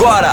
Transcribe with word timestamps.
agora. 0.00 0.32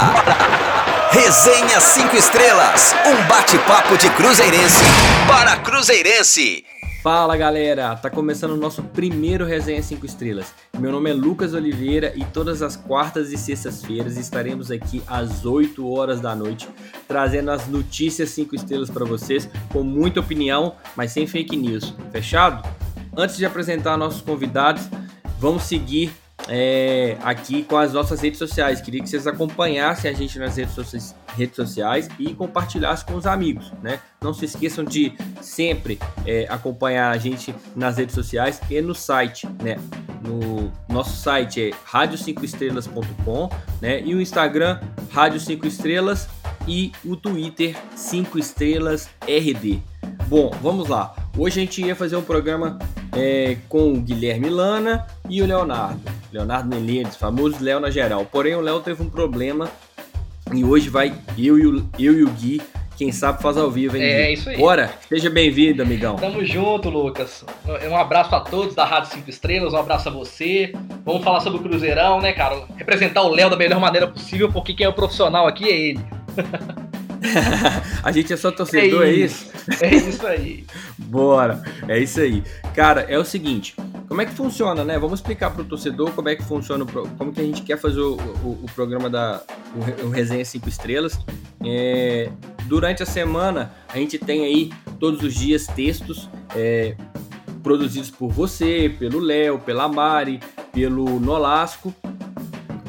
Resenha 1.10 1.78
5 1.78 2.16
Estrelas, 2.16 2.94
um 3.06 3.28
bate-papo 3.28 3.98
de 3.98 4.08
Cruzeirense 4.10 4.82
para 5.26 5.58
Cruzeirense. 5.58 6.64
Fala 7.02 7.36
galera, 7.36 7.94
tá 7.94 8.08
começando 8.08 8.52
o 8.52 8.56
nosso 8.56 8.82
primeiro 8.82 9.44
Resenha 9.44 9.82
5 9.82 10.06
Estrelas. 10.06 10.54
Meu 10.78 10.90
nome 10.90 11.10
é 11.10 11.12
Lucas 11.12 11.52
Oliveira 11.52 12.14
e 12.16 12.24
todas 12.24 12.62
as 12.62 12.76
quartas 12.76 13.30
e 13.30 13.36
sextas-feiras 13.36 14.16
estaremos 14.16 14.70
aqui 14.70 15.02
às 15.06 15.44
8 15.44 15.86
horas 15.86 16.18
da 16.18 16.34
noite 16.34 16.66
trazendo 17.06 17.50
as 17.50 17.66
notícias 17.68 18.30
5 18.30 18.54
estrelas 18.56 18.88
para 18.88 19.04
vocês 19.04 19.50
com 19.70 19.82
muita 19.82 20.20
opinião, 20.20 20.76
mas 20.96 21.12
sem 21.12 21.26
fake 21.26 21.56
news. 21.56 21.94
Fechado? 22.10 22.66
Antes 23.14 23.36
de 23.36 23.44
apresentar 23.44 23.98
nossos 23.98 24.22
convidados, 24.22 24.88
vamos 25.38 25.64
seguir 25.64 26.10
é, 26.48 27.16
aqui 27.22 27.62
com 27.62 27.76
as 27.76 27.92
nossas 27.92 28.20
redes 28.20 28.38
sociais. 28.38 28.80
Queria 28.80 29.02
que 29.02 29.08
vocês 29.08 29.26
acompanhassem 29.26 30.10
a 30.10 30.14
gente 30.14 30.38
nas 30.38 30.56
redes, 30.56 30.74
sociais, 30.74 31.14
redes 31.36 31.56
sociais 31.56 32.08
e 32.18 32.34
compartilhassem 32.34 33.06
com 33.06 33.14
os 33.14 33.26
amigos, 33.26 33.70
né? 33.82 34.00
Não 34.22 34.32
se 34.32 34.46
esqueçam 34.46 34.84
de 34.84 35.12
sempre 35.40 35.98
é, 36.26 36.46
acompanhar 36.48 37.10
a 37.10 37.18
gente 37.18 37.54
nas 37.76 37.98
redes 37.98 38.14
sociais 38.14 38.60
e 38.70 38.80
no 38.80 38.94
site, 38.94 39.46
né? 39.62 39.76
No 40.22 40.72
nosso 40.88 41.16
site 41.16 41.68
é 41.68 41.70
rádio5estrelas.com, 41.90 43.50
né? 43.80 44.00
E 44.02 44.14
o 44.14 44.20
Instagram, 44.20 44.80
Rádio 45.10 45.38
5 45.38 45.66
Estrelas 45.66 46.28
e 46.66 46.92
o 47.04 47.14
Twitter 47.16 47.76
5 47.94 48.38
Estrelas 48.38 49.08
RD. 49.26 49.80
Bom, 50.28 50.50
vamos 50.60 50.88
lá. 50.88 51.27
Hoje 51.38 51.60
a 51.60 51.62
gente 51.62 51.80
ia 51.80 51.94
fazer 51.94 52.16
um 52.16 52.22
programa 52.22 52.80
é, 53.16 53.58
com 53.68 53.92
o 53.92 54.00
Guilherme 54.00 54.48
Lana 54.48 55.06
e 55.30 55.40
o 55.40 55.46
Leonardo. 55.46 56.00
Leonardo 56.32 56.68
Menezes, 56.68 57.14
famoso 57.14 57.62
Léo 57.62 57.78
na 57.78 57.90
geral. 57.90 58.24
Porém, 58.24 58.56
o 58.56 58.60
Léo 58.60 58.80
teve 58.80 59.00
um 59.04 59.08
problema 59.08 59.70
e 60.52 60.64
hoje 60.64 60.90
vai 60.90 61.14
eu 61.38 61.56
e 61.56 61.64
o, 61.64 61.88
eu 61.96 62.18
e 62.18 62.24
o 62.24 62.30
Gui, 62.30 62.60
quem 62.96 63.12
sabe 63.12 63.40
faz 63.40 63.56
ao 63.56 63.70
vivo, 63.70 63.96
hein? 63.96 64.02
É, 64.02 64.26
Gui? 64.26 64.32
isso 64.32 64.50
aí. 64.50 64.56
Bora, 64.56 64.92
seja 65.08 65.30
bem-vindo, 65.30 65.80
amigão. 65.80 66.16
Tamo 66.16 66.44
junto, 66.44 66.90
Lucas. 66.90 67.44
Um 67.88 67.96
abraço 67.96 68.34
a 68.34 68.40
todos 68.40 68.74
da 68.74 68.84
Rádio 68.84 69.12
5 69.12 69.30
Estrelas, 69.30 69.72
um 69.72 69.78
abraço 69.78 70.08
a 70.08 70.12
você. 70.12 70.72
Vamos 71.04 71.22
falar 71.22 71.38
sobre 71.38 71.60
o 71.60 71.62
Cruzeirão, 71.62 72.20
né, 72.20 72.32
cara? 72.32 72.64
Representar 72.76 73.22
o 73.22 73.28
Léo 73.28 73.48
da 73.48 73.56
melhor 73.56 73.78
maneira 73.78 74.08
possível, 74.08 74.50
porque 74.50 74.74
quem 74.74 74.86
é 74.86 74.88
o 74.88 74.92
profissional 74.92 75.46
aqui 75.46 75.68
é 75.68 75.78
ele. 75.90 76.00
a 78.02 78.12
gente 78.12 78.32
é 78.32 78.36
só 78.36 78.50
torcedor, 78.50 79.04
é 79.04 79.12
isso? 79.12 79.46
É 79.80 79.94
isso, 79.94 80.06
é 80.06 80.08
isso 80.10 80.26
aí. 80.26 80.64
Bora, 80.98 81.62
é 81.86 81.98
isso 81.98 82.20
aí. 82.20 82.42
Cara, 82.74 83.02
é 83.02 83.18
o 83.18 83.24
seguinte, 83.24 83.74
como 84.06 84.20
é 84.20 84.26
que 84.26 84.32
funciona, 84.32 84.84
né? 84.84 84.98
Vamos 84.98 85.20
explicar 85.20 85.50
para 85.50 85.62
o 85.62 85.64
torcedor 85.64 86.12
como 86.12 86.28
é 86.28 86.36
que 86.36 86.42
funciona, 86.42 86.84
como 86.84 87.32
que 87.32 87.40
a 87.40 87.44
gente 87.44 87.62
quer 87.62 87.78
fazer 87.78 88.00
o, 88.00 88.14
o, 88.14 88.60
o 88.62 88.66
programa 88.74 89.10
da 89.10 89.42
o, 89.74 90.06
o 90.06 90.10
Resenha 90.10 90.44
5 90.44 90.68
Estrelas. 90.68 91.18
É, 91.64 92.30
durante 92.66 93.02
a 93.02 93.06
semana, 93.06 93.72
a 93.88 93.98
gente 93.98 94.18
tem 94.18 94.44
aí 94.44 94.70
todos 94.98 95.22
os 95.22 95.34
dias 95.34 95.66
textos 95.66 96.28
é, 96.54 96.94
produzidos 97.62 98.10
por 98.10 98.30
você, 98.30 98.94
pelo 98.98 99.18
Léo, 99.18 99.58
pela 99.58 99.88
Mari, 99.88 100.40
pelo 100.72 101.18
Nolasco 101.20 101.94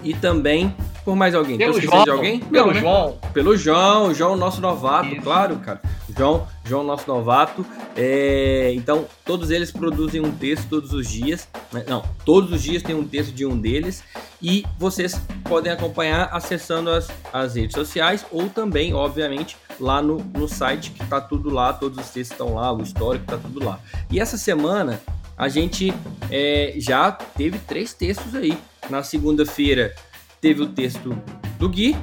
e 0.04 0.14
também 0.14 0.74
por 1.10 1.16
mais 1.16 1.34
alguém. 1.34 1.58
Pelo 1.58 1.82
João, 1.82 2.04
de 2.04 2.10
alguém? 2.12 2.40
Pelo 2.40 2.68
Não, 2.68 2.74
né? 2.74 2.82
João. 2.82 3.18
Pelo 3.34 3.58
João, 3.58 4.14
João, 4.14 4.38
nosso 4.38 4.62
novato, 4.62 5.08
Isso. 5.08 5.24
claro, 5.24 5.56
cara. 5.58 5.82
João, 6.16 6.48
João, 6.64 6.84
nosso 6.84 7.08
novato. 7.08 7.66
É, 7.98 8.72
então, 8.76 9.08
todos 9.26 9.50
eles 9.50 9.72
produzem 9.72 10.22
um 10.22 10.32
texto 10.32 10.68
todos 10.70 10.94
os 10.94 11.10
dias. 11.10 11.48
Né? 11.72 11.84
Não, 11.88 12.04
todos 12.24 12.52
os 12.52 12.62
dias 12.62 12.84
tem 12.84 12.94
um 12.94 13.04
texto 13.04 13.32
de 13.32 13.44
um 13.44 13.58
deles. 13.58 14.04
E 14.40 14.64
vocês 14.78 15.20
podem 15.46 15.72
acompanhar 15.72 16.30
acessando 16.32 16.92
as, 16.92 17.10
as 17.34 17.56
redes 17.56 17.74
sociais 17.74 18.24
ou 18.32 18.48
também, 18.48 18.94
obviamente, 18.94 19.58
lá 19.80 20.00
no, 20.04 20.18
no 20.18 20.48
site 20.48 20.92
que 20.92 21.04
tá 21.08 21.20
tudo 21.20 21.50
lá, 21.50 21.74
todos 21.74 21.98
os 21.98 22.12
textos 22.12 22.34
estão 22.34 22.54
lá, 22.54 22.72
o 22.72 22.84
histórico 22.84 23.26
tá 23.26 23.38
tudo 23.38 23.66
lá. 23.66 23.80
E 24.12 24.20
essa 24.20 24.38
semana 24.38 25.02
a 25.36 25.50
gente 25.50 25.92
é, 26.30 26.76
já 26.78 27.12
teve 27.12 27.58
três 27.58 27.94
textos 27.94 28.36
aí. 28.36 28.56
Na 28.92 29.04
segunda-feira 29.04 29.96
teve 30.42 30.62
o 30.62 30.68
texto 30.68 31.16
do 31.58 31.70
Gui, 31.70 31.96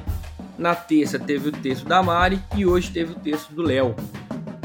na 0.57 0.75
terça 0.75 1.19
teve 1.19 1.49
o 1.49 1.51
texto 1.51 1.85
da 1.85 2.01
Mari 2.01 2.39
e 2.55 2.65
hoje 2.65 2.91
teve 2.91 3.11
o 3.11 3.15
texto 3.15 3.53
do 3.53 3.61
Léo. 3.61 3.95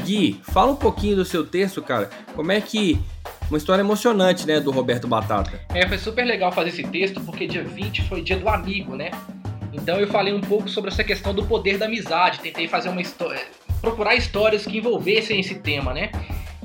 Gui, 0.03 0.39
fala 0.43 0.71
um 0.71 0.75
pouquinho 0.75 1.15
do 1.15 1.25
seu 1.25 1.45
texto, 1.45 1.81
cara. 1.81 2.09
Como 2.35 2.51
é 2.51 2.59
que. 2.59 2.99
Uma 3.49 3.57
história 3.57 3.81
emocionante, 3.81 4.47
né, 4.47 4.59
do 4.59 4.71
Roberto 4.71 5.07
Batata. 5.07 5.59
É, 5.73 5.87
foi 5.87 5.97
super 5.97 6.25
legal 6.25 6.51
fazer 6.51 6.69
esse 6.69 6.83
texto, 6.83 7.21
porque 7.21 7.45
dia 7.45 7.63
20 7.63 8.03
foi 8.03 8.21
dia 8.21 8.37
do 8.37 8.47
amigo, 8.47 8.95
né? 8.95 9.11
Então 9.71 9.99
eu 9.99 10.07
falei 10.07 10.33
um 10.33 10.41
pouco 10.41 10.69
sobre 10.69 10.89
essa 10.89 11.03
questão 11.03 11.33
do 11.33 11.45
poder 11.45 11.77
da 11.77 11.85
amizade, 11.85 12.39
tentei 12.39 12.67
fazer 12.67 12.89
uma 12.89 13.01
história. 13.01 13.41
procurar 13.81 14.15
histórias 14.15 14.65
que 14.65 14.77
envolvessem 14.77 15.39
esse 15.39 15.55
tema, 15.55 15.93
né? 15.93 16.09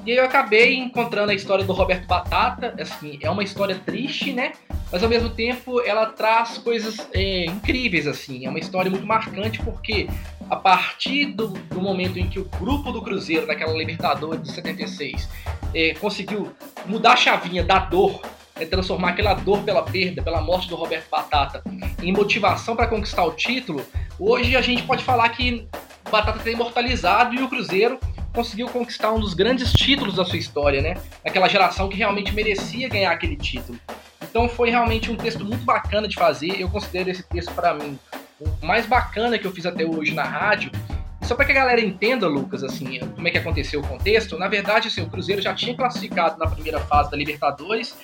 E 0.09 0.13
eu 0.13 0.25
acabei 0.25 0.75
encontrando 0.75 1.33
a 1.33 1.35
história 1.35 1.63
do 1.63 1.75
Roberto 1.75 2.07
Batata, 2.07 2.75
assim, 2.81 3.19
é 3.21 3.29
uma 3.29 3.45
história 3.45 3.79
triste, 3.85 4.33
né? 4.33 4.53
Mas 4.91 5.03
ao 5.03 5.09
mesmo 5.11 5.29
tempo 5.29 5.83
ela 5.83 6.07
traz 6.07 6.57
coisas 6.57 7.07
é, 7.13 7.45
incríveis, 7.45 8.07
assim. 8.07 8.47
É 8.47 8.49
uma 8.49 8.59
história 8.59 8.91
muito 8.91 9.07
marcante 9.07 9.59
porque 9.59 10.09
a 10.49 10.57
partir 10.57 11.27
do, 11.27 11.49
do, 11.49 11.83
momento 11.83 12.19
em 12.19 12.27
que 12.27 12.41
o 12.41 12.47
grupo 12.59 12.91
do 12.91 13.03
Cruzeiro, 13.03 13.47
naquela 13.47 13.75
Libertadores 13.75 14.43
de 14.45 14.51
76, 14.51 15.29
é, 15.75 15.93
conseguiu 16.01 16.55
mudar 16.87 17.13
a 17.13 17.17
chavinha 17.17 17.63
da 17.63 17.79
dor, 17.79 18.23
é, 18.59 18.65
transformar 18.65 19.11
aquela 19.11 19.35
dor 19.35 19.63
pela 19.63 19.83
perda, 19.83 20.23
pela 20.23 20.41
morte 20.41 20.71
do 20.71 20.75
Roberto 20.77 21.11
Batata, 21.11 21.63
em 22.03 22.15
motivação 22.15 22.75
para 22.75 22.87
conquistar 22.87 23.25
o 23.25 23.33
título, 23.33 23.85
hoje 24.19 24.57
a 24.57 24.63
gente 24.63 24.85
pode 24.85 25.05
falar 25.05 25.29
que 25.29 25.69
Batata 26.11 26.39
está 26.39 26.51
imortalizado 26.51 27.35
e 27.35 27.43
o 27.43 27.49
Cruzeiro 27.51 28.01
conseguiu 28.33 28.69
conquistar 28.69 29.13
um 29.13 29.21
dos 29.21 29.35
grandes 29.35 29.73
títulos 29.73 30.15
da 30.15 30.25
sua 30.25 30.39
história, 30.39 30.81
né? 30.81 30.95
Aquela 31.25 31.49
geração 31.49 31.89
que 31.89 31.97
realmente 31.97 32.33
merecia 32.33 32.89
ganhar 32.89 33.11
aquele 33.11 33.37
título. 33.37 33.79
Então 34.23 34.49
foi 34.49 34.71
realmente 34.71 35.11
um 35.11 35.17
texto 35.17 35.45
muito 35.45 35.65
bacana 35.65 36.07
de 36.07 36.15
fazer. 36.15 36.61
Eu 36.61 36.69
considero 36.69 37.11
esse 37.11 37.23
texto 37.23 37.53
para 37.53 37.75
mim 37.75 37.99
o 38.41 38.67
mais 38.67 38.87
bacana 38.87 39.39
que 39.39 39.47
eu 39.47 39.53
fiz 39.53 39.67
até 39.67 39.85
hoje 39.85 40.15
na 40.15 40.23
rádio. 40.23 40.71
Só 41.23 41.35
para 41.35 41.45
que 41.45 41.53
a 41.53 41.55
galera 41.57 41.81
entenda, 41.81 42.27
Lucas, 42.27 42.65
assim, 42.65 43.01
como 43.01 43.29
é 43.29 43.31
que 43.31 43.37
aconteceu 43.37 43.81
o 43.81 43.87
contexto, 43.87 44.39
na 44.39 44.49
verdade, 44.49 44.89
assim, 44.89 45.03
o 45.03 45.11
Cruzeiro 45.11 45.43
já 45.43 45.53
tinha 45.53 45.77
classificado 45.77 46.39
na 46.39 46.47
primeira 46.47 46.81
fase 46.81 47.11
da 47.11 47.17
Libertadores 47.17 47.95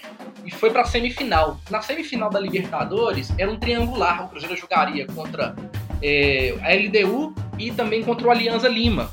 e 0.44 0.50
foi 0.50 0.70
para 0.70 0.82
a 0.82 0.84
semifinal. 0.84 1.58
Na 1.70 1.80
semifinal 1.80 2.28
da 2.28 2.38
Libertadores 2.38 3.32
era 3.38 3.50
um 3.50 3.56
triangular. 3.56 4.26
O 4.26 4.28
Cruzeiro 4.28 4.56
jogaria 4.56 5.06
contra 5.06 5.54
é, 6.02 6.54
a 6.60 6.74
LDU 6.74 7.34
e 7.58 7.70
também 7.70 8.02
contra 8.02 8.26
o 8.26 8.30
Alianza 8.30 8.68
Lima. 8.68 9.10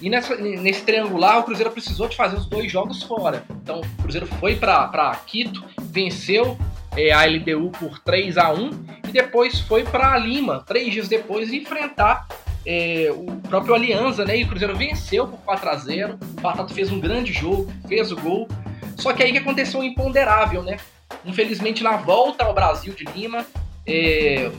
E 0.00 0.08
nessa, 0.08 0.34
nesse 0.36 0.82
triangular, 0.82 1.38
o 1.38 1.44
Cruzeiro 1.44 1.70
precisou 1.70 2.08
de 2.08 2.16
fazer 2.16 2.36
os 2.36 2.46
dois 2.46 2.70
jogos 2.70 3.02
fora. 3.02 3.44
Então, 3.62 3.80
o 3.80 4.02
Cruzeiro 4.02 4.26
foi 4.26 4.56
para 4.56 5.14
Quito, 5.26 5.62
venceu 5.80 6.56
é, 6.96 7.12
a 7.12 7.24
LDU 7.24 7.70
por 7.78 7.98
3 7.98 8.38
a 8.38 8.52
1 8.52 8.70
e 9.08 9.12
depois 9.12 9.60
foi 9.60 9.84
para 9.84 10.16
Lima, 10.18 10.64
três 10.66 10.92
dias 10.92 11.08
depois, 11.08 11.52
enfrentar 11.52 12.26
é, 12.64 13.12
o 13.14 13.36
próprio 13.48 13.74
Alianza, 13.74 14.24
né? 14.24 14.38
E 14.38 14.44
o 14.44 14.48
Cruzeiro 14.48 14.76
venceu 14.76 15.26
por 15.26 15.38
4 15.40 15.70
a 15.70 15.76
0 15.76 16.18
O 16.38 16.40
Batata 16.40 16.72
fez 16.74 16.90
um 16.90 17.00
grande 17.00 17.32
jogo, 17.32 17.70
fez 17.88 18.12
o 18.12 18.16
gol. 18.16 18.48
Só 18.96 19.12
que 19.12 19.22
aí 19.22 19.32
que 19.32 19.38
aconteceu 19.38 19.80
um 19.80 19.84
imponderável, 19.84 20.62
né? 20.62 20.78
Infelizmente, 21.24 21.82
na 21.82 21.96
volta 21.96 22.44
ao 22.44 22.54
Brasil 22.54 22.92
de 22.92 23.04
Lima, 23.04 23.46
é, 23.86 24.50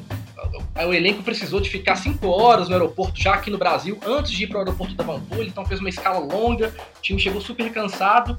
o 0.88 0.94
elenco 0.94 1.24
precisou 1.24 1.60
de 1.60 1.70
ficar 1.70 1.96
5 1.96 2.28
horas 2.28 2.68
no 2.68 2.76
aeroporto, 2.76 3.22
já 3.22 3.34
aqui 3.34 3.50
no 3.50 3.58
Brasil, 3.58 4.00
antes 4.06 4.32
de 4.32 4.44
ir 4.44 4.48
para 4.48 4.58
o 4.58 4.60
aeroporto 4.60 4.96
da 4.96 5.04
Pampulha, 5.04 5.48
então 5.48 5.66
fez 5.66 5.80
uma 5.80 5.90
escala 5.90 6.20
longa, 6.20 6.74
o 6.98 7.02
time 7.02 7.20
chegou 7.20 7.42
super 7.42 7.72
cansado, 7.72 8.38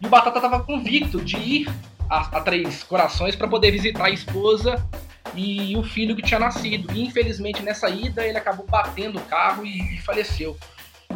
e 0.00 0.06
o 0.06 0.08
Batata 0.08 0.38
estava 0.38 0.62
convicto 0.62 1.20
de 1.20 1.36
ir 1.36 1.68
a, 2.08 2.38
a 2.38 2.40
Três 2.40 2.82
Corações 2.82 3.36
para 3.36 3.48
poder 3.48 3.70
visitar 3.70 4.06
a 4.06 4.10
esposa 4.10 4.84
e 5.34 5.76
o 5.76 5.82
filho 5.82 6.14
que 6.14 6.22
tinha 6.22 6.38
nascido. 6.38 6.92
E 6.92 7.04
infelizmente 7.04 7.62
nessa 7.62 7.88
ida 7.88 8.26
ele 8.26 8.38
acabou 8.38 8.66
batendo 8.66 9.18
o 9.18 9.22
carro 9.22 9.64
e, 9.64 9.94
e 9.94 9.98
faleceu. 9.98 10.56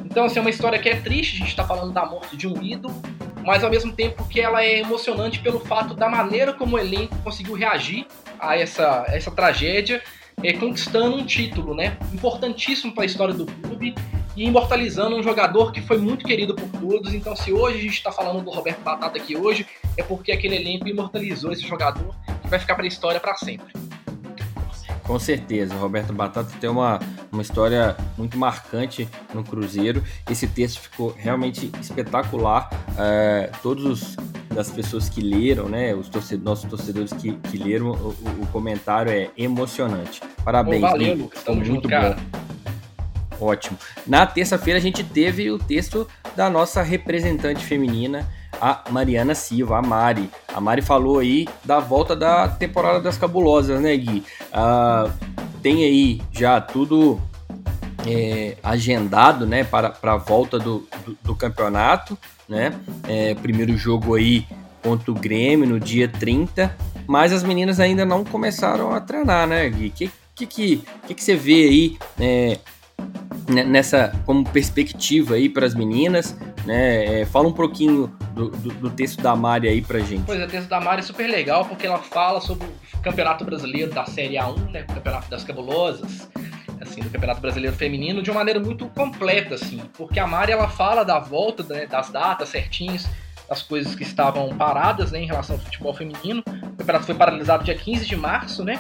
Então, 0.05 0.25
assim, 0.25 0.39
é 0.39 0.41
uma 0.41 0.51
história 0.51 0.79
que 0.79 0.89
é 0.89 0.97
triste, 0.97 1.37
a 1.37 1.39
gente 1.39 1.49
está 1.49 1.67
falando 1.67 1.93
da 1.93 2.07
morte 2.07 2.37
de 2.37 2.47
um 2.47 2.63
ídolo, 2.63 2.95
mas 3.45 3.65
ao 3.65 3.71
mesmo 3.71 3.93
tempo 3.93 4.27
que 4.29 4.41
ela 4.41 4.63
é 4.63 4.79
emocionante 4.79 5.41
pelo 5.41 5.61
fato 5.61 5.95
da 5.95 6.09
maneira 6.09 6.53
como 6.53 6.77
o 6.77 6.79
elenco 6.79 7.17
conseguiu 7.19 7.55
reagir 7.55 8.07
a 8.39 8.57
essa, 8.57 9.05
essa 9.09 9.31
tragédia 9.31 10.03
é, 10.43 10.53
conquistando 10.53 11.17
um 11.17 11.25
título, 11.25 11.75
né? 11.75 11.97
Importantíssimo 12.13 12.93
para 12.93 13.05
a 13.05 13.07
história 13.07 13.35
do 13.35 13.47
clube 13.47 13.95
e 14.37 14.47
imortalizando 14.47 15.17
um 15.17 15.23
jogador 15.23 15.73
que 15.73 15.81
foi 15.81 15.99
muito 15.99 16.25
querido 16.25 16.55
por 16.55 16.69
todos. 16.81 17.13
Então, 17.13 17.35
se 17.35 17.53
hoje 17.53 17.79
a 17.79 17.83
gente 17.83 17.95
está 17.95 18.13
falando 18.13 18.45
do 18.45 18.51
Roberto 18.51 18.81
Batata 18.83 19.19
aqui 19.19 19.37
hoje, 19.37 19.67
é 19.97 20.03
porque 20.03 20.31
aquele 20.31 20.57
elenco 20.57 20.89
imortalizou 20.89 21.51
esse 21.51 21.67
jogador 21.67 22.15
que 22.43 22.49
vai 22.49 22.59
ficar 22.59 22.75
para 22.77 22.85
a 22.85 22.89
história 22.89 23.21
para 23.21 23.35
sempre. 23.37 23.73
Com 25.09 25.19
certeza, 25.19 25.75
Roberto 25.75 26.13
Batata 26.13 26.53
tem 26.61 26.69
uma, 26.69 27.01
uma 27.33 27.41
história 27.41 27.97
muito 28.19 28.37
marcante 28.37 29.09
no 29.33 29.43
Cruzeiro. 29.43 30.05
Esse 30.31 30.47
texto 30.47 30.81
ficou 30.81 31.15
realmente 31.17 31.73
espetacular. 31.81 32.69
É, 32.99 33.51
todos 33.63 33.87
os 33.87 34.17
das 34.55 34.71
pessoas 34.71 35.09
que 35.09 35.23
leram, 35.23 35.67
né? 35.67 35.95
Os 35.95 36.11
torcedores, 36.11 36.45
nossos 36.45 36.69
torcedores 36.69 37.13
que, 37.15 37.33
que 37.33 37.57
leram, 37.57 37.93
o, 37.93 38.15
o, 38.43 38.47
comentário 38.53 39.11
é 39.11 39.31
emocionante. 39.35 40.21
Parabéns, 40.45 40.83
Pô, 40.83 40.89
valeu, 40.89 41.15
Lucas. 41.15 41.43
Tamo 41.43 41.57
muito 41.57 41.69
junto, 41.69 41.89
cara. 41.89 42.19
Ótimo. 43.41 43.79
Na 44.07 44.27
terça-feira 44.27 44.79
a 44.79 44.83
gente 44.83 45.03
teve 45.03 45.51
o 45.51 45.59
texto 45.59 46.07
da 46.37 46.51
nossa 46.51 46.83
representante 46.83 47.65
feminina, 47.65 48.29
a 48.61 48.83
Mariana 48.91 49.35
Silva, 49.35 49.79
a 49.79 49.83
Mari. 49.83 50.31
A 50.53 50.61
Mari 50.61 50.83
falou 50.83 51.19
aí 51.19 51.49
da 51.65 51.79
volta 51.81 52.15
da 52.15 52.49
temporada 52.49 53.01
das 53.01 53.17
cabulosas, 53.17 53.81
né, 53.81 53.97
Gui? 53.97 54.25
Ah, 54.53 55.11
tem 55.63 55.85
aí 55.85 56.23
já 56.33 56.61
tudo 56.61 57.21
é, 58.07 58.57
agendado, 58.63 59.47
né, 59.47 59.65
para, 59.65 59.91
para 59.91 60.15
a 60.15 60.17
volta 60.17 60.59
do, 60.59 60.87
do, 61.05 61.19
do 61.23 61.35
campeonato, 61.35 62.17
né? 62.49 62.73
É, 63.07 63.35
primeiro 63.35 63.77
jogo 63.77 64.15
aí 64.15 64.47
contra 64.83 65.11
o 65.11 65.15
Grêmio 65.15 65.69
no 65.69 65.81
dia 65.81 66.09
30, 66.09 66.75
mas 67.07 67.33
as 67.33 67.43
meninas 67.43 67.81
ainda 67.81 68.05
não 68.05 68.25
começaram 68.25 68.95
a 68.95 69.01
treinar, 69.01 69.47
né, 69.47 69.69
Gui? 69.69 69.89
O 69.89 69.91
que, 69.91 70.11
que, 70.47 70.47
que, 71.07 71.15
que, 71.15 71.23
você 71.23 71.35
vê 71.35 71.65
aí 71.65 71.99
é, 72.19 72.59
nessa 73.67 74.13
como 74.25 74.45
perspectiva 74.49 75.35
aí 75.35 75.49
para 75.49 75.67
as 75.67 75.75
meninas, 75.75 76.37
né? 76.65 77.23
É, 77.23 77.27
fala 77.27 77.49
um 77.49 77.53
pouquinho 77.53 78.13
do, 78.39 78.51
do, 78.51 78.71
do, 78.75 78.91
texto 78.91 79.21
da 79.21 79.35
Mari 79.35 79.69
aí 79.69 79.83
pra 79.83 79.99
gente. 79.99 80.23
Pois 80.25 80.39
é, 80.39 80.45
o 80.45 80.49
texto 80.49 80.69
da 80.69 80.81
Mari 80.81 81.01
é 81.01 81.03
super 81.03 81.29
legal 81.29 81.65
porque 81.65 81.87
ela 81.87 81.99
fala 81.99 82.41
sobre 82.41 82.69
o 82.95 82.99
Campeonato 83.03 83.45
Brasileiro 83.45 83.93
da 83.93 84.05
Série 84.07 84.37
A1, 84.37 84.71
né? 84.71 84.85
O 84.89 84.95
Campeonato 84.95 85.29
das 85.29 85.43
Cabulosas, 85.43 86.31
assim, 86.81 87.01
do 87.01 87.11
Campeonato 87.11 87.41
Brasileiro 87.41 87.75
Feminino 87.75 88.23
de 88.23 88.31
uma 88.31 88.39
maneira 88.39 88.61
muito 88.61 88.87
completa, 88.91 89.57
assim, 89.57 89.83
porque 89.95 90.21
a 90.21 90.27
Mari 90.27 90.53
ela 90.53 90.69
fala 90.69 91.05
da 91.05 91.19
volta 91.19 91.65
né, 91.65 91.87
das 91.87 92.11
datas 92.11 92.51
certinhos, 92.51 93.09
das 93.49 93.61
coisas 93.63 93.97
que 93.97 94.05
estavam 94.05 94.57
paradas, 94.57 95.11
né, 95.11 95.21
em 95.21 95.27
relação 95.27 95.57
ao 95.57 95.63
futebol 95.63 95.93
feminino. 95.93 96.43
O 96.47 96.77
campeonato 96.77 97.07
foi 97.07 97.15
paralisado 97.17 97.65
dia 97.65 97.75
15 97.75 98.07
de 98.07 98.17
março, 98.17 98.63
né? 98.63 98.79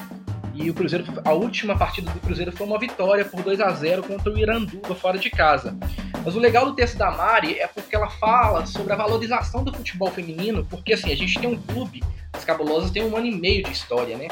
E 0.60 0.68
o 0.68 0.74
Cruzeiro, 0.74 1.04
a 1.24 1.32
última 1.32 1.78
partida 1.78 2.10
do 2.10 2.18
Cruzeiro 2.18 2.50
foi 2.50 2.66
uma 2.66 2.80
vitória 2.80 3.24
por 3.24 3.40
2 3.42 3.60
a 3.60 3.70
0 3.70 4.02
contra 4.02 4.32
o 4.32 4.36
Iranduba 4.36 4.92
fora 4.92 5.16
de 5.16 5.30
casa. 5.30 5.78
Mas 6.24 6.34
o 6.34 6.40
legal 6.40 6.66
do 6.66 6.74
texto 6.74 6.98
da 6.98 7.12
Mari 7.12 7.56
é 7.60 7.68
porque 7.68 7.94
ela 7.94 8.10
fala 8.10 8.66
sobre 8.66 8.92
a 8.92 8.96
valorização 8.96 9.62
do 9.62 9.72
futebol 9.72 10.10
feminino, 10.10 10.66
porque 10.68 10.94
assim, 10.94 11.12
a 11.12 11.16
gente 11.16 11.38
tem 11.38 11.48
um 11.48 11.56
clube, 11.56 12.02
as 12.32 12.44
Cabulosas 12.44 12.90
tem 12.90 13.04
um 13.04 13.16
ano 13.16 13.26
e 13.26 13.30
meio 13.36 13.62
de 13.62 13.70
história, 13.70 14.18
né? 14.18 14.26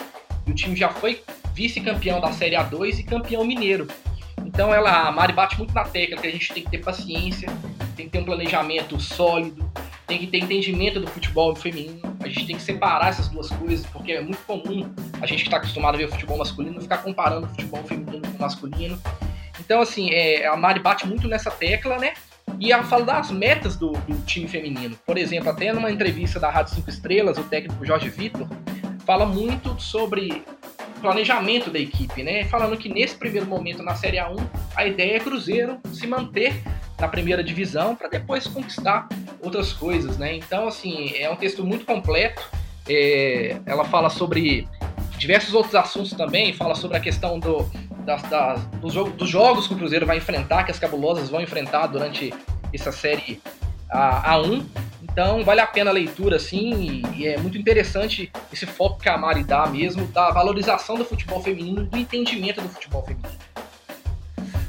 E 0.44 0.50
o 0.50 0.54
time 0.54 0.74
já 0.74 0.88
foi 0.88 1.22
vice-campeão 1.54 2.20
da 2.20 2.32
Série 2.32 2.56
A2 2.56 2.98
e 2.98 3.02
campeão 3.04 3.44
mineiro. 3.44 3.86
Então 4.46 4.72
ela, 4.72 5.08
a 5.08 5.12
Mari 5.12 5.32
bate 5.32 5.58
muito 5.58 5.74
na 5.74 5.84
tecla 5.84 6.16
que 6.18 6.26
a 6.26 6.30
gente 6.30 6.54
tem 6.54 6.62
que 6.62 6.70
ter 6.70 6.78
paciência, 6.78 7.48
tem 7.96 8.06
que 8.06 8.12
ter 8.12 8.20
um 8.20 8.24
planejamento 8.24 8.98
sólido, 9.00 9.68
tem 10.06 10.18
que 10.18 10.28
ter 10.28 10.38
entendimento 10.38 11.00
do 11.00 11.06
futebol 11.08 11.54
feminino. 11.54 12.00
A 12.20 12.28
gente 12.28 12.46
tem 12.46 12.56
que 12.56 12.62
separar 12.62 13.08
essas 13.08 13.28
duas 13.28 13.50
coisas, 13.50 13.84
porque 13.86 14.12
é 14.12 14.20
muito 14.20 14.38
comum 14.46 14.88
a 15.20 15.26
gente 15.26 15.42
que 15.42 15.48
está 15.48 15.56
acostumado 15.56 15.96
a 15.96 15.98
ver 15.98 16.04
o 16.04 16.08
futebol 16.10 16.38
masculino 16.38 16.80
ficar 16.80 16.98
comparando 16.98 17.46
o 17.46 17.48
futebol 17.50 17.82
feminino 17.82 18.22
com 18.22 18.38
o 18.38 18.40
masculino. 18.40 18.98
Então, 19.58 19.80
assim, 19.80 20.10
é, 20.10 20.46
a 20.46 20.56
Mari 20.56 20.78
bate 20.78 21.06
muito 21.06 21.26
nessa 21.26 21.50
tecla, 21.50 21.98
né? 21.98 22.14
E 22.60 22.72
ela 22.72 22.84
fala 22.84 23.04
das 23.04 23.30
metas 23.32 23.76
do, 23.76 23.90
do 23.90 24.24
time 24.24 24.46
feminino. 24.46 24.96
Por 25.04 25.18
exemplo, 25.18 25.50
até 25.50 25.72
numa 25.72 25.90
entrevista 25.90 26.38
da 26.38 26.50
Rádio 26.50 26.76
5 26.76 26.88
Estrelas, 26.88 27.36
o 27.36 27.42
técnico 27.44 27.84
Jorge 27.84 28.08
Vitor 28.08 28.48
fala 29.04 29.26
muito 29.26 29.80
sobre 29.80 30.44
planejamento 31.00 31.70
da 31.70 31.78
equipe, 31.78 32.22
né? 32.22 32.44
Falando 32.44 32.76
que 32.76 32.88
nesse 32.88 33.16
primeiro 33.16 33.46
momento 33.46 33.82
na 33.82 33.94
Série 33.94 34.16
A1, 34.16 34.36
a 34.74 34.86
ideia 34.86 35.16
é 35.16 35.20
Cruzeiro 35.20 35.78
se 35.92 36.06
manter 36.06 36.54
na 36.98 37.08
primeira 37.08 37.44
divisão 37.44 37.94
para 37.94 38.08
depois 38.08 38.46
conquistar 38.46 39.08
outras 39.40 39.72
coisas, 39.72 40.16
né? 40.18 40.34
Então, 40.34 40.66
assim, 40.68 41.12
é 41.14 41.30
um 41.30 41.36
texto 41.36 41.64
muito 41.64 41.84
completo. 41.84 42.42
É, 42.88 43.58
ela 43.66 43.84
fala 43.84 44.08
sobre 44.08 44.68
diversos 45.18 45.54
outros 45.54 45.74
assuntos 45.74 46.12
também, 46.12 46.52
fala 46.52 46.74
sobre 46.74 46.96
a 46.96 47.00
questão 47.00 47.38
do, 47.38 47.68
das, 48.04 48.22
das, 48.22 48.64
dos, 48.66 48.92
jogo, 48.92 49.10
dos 49.10 49.28
jogos 49.28 49.66
que 49.66 49.74
o 49.74 49.76
Cruzeiro 49.76 50.06
vai 50.06 50.18
enfrentar, 50.18 50.64
que 50.64 50.70
as 50.70 50.78
cabulosas 50.78 51.28
vão 51.28 51.40
enfrentar 51.40 51.86
durante 51.88 52.32
essa 52.72 52.92
série 52.92 53.40
A, 53.90 54.36
A1. 54.36 54.64
Então 55.02 55.44
vale 55.44 55.60
a 55.60 55.66
pena 55.66 55.90
a 55.90 55.92
leitura, 55.92 56.36
assim, 56.36 57.02
e 57.14 57.26
é 57.26 57.36
muito 57.38 57.56
interessante 57.56 58.30
esse 58.52 58.66
foco 58.66 58.98
que 58.98 59.08
a 59.08 59.16
Mari 59.16 59.44
dá 59.44 59.66
mesmo, 59.66 60.06
da 60.06 60.30
valorização 60.30 60.96
do 60.96 61.04
futebol 61.04 61.42
feminino 61.42 61.82
e 61.82 61.86
do 61.86 61.98
entendimento 61.98 62.60
do 62.60 62.68
futebol 62.68 63.02
feminino. 63.02 63.38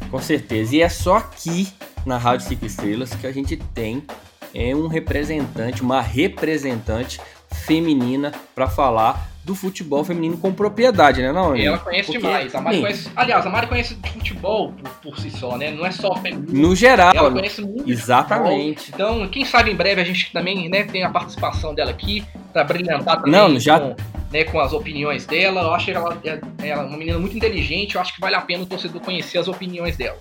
Com 0.10 0.22
certeza. 0.22 0.76
E 0.76 0.82
é 0.82 0.90
só 0.90 1.18
aqui 1.18 1.68
na 2.06 2.18
Rádio 2.18 2.48
Cinco 2.48 2.66
Estrelas 2.66 3.14
que 3.14 3.28
a 3.28 3.32
gente 3.32 3.58
tem 3.58 4.06
é, 4.54 4.74
um 4.76 4.88
representante, 4.88 5.82
uma 5.82 6.02
representante 6.02 7.20
feminina 7.52 8.32
para 8.56 8.68
falar 8.68 9.30
do 9.48 9.56
futebol 9.56 10.04
feminino 10.04 10.38
com 10.38 10.52
propriedade, 10.52 11.22
né? 11.22 11.32
Não, 11.32 11.56
ela 11.56 11.78
conhece 11.78 12.08
Porque, 12.08 12.20
demais. 12.20 12.54
A 12.54 12.60
Mari 12.60 12.82
conhece, 12.82 13.10
aliás, 13.16 13.46
a 13.46 13.50
Mari 13.50 13.68
conhece 13.68 13.98
futebol 14.12 14.74
por, 14.74 14.90
por, 14.96 15.20
si 15.20 15.32
só, 15.32 15.58
né? 15.58 15.72
Não 15.72 15.86
é 15.86 15.92
só 15.92 16.14
feminino. 16.18 16.48
No 16.52 16.76
geral. 16.76 17.16
Ela 17.16 17.32
conhece 17.32 17.62
muito 17.62 17.90
Exatamente. 17.90 18.92
Então, 18.94 19.26
quem 19.30 19.46
sabe 19.46 19.72
em 19.72 19.76
breve 19.76 20.02
a 20.02 20.04
gente 20.04 20.34
também 20.34 20.68
né, 20.68 20.84
tem 20.84 21.02
a 21.04 21.10
participação 21.10 21.74
dela 21.74 21.92
aqui 21.92 22.26
para 22.52 22.66
brilhantar 22.66 23.22
também. 23.22 23.32
Não, 23.32 23.58
já. 23.58 23.80
Com, 23.80 23.96
né, 24.34 24.44
com 24.44 24.60
as 24.60 24.74
opiniões 24.74 25.26
dela. 25.26 25.62
Eu 25.62 25.74
acho 25.74 25.86
que 25.86 25.92
ela 25.92 26.18
é, 26.26 26.68
é 26.68 26.76
uma 26.76 26.98
menina 26.98 27.18
muito 27.18 27.38
inteligente. 27.38 27.96
Eu 27.96 28.02
acho 28.02 28.14
que 28.14 28.20
vale 28.20 28.36
a 28.36 28.42
pena 28.42 28.64
o 28.64 28.66
torcedor 28.66 29.00
conhecer 29.00 29.38
as 29.38 29.48
opiniões 29.48 29.96
dela. 29.96 30.18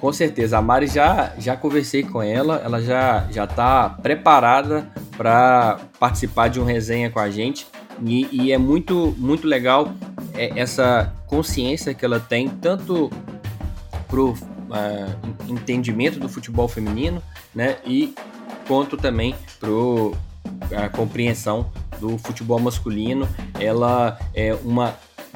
Com 0.00 0.12
certeza, 0.12 0.58
a 0.58 0.62
Mari 0.62 0.86
já, 0.86 1.32
já 1.38 1.56
conversei 1.56 2.04
com 2.04 2.22
ela, 2.22 2.62
ela 2.64 2.80
já 2.80 3.26
já 3.32 3.42
está 3.42 3.88
preparada 3.88 4.86
para 5.16 5.80
participar 5.98 6.46
de 6.48 6.60
um 6.60 6.64
resenha 6.64 7.10
com 7.10 7.18
a 7.18 7.28
gente 7.28 7.66
e, 8.04 8.28
e 8.32 8.52
é 8.52 8.58
muito 8.58 9.14
muito 9.18 9.46
legal 9.46 9.92
é, 10.34 10.58
essa 10.58 11.14
consciência 11.26 11.94
que 11.94 12.04
ela 12.04 12.20
tem 12.20 12.48
tanto 12.48 13.10
pro 14.08 14.30
uh, 14.30 15.48
entendimento 15.48 16.18
do 16.18 16.28
futebol 16.28 16.68
feminino, 16.68 17.22
né, 17.54 17.76
e 17.84 18.14
quanto 18.66 18.96
também 18.96 19.34
pro 19.58 20.14
a 20.76 20.88
compreensão 20.88 21.70
do 22.00 22.18
futebol 22.18 22.58
masculino. 22.58 23.28
Ela 23.58 24.18
é 24.34 24.54
uma 24.64 24.94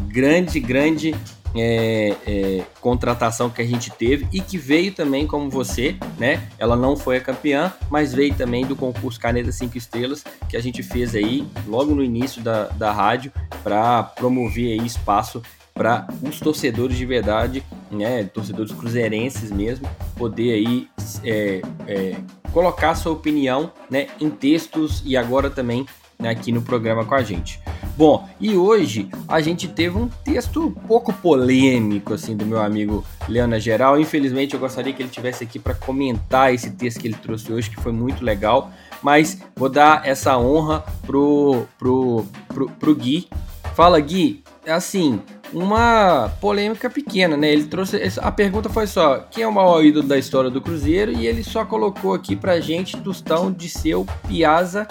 grande 0.08 0.60
grande 0.60 1.14
é, 1.54 2.16
é, 2.26 2.64
contratação 2.80 3.50
que 3.50 3.60
a 3.60 3.66
gente 3.66 3.90
teve 3.90 4.28
e 4.32 4.40
que 4.40 4.56
veio 4.56 4.92
também 4.92 5.26
como 5.26 5.50
você, 5.50 5.96
né? 6.18 6.48
Ela 6.58 6.76
não 6.76 6.96
foi 6.96 7.16
a 7.16 7.20
campeã, 7.20 7.72
mas 7.90 8.12
veio 8.12 8.34
também 8.34 8.64
do 8.64 8.76
concurso 8.76 9.18
Caneta 9.18 9.50
5 9.50 9.76
Estrelas 9.76 10.24
que 10.48 10.56
a 10.56 10.62
gente 10.62 10.82
fez 10.82 11.14
aí 11.14 11.46
logo 11.66 11.94
no 11.94 12.02
início 12.02 12.42
da, 12.42 12.64
da 12.68 12.92
rádio 12.92 13.32
para 13.62 14.02
promover 14.02 14.80
aí 14.80 14.86
espaço 14.86 15.42
para 15.74 16.06
os 16.22 16.38
torcedores 16.38 16.96
de 16.96 17.06
verdade, 17.06 17.64
né? 17.90 18.24
Torcedores 18.24 18.72
cruzeirenses 18.72 19.50
mesmo, 19.50 19.88
poder 20.16 20.52
aí 20.52 20.88
é, 21.24 21.62
é, 21.86 22.16
colocar 22.52 22.94
sua 22.94 23.12
opinião, 23.12 23.72
né? 23.88 24.08
Em 24.20 24.28
textos 24.28 25.02
e 25.06 25.16
agora 25.16 25.48
também 25.48 25.86
né, 26.20 26.30
aqui 26.30 26.52
no 26.52 26.62
programa 26.62 27.04
com 27.04 27.14
a 27.14 27.22
gente. 27.22 27.60
Bom, 27.96 28.28
e 28.40 28.56
hoje 28.56 29.08
a 29.26 29.40
gente 29.40 29.68
teve 29.68 29.98
um 29.98 30.08
texto 30.08 30.62
um 30.62 30.70
pouco 30.70 31.12
polêmico 31.12 32.14
assim 32.14 32.36
do 32.36 32.46
meu 32.46 32.60
amigo 32.60 33.04
Leana 33.28 33.58
Geral. 33.58 33.98
Infelizmente 33.98 34.54
eu 34.54 34.60
gostaria 34.60 34.92
que 34.92 35.02
ele 35.02 35.10
tivesse 35.10 35.44
aqui 35.44 35.58
para 35.58 35.74
comentar 35.74 36.54
esse 36.54 36.70
texto 36.70 37.00
que 37.00 37.08
ele 37.08 37.16
trouxe 37.16 37.52
hoje, 37.52 37.70
que 37.70 37.76
foi 37.76 37.92
muito 37.92 38.24
legal. 38.24 38.70
Mas 39.02 39.40
vou 39.56 39.68
dar 39.68 40.06
essa 40.06 40.38
honra 40.38 40.84
pro, 41.06 41.66
pro, 41.78 42.24
pro, 42.48 42.70
pro 42.70 42.94
Gui. 42.94 43.28
Fala, 43.74 43.98
Gui. 44.00 44.42
É 44.64 44.72
assim, 44.72 45.20
uma 45.52 46.30
polêmica 46.40 46.90
pequena, 46.90 47.36
né? 47.36 47.50
Ele 47.50 47.64
trouxe. 47.64 47.98
A 48.18 48.30
pergunta 48.30 48.68
foi 48.68 48.86
só: 48.86 49.20
quem 49.30 49.42
é 49.42 49.48
o 49.48 49.52
maior 49.52 49.82
ídolo 49.82 50.06
da 50.06 50.18
história 50.18 50.50
do 50.50 50.60
Cruzeiro? 50.60 51.12
E 51.12 51.26
ele 51.26 51.42
só 51.42 51.64
colocou 51.64 52.12
aqui 52.12 52.36
pra 52.36 52.60
gente 52.60 52.96
Tostão 52.98 53.50
de 53.50 53.68
seu 53.68 54.06
Piazza 54.28 54.86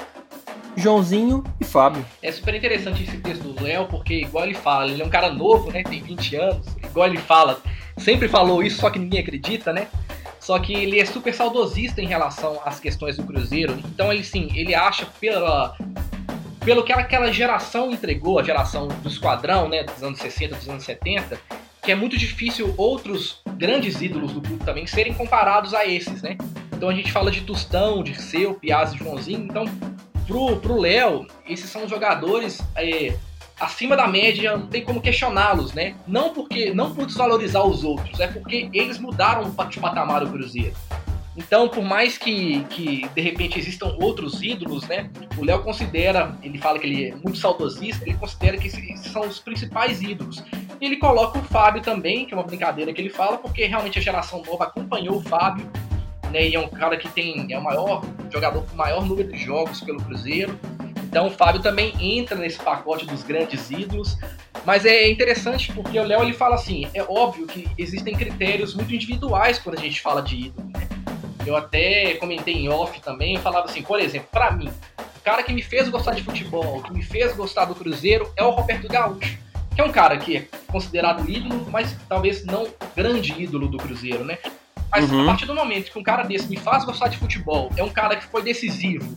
Joãozinho 0.80 1.44
e 1.60 1.64
Fábio. 1.64 2.06
É 2.22 2.32
super 2.32 2.56
interessante 2.56 3.04
esse 3.04 3.18
texto 3.18 3.44
do 3.44 3.64
Léo, 3.64 3.88
porque 3.88 4.22
igual 4.22 4.46
ele 4.46 4.56
fala, 4.56 4.90
ele 4.90 5.02
é 5.02 5.06
um 5.06 5.10
cara 5.10 5.32
novo, 5.32 5.72
né? 5.72 5.84
Tem 5.84 6.02
20 6.02 6.36
anos, 6.36 6.68
igual 6.84 7.08
ele 7.08 7.18
fala, 7.18 7.62
sempre 7.98 8.28
falou 8.28 8.64
isso, 8.64 8.80
só 8.80 8.90
que 8.90 9.00
ninguém 9.00 9.20
acredita, 9.20 9.72
né? 9.74 9.88
Só 10.40 10.58
que 10.58 10.74
ele 10.74 11.00
é 11.00 11.06
super 11.06 11.34
saudosista 11.34 12.02
em 12.02 12.08
relação 12.08 12.60
às 12.66 12.80
questões 12.80 13.18
do 13.18 13.24
Cruzeiro. 13.24 13.78
Então 13.94 14.12
ele 14.12 14.24
sim, 14.24 14.50
ele 14.56 14.74
acha 14.74 15.06
pela 15.20 15.76
pelo 16.60 16.84
que 16.84 16.92
aquela 16.92 17.32
geração 17.32 17.92
entregou, 17.92 18.38
a 18.38 18.44
geração 18.44 18.88
do 18.88 19.08
esquadrão, 19.08 19.70
né, 19.70 19.84
dos 19.84 20.04
anos 20.04 20.20
60, 20.20 20.56
dos 20.56 20.68
anos 20.68 20.84
70, 20.84 21.40
que 21.82 21.92
é 21.92 21.96
muito 21.96 22.18
difícil 22.18 22.74
outros 22.78 23.42
grandes 23.56 24.02
ídolos 24.02 24.34
do 24.34 24.42
clube 24.42 24.64
também 24.64 24.86
serem 24.86 25.14
comparados 25.14 25.74
a 25.74 25.86
esses, 25.86 26.22
né? 26.22 26.38
Então 26.76 26.90
a 26.90 26.94
gente 26.94 27.12
fala 27.12 27.32
de 27.32 27.42
Tostão, 27.42 28.04
de 28.04 28.20
Seu, 28.22 28.54
Piazzi, 28.54 28.98
Joãozinho, 28.98 29.46
então 29.46 29.66
pro, 30.30 30.80
Léo, 30.80 31.26
esses 31.48 31.70
são 31.70 31.88
jogadores 31.88 32.62
é, 32.76 33.16
acima 33.60 33.96
da 33.96 34.08
média, 34.08 34.56
não 34.56 34.68
tem 34.68 34.84
como 34.84 35.02
questioná-los, 35.02 35.74
né? 35.74 35.96
Não 36.08 36.34
porque 36.34 36.74
não 36.74 36.94
por 36.94 37.06
desvalorizar 37.06 37.66
os 37.66 37.84
outros, 37.84 38.20
é 38.20 38.28
porque 38.28 38.70
eles 38.72 39.00
mudaram 39.00 39.50
de 39.50 39.80
patamar 39.80 40.24
o 40.24 40.30
Cruzeiro. 40.30 40.76
Então, 41.36 41.70
por 41.70 41.84
mais 41.84 42.18
que, 42.18 42.64
que 42.66 43.08
de 43.16 43.22
repente 43.22 43.58
existam 43.58 43.96
outros 44.02 44.44
ídolos, 44.44 44.86
né? 44.88 45.10
O 45.38 45.46
Léo 45.46 45.64
considera, 45.64 46.38
ele 46.44 46.58
fala 46.58 46.78
que 46.78 46.86
ele 46.86 47.10
é 47.10 47.16
muito 47.16 47.38
saudosista, 47.38 48.04
ele 48.04 48.18
considera 48.18 48.58
que 48.58 48.68
esses 48.68 49.12
são 49.12 49.22
os 49.22 49.40
principais 49.40 50.02
ídolos. 50.02 50.44
E 50.82 50.86
ele 50.86 50.98
coloca 50.98 51.40
o 51.40 51.44
Fábio 51.44 51.82
também, 51.82 52.26
que 52.26 52.34
é 52.34 52.38
uma 52.38 52.44
brincadeira 52.44 52.94
que 52.94 53.00
ele 53.00 53.10
fala, 53.10 53.38
porque 53.38 53.66
realmente 53.66 53.98
a 53.98 54.02
geração 54.02 54.44
nova 54.46 54.66
acompanhou 54.66 55.18
o 55.18 55.22
Fábio, 55.22 55.66
né? 56.30 56.48
E 56.48 56.56
é 56.56 56.60
um 56.60 56.70
cara 56.70 56.98
que 56.98 57.10
tem 57.10 57.52
é 57.52 57.58
o 57.58 57.64
maior 57.64 58.04
jogador 58.32 58.64
com 58.64 58.74
o 58.74 58.78
maior 58.78 59.06
número 59.06 59.32
de 59.32 59.38
jogos 59.38 59.82
pelo 59.82 60.02
Cruzeiro. 60.04 60.58
Então 61.04 61.28
o 61.28 61.32
Fábio 61.32 61.62
também 61.62 61.94
entra 62.00 62.38
nesse 62.38 62.60
pacote 62.60 63.06
dos 63.06 63.24
grandes 63.24 63.72
ídolos. 63.72 64.18
Mas 64.66 64.86
é 64.86 65.10
interessante 65.10 65.72
porque 65.72 66.00
o 66.00 66.04
Léo 66.04 66.22
ele 66.22 66.34
fala 66.34 66.56
assim: 66.56 66.88
é 66.94 67.04
óbvio 67.04 67.48
que 67.48 67.68
existem 67.78 68.16
critérios 68.16 68.76
muito 68.76 68.94
individuais 68.94 69.60
quando 69.60 69.78
a 69.78 69.82
gente 69.82 70.02
fala 70.02 70.22
de 70.22 70.36
ídolo. 70.36 70.70
Né? 70.70 70.88
Eu 71.46 71.56
até 71.56 72.16
comentei 72.16 72.54
em 72.54 72.70
off 72.70 73.02
também, 73.02 73.36
eu 73.36 73.42
falava 73.42 73.66
assim, 73.66 73.82
por 73.82 74.00
exemplo, 74.00 74.28
para 74.32 74.52
mim, 74.52 74.70
o 75.18 75.22
cara 75.24 75.42
que 75.42 75.54
me 75.54 75.64
fez 75.64 75.90
gostar 75.90 76.14
de 76.14 76.24
futebol, 76.24 76.82
que 76.84 76.94
me 76.94 77.02
fez 77.02 77.36
gostar 77.36 77.66
do 77.66 77.74
Cruzeiro 77.74 78.32
é 78.36 78.44
o 78.44 78.52
Roberto 78.52 78.88
Gaúcho, 78.88 79.38
que 79.74 79.82
é 79.82 79.84
um 79.84 79.92
cara 79.92 80.18
que 80.18 80.38
é 80.38 80.48
considerado 80.68 81.30
ídolo, 81.30 81.66
mas 81.72 81.96
talvez 82.08 82.46
não 82.46 82.68
grande 82.96 83.34
ídolo 83.42 83.68
do 83.68 83.78
Cruzeiro, 83.78 84.24
né? 84.24 84.38
Mas 84.92 85.12
uhum. 85.12 85.24
a 85.24 85.26
partir 85.26 85.46
do 85.46 85.54
momento 85.54 85.92
que 85.92 86.00
um 86.00 86.04
cara 86.04 86.24
desse 86.24 86.50
me 86.50 86.58
faz 86.58 86.84
gostar 86.84 87.08
de 87.08 87.18
futebol, 87.18 87.72
é 87.78 87.84
um 87.84 87.90
cara 87.90 88.16
que 88.16 88.26
foi 88.26 88.42
decisivo, 88.42 89.14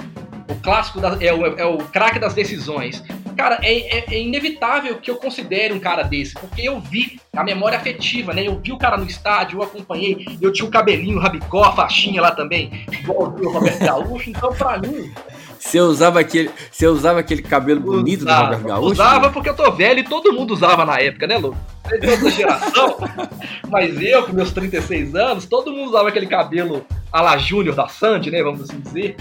o 0.49 0.55
clássico 0.57 1.01
da, 1.01 1.17
é 1.21 1.33
o, 1.33 1.47
é 1.47 1.65
o 1.65 1.79
craque 1.79 2.19
das 2.19 2.35
decisões. 2.35 3.03
Cara, 3.37 3.59
é, 3.63 3.99
é, 3.99 4.05
é, 4.15 4.21
inevitável 4.21 4.99
que 4.99 5.11
eu 5.11 5.17
considere 5.17 5.73
um 5.73 5.81
cara 5.81 6.03
desse, 6.03 6.35
porque 6.35 6.63
eu 6.63 6.79
vi 6.79 7.19
a 7.35 7.43
memória 7.43 7.79
afetiva, 7.79 8.35
né? 8.35 8.47
Eu 8.47 8.61
vi 8.61 8.73
o 8.73 8.79
cara 8.79 8.97
no 8.97 9.07
estádio, 9.07 9.59
eu 9.59 9.63
acompanhei, 9.63 10.27
eu 10.41 10.53
tinha 10.53 10.69
o 10.69 10.71
cabelinho, 10.71 11.17
o 11.17 11.21
rabicó, 11.21 11.65
a 11.65 11.73
faixinha 11.73 12.21
lá 12.21 12.31
também, 12.33 12.85
igual 12.93 13.35
o 13.35 13.53
Roberto 13.53 13.81
Gaúcho, 13.81 14.31
então 14.31 14.53
pra 14.53 14.79
mim. 14.79 15.11
Você 15.63 15.81
usava 15.81 16.19
aquele, 16.19 16.51
você 16.73 16.89
usava 16.89 17.21
aquele 17.21 17.41
cabelo 17.41 17.81
bonito 17.81 18.23
usava, 18.23 18.41
do 18.41 18.45
Roberto 18.47 18.67
Gaúcho? 18.67 18.93
Usava 18.93 19.31
porque 19.31 19.49
eu 19.49 19.55
tô 19.55 19.71
velho 19.71 20.01
e 20.01 20.05
todo 20.05 20.33
mundo 20.33 20.53
usava 20.53 20.85
na 20.85 20.99
época, 20.99 21.27
né, 21.27 21.39
Lu? 21.39 21.57
de 22.01 22.09
outra 22.09 22.31
geração, 22.31 22.97
mas 23.71 24.01
eu, 24.01 24.25
com 24.25 24.33
meus 24.33 24.51
36 24.51 25.15
anos, 25.15 25.47
todo 25.47 25.71
mundo 25.71 25.91
usava 25.91 26.09
aquele 26.09 26.27
cabelo 26.27 26.85
a 27.13 27.21
la 27.21 27.37
Júnior 27.39 27.77
da 27.77 27.87
Sandy, 27.87 28.31
né? 28.31 28.43
Vamos 28.43 28.63
assim 28.63 28.81
dizer. 28.81 29.17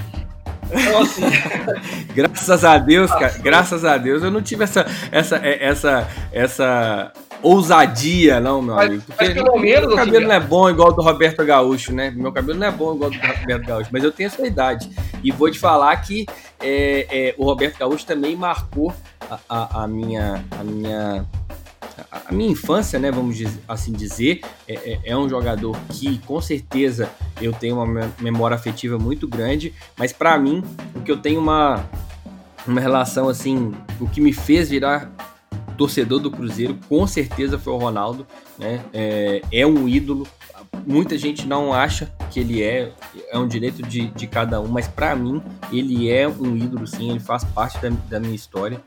Então, 0.71 1.01
assim. 1.01 1.21
graças 2.15 2.65
a 2.65 2.77
Deus, 2.77 3.11
cara, 3.11 3.37
graças 3.37 3.85
a 3.85 3.97
Deus, 3.97 4.23
eu 4.23 4.31
não 4.31 4.41
tive 4.41 4.63
essa, 4.63 4.85
essa, 5.11 5.37
é, 5.37 5.63
essa, 5.63 6.07
essa 6.31 7.13
ousadia, 7.41 8.39
não, 8.39 8.61
meu 8.61 8.75
mas, 8.75 8.87
amigo. 8.87 9.03
Porque 9.05 9.25
mas 9.25 9.33
pelo 9.33 9.59
menos. 9.59 9.87
Meu 9.87 9.97
cabelo 9.97 10.17
assim, 10.17 10.27
não 10.27 10.35
é 10.35 10.39
bom 10.39 10.69
igual 10.69 10.89
o 10.89 10.91
do 10.91 11.01
Roberto 11.01 11.45
Gaúcho, 11.45 11.93
né? 11.93 12.11
Meu 12.11 12.31
cabelo 12.31 12.57
não 12.57 12.67
é 12.67 12.71
bom 12.71 12.95
igual 12.95 13.09
o 13.09 13.13
do 13.13 13.19
Roberto 13.19 13.65
Gaúcho, 13.65 13.89
mas 13.91 14.03
eu 14.03 14.11
tenho 14.11 14.27
essa 14.27 14.45
idade. 14.45 14.89
E 15.23 15.31
vou 15.31 15.49
te 15.51 15.59
falar 15.59 15.95
que 15.97 16.25
é, 16.59 17.07
é, 17.09 17.35
o 17.37 17.45
Roberto 17.45 17.77
Gaúcho 17.79 18.05
também 18.05 18.35
marcou 18.35 18.93
a, 19.29 19.39
a, 19.49 19.83
a 19.83 19.87
minha. 19.87 20.43
A 20.59 20.63
minha 20.63 21.25
a 22.25 22.33
minha 22.33 22.49
infância, 22.49 22.97
né, 22.97 23.11
vamos 23.11 23.37
assim 23.67 23.91
dizer, 23.91 24.41
é, 24.67 24.73
é, 24.73 24.99
é, 25.05 25.17
um 25.17 25.29
jogador 25.29 25.77
que 25.89 26.17
com 26.19 26.41
certeza 26.41 27.09
eu 27.39 27.53
tenho 27.53 27.79
uma 27.79 28.11
memória 28.19 28.55
afetiva 28.55 28.97
muito 28.97 29.27
grande, 29.27 29.73
mas 29.97 30.11
para 30.11 30.37
mim 30.37 30.63
o 30.95 31.01
que 31.01 31.11
eu 31.11 31.17
tenho 31.17 31.39
uma 31.39 31.85
uma 32.67 32.79
relação 32.79 33.27
assim, 33.27 33.73
o 33.99 34.07
que 34.07 34.21
me 34.21 34.33
fez 34.33 34.69
virar 34.69 35.11
torcedor 35.81 36.19
do 36.19 36.29
Cruzeiro 36.29 36.77
com 36.87 37.07
certeza 37.07 37.57
foi 37.57 37.73
o 37.73 37.77
Ronaldo, 37.77 38.27
né? 38.55 38.85
É, 38.93 39.41
é 39.51 39.65
um 39.65 39.89
ídolo. 39.89 40.27
Muita 40.85 41.17
gente 41.17 41.47
não 41.47 41.73
acha 41.73 42.13
que 42.29 42.39
ele 42.39 42.61
é, 42.61 42.91
é 43.31 43.39
um 43.39 43.47
direito 43.47 43.81
de, 43.81 44.05
de 44.11 44.27
cada 44.27 44.61
um, 44.61 44.67
mas 44.67 44.87
para 44.87 45.15
mim 45.15 45.41
ele 45.71 46.07
é 46.07 46.27
um 46.27 46.55
ídolo 46.55 46.85
sim, 46.85 47.09
ele 47.09 47.19
faz 47.19 47.43
parte 47.43 47.79
da, 47.79 47.89
da 48.07 48.19
minha 48.19 48.35
história. 48.35 48.79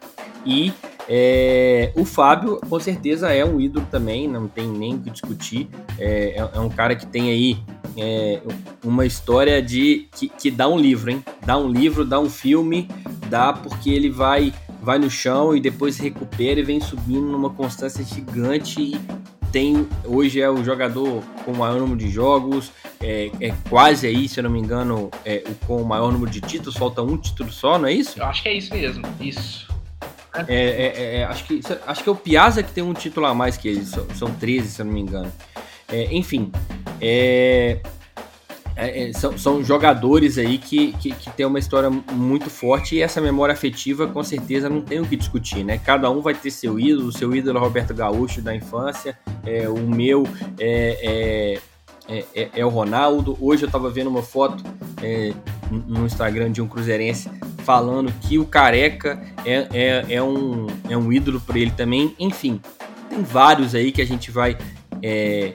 E 0.47 0.73
é, 1.09 1.91
o 1.97 2.05
Fábio, 2.05 2.61
com 2.61 2.79
certeza, 2.79 3.33
é 3.33 3.45
um 3.45 3.61
ídolo 3.61 3.87
também, 3.91 4.29
não 4.29 4.47
tem 4.47 4.69
nem 4.69 4.95
o 4.95 5.01
que 5.01 5.11
discutir. 5.11 5.69
É, 5.99 6.39
é, 6.39 6.51
é 6.55 6.61
um 6.61 6.69
cara 6.69 6.95
que 6.95 7.07
tem 7.07 7.29
aí 7.29 7.59
é, 7.97 8.41
uma 8.85 9.05
história 9.05 9.61
de 9.61 10.07
que, 10.15 10.29
que 10.29 10.49
dá 10.49 10.69
um 10.69 10.79
livro, 10.79 11.11
hein? 11.11 11.25
Dá 11.45 11.57
um 11.57 11.69
livro, 11.69 12.05
dá 12.05 12.21
um 12.21 12.31
filme, 12.31 12.89
dá 13.29 13.53
porque 13.53 13.91
ele 13.91 14.11
vai 14.11 14.53
vai 14.85 14.99
no 14.99 15.11
chão 15.11 15.57
e 15.57 15.61
depois 15.61 15.99
recupera 15.99 16.61
e 16.61 16.63
vem 16.63 16.81
subindo 16.81 17.27
numa 17.27 17.51
constância 17.51 18.05
gigante 18.05 18.81
e 18.81 19.01
tem 19.51 19.89
hoje 20.05 20.41
é 20.41 20.51
o 20.51 20.65
jogador 20.65 21.23
com 21.45 21.53
o 21.53 21.57
maior 21.57 21.79
número 21.79 21.97
de 21.97 22.11
jogos, 22.11 22.73
é, 23.01 23.31
é 23.41 23.55
quase 23.71 24.07
aí, 24.07 24.29
se 24.29 24.41
eu 24.41 24.45
não 24.45 24.51
me 24.51 24.59
engano, 24.59 25.11
é, 25.25 25.45
o 25.47 25.55
com 25.67 25.77
o 25.81 25.85
maior 25.85 26.13
número 26.13 26.31
de 26.31 26.41
títulos, 26.41 26.77
falta 26.77 27.03
um 27.03 27.17
título 27.17 27.53
só, 27.53 27.79
não 27.79 27.87
é 27.87 27.93
isso? 27.93 28.19
Eu 28.19 28.27
acho 28.27 28.43
que 28.43 28.49
é 28.49 28.55
isso 28.55 28.75
mesmo, 28.75 29.05
isso. 29.21 29.73
É, 30.49 30.57
é, 30.57 31.17
é, 31.19 31.25
acho, 31.25 31.45
que, 31.45 31.61
acho 31.87 32.03
que 32.03 32.09
é 32.09 32.13
o 32.13 32.17
Piazza 32.17 32.65
que 32.65 32.73
tem 32.73 32.83
um 32.83 32.93
título 32.93 33.27
a 33.27 33.35
mais 33.35 33.57
que 33.57 33.69
ele, 33.69 33.85
são, 33.85 34.05
são 34.17 34.35
13, 34.35 34.69
se 34.69 34.83
eu 34.83 34.87
não 34.87 34.93
me 34.93 35.01
engano. 35.01 35.33
É, 35.89 36.13
enfim, 36.13 36.51
é, 37.01 37.79
é, 38.77 39.13
são, 39.13 39.37
são, 39.39 39.63
jogadores 39.63 40.37
aí 40.37 40.59
que, 40.59 40.93
que, 40.95 41.13
que 41.13 41.31
tem 41.31 41.47
uma 41.47 41.59
história 41.59 41.91
muito 41.91 42.51
forte 42.51 42.97
e 42.97 43.03
essa 43.03 43.21
memória 43.21 43.53
afetiva 43.53 44.07
com 44.07 44.23
certeza 44.23 44.69
não 44.69 44.81
tem 44.81 45.01
o 45.01 45.07
que 45.07 45.17
discutir, 45.17 45.65
né? 45.65 45.79
Cada 45.79 46.11
um 46.11 46.21
vai 46.21 46.35
ter 46.35 46.51
seu 46.51 46.79
ídolo, 46.79 47.13
seu 47.13 47.35
ídolo 47.35 47.59
é 47.59 47.61
Roberto 47.61 47.95
Gaúcho 47.95 48.43
da 48.43 48.55
infância, 48.55 49.17
é, 49.45 49.69
o 49.69 49.79
meu 49.79 50.25
é, 50.59 51.61
é, 52.09 52.25
é, 52.35 52.49
é 52.57 52.67
o 52.67 52.69
Ronaldo. 52.69 53.39
Hoje 53.41 53.65
eu 53.65 53.67
estava 53.67 53.89
vendo 53.91 54.11
uma 54.11 54.23
foto 54.23 54.63
no 55.71 56.07
Instagram 56.07 56.51
de 56.51 56.61
um 56.61 56.67
cruzeirense 56.67 57.31
falando 57.65 58.13
que 58.21 58.39
o 58.39 58.45
Careca 58.45 59.21
é, 59.45 59.67
é, 59.73 60.15
é, 60.17 60.23
um, 60.23 60.67
é 60.89 60.97
um 60.97 61.13
ídolo 61.13 61.41
para 61.41 61.59
ele 61.59 61.71
também. 61.71 62.15
Enfim, 62.19 62.61
tem 63.09 63.23
vários 63.23 63.75
aí 63.75 63.91
que 63.91 64.03
a 64.03 64.07
gente 64.07 64.31
vai 64.31 64.57
é, 65.03 65.55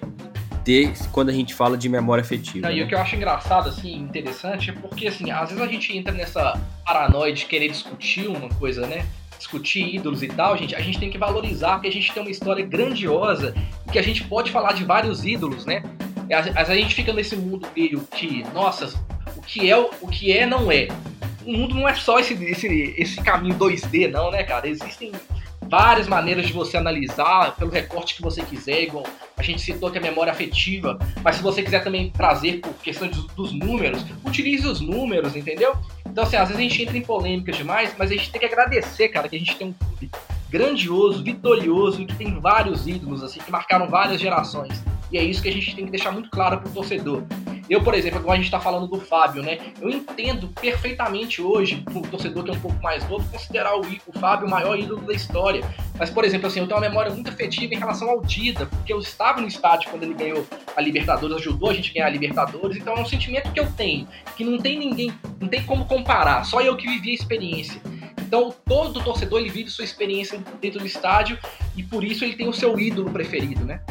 ter 0.70 0.94
quando 1.12 1.30
a 1.30 1.34
gente 1.34 1.56
fala 1.56 1.76
de 1.76 1.90
memória 1.90 2.22
afetiva. 2.22 2.68
Não, 2.68 2.70
né? 2.70 2.80
E 2.80 2.84
o 2.84 2.88
que 2.88 2.94
eu 2.94 3.00
acho 3.00 3.16
engraçado, 3.16 3.68
assim, 3.70 3.96
interessante, 3.96 4.70
é 4.70 4.74
porque, 4.74 5.08
assim, 5.08 5.32
às 5.32 5.50
vezes 5.50 5.64
a 5.64 5.68
gente 5.68 5.98
entra 5.98 6.14
nessa 6.14 6.62
paranoia 6.86 7.34
de 7.34 7.46
querer 7.48 7.70
discutir 7.70 8.28
uma 8.28 8.50
coisa, 8.50 8.86
né? 8.86 9.04
Discutir 9.36 9.96
ídolos 9.96 10.22
e 10.22 10.28
tal, 10.28 10.56
gente, 10.56 10.76
a 10.76 10.80
gente 10.80 11.00
tem 11.00 11.10
que 11.10 11.18
valorizar 11.18 11.80
que 11.80 11.88
a 11.88 11.92
gente 11.92 12.14
tem 12.14 12.22
uma 12.22 12.30
história 12.30 12.64
grandiosa 12.64 13.56
e 13.88 13.92
que 13.92 13.98
a 13.98 14.04
gente 14.04 14.24
pode 14.26 14.52
falar 14.52 14.74
de 14.74 14.84
vários 14.84 15.26
ídolos, 15.26 15.66
né? 15.66 15.82
Às 16.32 16.46
vezes 16.46 16.70
a 16.70 16.76
gente 16.76 16.94
fica 16.94 17.12
nesse 17.12 17.36
mundo 17.36 17.68
meio 17.76 18.02
que, 18.12 18.46
nossa, 18.54 18.94
o 19.36 19.42
que 19.42 19.72
é, 19.72 19.76
o 19.76 20.08
que 20.08 20.32
é 20.32 20.46
não 20.46 20.72
é 20.72 20.88
o 21.46 21.52
mundo 21.52 21.74
não 21.74 21.88
é 21.88 21.96
só 21.96 22.20
esse, 22.20 22.34
esse, 22.46 22.94
esse 22.98 23.22
caminho 23.22 23.56
2D, 23.56 24.12
não, 24.12 24.30
né, 24.30 24.44
cara? 24.44 24.68
Existem 24.68 25.12
várias 25.70 26.08
maneiras 26.08 26.48
de 26.48 26.54
você 26.54 26.78
analisar 26.78 27.56
pelo 27.56 27.70
recorte 27.70 28.16
que 28.16 28.22
você 28.22 28.42
quiser, 28.42 28.84
igual 28.84 29.06
a 29.38 29.44
gente 29.44 29.62
citou 29.62 29.92
que 29.92 29.98
é 29.98 30.02
memória 30.02 30.32
afetiva, 30.32 30.98
mas 31.24 31.36
se 31.36 31.44
você 31.44 31.62
quiser 31.62 31.84
também 31.84 32.10
trazer 32.10 32.60
por 32.60 32.74
questão 32.76 33.08
dos, 33.08 33.26
dos 33.28 33.52
números, 33.54 34.04
utilize 34.26 34.68
os 34.68 34.82
números, 34.82 35.36
entendeu? 35.36 35.76
Então, 36.06 36.24
assim, 36.24 36.36
às 36.36 36.50
vezes 36.50 36.58
a 36.58 36.68
gente 36.68 36.82
entra 36.82 36.98
em 36.98 37.02
polêmicas 37.02 37.56
demais, 37.56 37.94
mas 37.98 38.12
a 38.12 38.16
gente 38.16 38.32
tem 38.32 38.40
que 38.40 38.48
agradecer, 38.48 39.10
cara, 39.10 39.30
que 39.30 39.36
a 39.36 39.40
gente 39.40 39.56
tem 39.56 39.68
um 39.68 39.74
clube 39.74 40.10
grandioso, 40.50 41.24
vitorioso 41.24 42.02
e 42.02 42.06
que 42.06 42.16
tem 42.16 42.40
vários 42.40 42.88
ídolos, 42.88 43.24
assim, 43.24 43.40
que 43.40 43.52
marcaram 43.52 43.88
várias 43.88 44.20
gerações. 44.20 44.84
E 45.12 45.18
é 45.18 45.24
isso 45.24 45.42
que 45.42 45.50
a 45.50 45.54
gente 45.54 45.76
tem 45.76 45.86
que 45.86 45.92
deixar 45.92 46.12
muito 46.12 46.30
claro 46.30 46.60
pro 46.60 46.72
torcedor. 46.72 47.24
Eu, 47.70 47.84
por 47.84 47.94
exemplo, 47.94 48.18
agora 48.18 48.34
a 48.34 48.38
gente 48.38 48.46
está 48.46 48.60
falando 48.60 48.88
do 48.88 49.00
Fábio, 49.00 49.44
né? 49.44 49.60
Eu 49.80 49.90
entendo 49.90 50.48
perfeitamente 50.48 51.40
hoje, 51.40 51.84
o 51.94 52.02
torcedor 52.02 52.44
que 52.44 52.50
é 52.50 52.54
um 52.54 52.60
pouco 52.60 52.82
mais 52.82 53.08
novo, 53.08 53.30
considerar 53.30 53.78
o, 53.78 53.82
o 53.82 54.20
Fábio 54.20 54.48
o 54.48 54.50
maior 54.50 54.78
ídolo 54.78 55.02
da 55.02 55.14
história. 55.14 55.64
Mas, 55.98 56.10
por 56.10 56.26
exemplo, 56.26 56.48
assim, 56.48 56.60
eu 56.60 56.68
tenho 56.68 56.80
uma 56.80 56.88
memória 56.88 57.12
muito 57.12 57.30
afetiva 57.30 57.74
em 57.74 57.78
relação 57.78 58.10
ao 58.10 58.22
Dida, 58.22 58.66
porque 58.66 58.92
eu 58.92 59.00
estava 59.00 59.40
no 59.40 59.48
estádio 59.48 59.92
quando 59.92 60.02
ele 60.02 60.16
ganhou 60.16 60.48
a 60.76 60.82
Libertadores, 60.82 61.36
ajudou 61.38 61.70
a 61.70 61.74
gente 61.74 61.92
a 61.92 61.94
ganhar 61.94 62.08
a 62.08 62.10
Libertadores, 62.10 62.78
então 62.78 62.96
é 62.96 63.02
um 63.02 63.06
sentimento 63.06 63.52
que 63.52 63.60
eu 63.60 63.72
tenho, 63.74 64.08
que 64.36 64.44
não 64.44 64.58
tem 64.58 64.80
ninguém, 64.80 65.14
não 65.40 65.48
tem 65.48 65.64
como 65.64 65.86
comparar, 65.86 66.44
só 66.46 66.62
eu 66.62 66.76
que 66.76 66.88
vivi 66.88 67.12
a 67.12 67.14
experiência. 67.14 67.80
Então, 68.20 68.54
todo 68.66 69.04
torcedor 69.04 69.40
ele 69.40 69.50
vive 69.50 69.70
sua 69.70 69.84
experiência 69.84 70.40
dentro 70.62 70.80
do 70.80 70.86
estádio 70.86 71.38
e 71.76 71.84
por 71.84 72.04
isso 72.04 72.24
ele 72.24 72.36
tem 72.36 72.48
o 72.48 72.54
seu 72.54 72.80
ídolo 72.80 73.12
preferido, 73.12 73.66
né? 73.66 73.82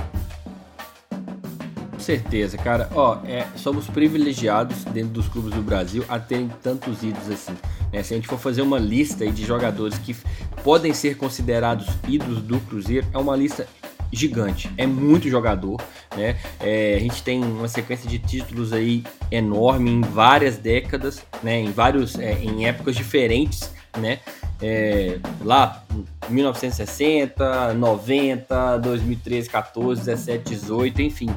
Certeza, 2.08 2.56
cara. 2.56 2.88
Ó, 2.94 3.18
é, 3.26 3.46
somos 3.56 3.86
privilegiados 3.86 4.82
dentro 4.84 5.10
dos 5.10 5.28
clubes 5.28 5.52
do 5.52 5.60
Brasil 5.60 6.02
a 6.08 6.18
terem 6.18 6.50
tantos 6.62 7.02
ídolos 7.02 7.30
assim. 7.30 7.54
Né? 7.92 8.02
Se 8.02 8.14
a 8.14 8.16
gente 8.16 8.26
for 8.26 8.38
fazer 8.38 8.62
uma 8.62 8.78
lista 8.78 9.30
de 9.30 9.44
jogadores 9.44 9.98
que 9.98 10.16
podem 10.64 10.94
ser 10.94 11.18
considerados 11.18 11.86
ídolos 12.08 12.40
do 12.40 12.58
Cruzeiro, 12.60 13.06
é 13.12 13.18
uma 13.18 13.36
lista 13.36 13.68
gigante, 14.10 14.70
é 14.78 14.86
muito 14.86 15.28
jogador, 15.28 15.78
né? 16.16 16.38
É, 16.60 16.94
a 16.96 16.98
gente 16.98 17.22
tem 17.22 17.44
uma 17.44 17.68
sequência 17.68 18.08
de 18.08 18.18
títulos 18.18 18.72
aí 18.72 19.04
enorme 19.30 19.90
em 19.90 20.00
várias 20.00 20.56
décadas, 20.56 21.22
né? 21.42 21.60
Em 21.60 21.70
vários, 21.70 22.18
é, 22.18 22.32
em 22.42 22.66
épocas 22.66 22.96
diferentes, 22.96 23.70
né? 23.98 24.20
É, 24.62 25.18
lá 25.44 25.84
1960, 26.30 27.74
90, 27.74 28.78
2013, 28.78 29.50
14, 29.50 30.00
17, 30.00 30.54
18, 30.54 31.02
enfim, 31.02 31.28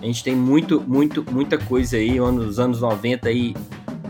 A 0.00 0.04
gente 0.06 0.22
tem 0.22 0.34
muito, 0.34 0.80
muito, 0.80 1.24
muita 1.30 1.58
coisa 1.58 1.96
aí, 1.96 2.18
nos 2.18 2.58
anos 2.58 2.80
90 2.80 3.28
aí, 3.28 3.54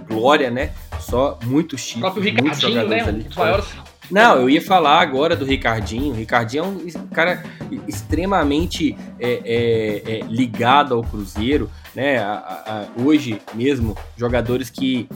glória, 0.09 0.51
né? 0.51 0.73
Só 1.01 1.39
muitos 1.45 1.87
títulos. 1.87 2.11
O 2.11 2.13
próprio 2.13 2.35
Ricardinho, 2.35 2.89
né? 2.89 3.01
Ali, 3.01 3.27
um 3.31 3.39
maiores 3.39 3.67
não, 4.11 4.37
eu 4.37 4.49
ia 4.49 4.63
falar 4.63 5.01
agora 5.01 5.37
do 5.37 5.45
Ricardinho. 5.45 6.13
O 6.13 6.17
Ricardinho 6.17 6.65
é 6.65 6.67
um 6.99 7.07
cara 7.09 7.43
extremamente 7.87 8.97
é, 9.21 9.41
é, 9.45 10.13
é, 10.13 10.21
ligado 10.29 10.95
ao 10.95 11.03
Cruzeiro, 11.03 11.71
né? 11.95 12.19
A, 12.19 12.33
a, 12.35 13.03
hoje 13.03 13.41
mesmo, 13.55 13.97
jogadores 14.17 14.71
que 14.71 15.09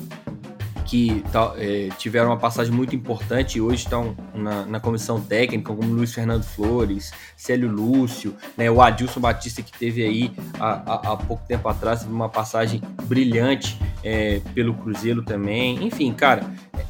que 0.93 1.25
é, 1.57 1.89
tiveram 1.97 2.27
uma 2.27 2.37
passagem 2.37 2.71
muito 2.71 2.95
importante 2.95 3.57
e 3.57 3.63
hoje 3.63 3.85
estão 3.85 4.15
na, 4.35 4.67
na, 4.67 4.79
comissão 4.79 5.19
técnica, 5.19 5.75
como 5.75 5.91
Luiz 5.91 6.13
Fernando 6.13 6.45
Flores, 6.45 7.15
Célio 7.35 7.71
Lúcio, 7.71 8.37
né, 8.59 8.71
o 8.71 8.83
Adilson 8.83 9.19
Batista, 9.19 9.63
que 9.63 9.73
teve 9.73 10.05
aí 10.05 10.31
há, 10.61 11.13
há 11.13 11.17
pouco 11.17 11.43
tempo 11.49 11.67
atrás, 11.67 12.05
uma 12.05 12.29
passagem 12.29 12.83
brilhante 13.05 13.79
é, 14.05 14.43
pelo 14.55 14.75
Cruzeiro 14.75 15.23
também. 15.23 15.83
Enfim, 15.83 16.13
cara, 16.13 16.45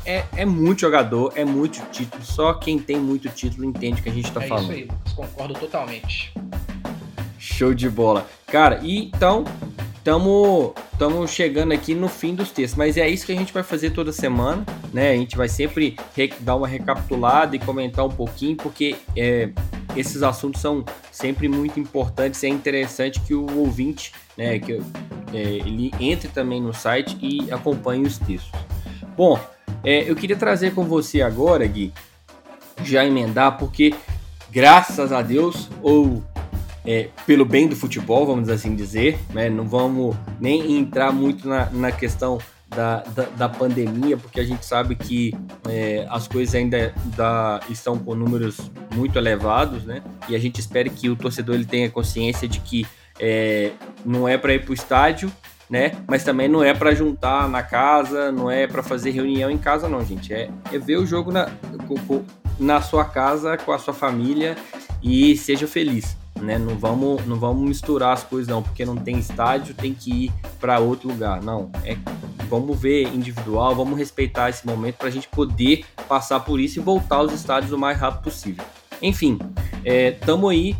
é, 0.05 0.25
é 0.37 0.45
muito 0.45 0.81
jogador, 0.81 1.33
é 1.37 1.45
muito 1.45 1.81
título. 1.93 2.25
Só 2.25 2.55
quem 2.55 2.81
tem 2.81 2.99
muito 2.99 3.29
título 3.29 3.65
entende 3.65 4.01
o 4.01 4.03
que 4.03 4.09
a 4.09 4.13
gente 4.13 4.27
está 4.27 4.43
é 4.43 4.49
falando. 4.49 4.73
É 4.73 4.79
isso 4.79 4.83
aí, 4.83 4.97
Lucas, 4.97 5.13
concordo 5.13 5.55
totalmente. 5.55 6.35
Show 7.43 7.75
de 7.75 7.91
bola. 7.91 8.25
Cara, 8.47 8.79
e 8.85 9.07
então 9.07 9.43
estamos 9.97 11.29
chegando 11.29 11.73
aqui 11.73 11.93
no 11.93 12.09
fim 12.09 12.37
dos 12.37 12.53
textos, 12.53 12.79
mas 12.79 12.97
é 12.97 13.09
isso 13.09 13.27
que 13.27 13.33
a 13.33 13.35
gente 13.35 13.53
vai 13.53 13.65
fazer 13.65 13.91
toda 13.91 14.13
semana, 14.13 14.65
né? 14.93 15.11
A 15.11 15.17
gente 15.17 15.37
vai 15.37 15.49
sempre 15.49 15.97
dar 16.39 16.55
uma 16.55 16.69
recapitulada 16.69 17.57
e 17.57 17.59
comentar 17.59 18.07
um 18.07 18.11
pouquinho, 18.11 18.57
porque 18.57 18.95
é, 19.17 19.49
esses 19.97 20.23
assuntos 20.23 20.61
são 20.61 20.85
sempre 21.11 21.49
muito 21.49 21.81
importantes. 21.81 22.45
É 22.45 22.49
interessante 22.49 23.19
que 23.19 23.35
o 23.35 23.59
ouvinte, 23.59 24.13
né, 24.39 24.61
que 24.61 24.75
é, 25.35 25.43
ele 25.43 25.91
entre 25.99 26.29
também 26.29 26.63
no 26.63 26.73
site 26.73 27.19
e 27.21 27.51
acompanhe 27.51 28.07
os 28.07 28.19
textos. 28.19 28.53
Bom, 29.17 29.37
é, 29.83 30.09
eu 30.09 30.15
queria 30.15 30.37
trazer 30.37 30.75
com 30.75 30.85
você 30.85 31.21
agora, 31.21 31.67
Gui, 31.67 31.93
já 32.85 33.05
emendar, 33.05 33.59
porque 33.59 33.93
graças 34.49 35.11
a 35.11 35.23
Deus, 35.23 35.69
ou 35.83 36.23
é, 36.85 37.09
pelo 37.27 37.45
bem 37.45 37.69
do 37.69 37.77
futebol, 37.77 38.27
vamos 38.27 38.49
assim 38.49 38.75
dizer, 38.75 39.19
né? 39.33 39.49
não 39.49 39.67
vamos 39.67 40.17
nem 40.41 40.77
entrar 40.79 41.13
muito 41.13 41.49
na, 41.49 41.71
na 41.71 41.93
questão 41.93 42.39
da, 42.69 43.01
da, 43.01 43.25
da, 43.25 43.49
pandemia, 43.49 44.17
porque 44.17 44.41
a 44.41 44.45
gente 44.45 44.65
sabe 44.65 44.95
que 44.95 45.35
é, 45.69 46.07
as 46.09 46.27
coisas 46.27 46.55
ainda 46.55 46.95
da, 47.17 47.61
estão 47.69 47.99
com 47.99 48.15
números 48.15 48.71
muito 48.95 49.19
elevados, 49.19 49.85
né? 49.85 50.03
E 50.27 50.35
a 50.35 50.39
gente 50.39 50.59
espera 50.59 50.89
que 50.89 51.11
o 51.11 51.15
torcedor 51.15 51.55
ele 51.55 51.67
tenha 51.67 51.91
consciência 51.91 52.49
de 52.49 52.61
que 52.61 52.87
é, 53.21 53.73
não 54.07 54.27
é 54.27 54.39
para 54.39 54.55
ir 54.55 54.65
para 54.65 54.71
o 54.71 54.75
estádio, 54.75 55.31
né? 55.69 55.93
Mas 56.09 56.25
também 56.25 56.49
não 56.49 56.65
é 56.65 56.73
para 56.73 56.95
juntar 56.95 57.47
na 57.47 57.63
casa, 57.63 58.33
não 58.33 58.51
é 58.51 58.67
para 58.67 58.83
fazer 58.83 59.11
reunião 59.11 59.51
em 59.51 59.59
casa, 59.59 59.87
não, 59.87 60.03
gente. 60.03 60.33
É, 60.33 60.49
é 60.73 60.79
ver 60.79 60.97
o 60.97 61.05
jogo 61.05 61.31
na, 61.31 61.51
na 62.59 62.81
sua 62.81 63.05
casa, 63.05 63.59
com 63.59 63.73
a 63.73 63.79
sua 63.79 63.93
família 63.93 64.57
e 65.03 65.37
seja 65.37 65.67
feliz 65.67 66.22
né? 66.43 66.59
Não 66.59 66.77
vamos, 66.77 67.25
não 67.27 67.39
vamos 67.39 67.69
misturar 67.69 68.13
as 68.13 68.23
coisas 68.23 68.49
não, 68.49 68.63
porque 68.63 68.85
não 68.85 68.97
tem 68.97 69.19
estádio, 69.19 69.75
tem 69.75 69.95
que 69.95 70.27
ir 70.27 70.33
para 70.61 70.79
outro 70.79 71.09
lugar. 71.09 71.43
Não, 71.43 71.71
é 71.85 71.97
vamos 72.49 72.79
ver 72.79 73.05
individual, 73.15 73.75
vamos 73.75 73.99
respeitar 73.99 74.51
esse 74.51 74.67
momento 74.67 74.97
para 74.97 75.09
a 75.09 75.11
gente 75.11 75.27
poder 75.27 75.87
passar 76.07 76.41
por 76.41 76.61
isso 76.61 76.79
e 76.79 76.83
voltar 76.83 77.17
aos 77.17 77.33
estádios 77.33 77.73
o 77.73 77.79
mais 77.79 77.99
rápido 77.99 78.25
possível. 78.25 78.63
Enfim, 79.01 79.39
estamos 79.85 80.53
é, 80.53 80.55
aí 80.55 80.77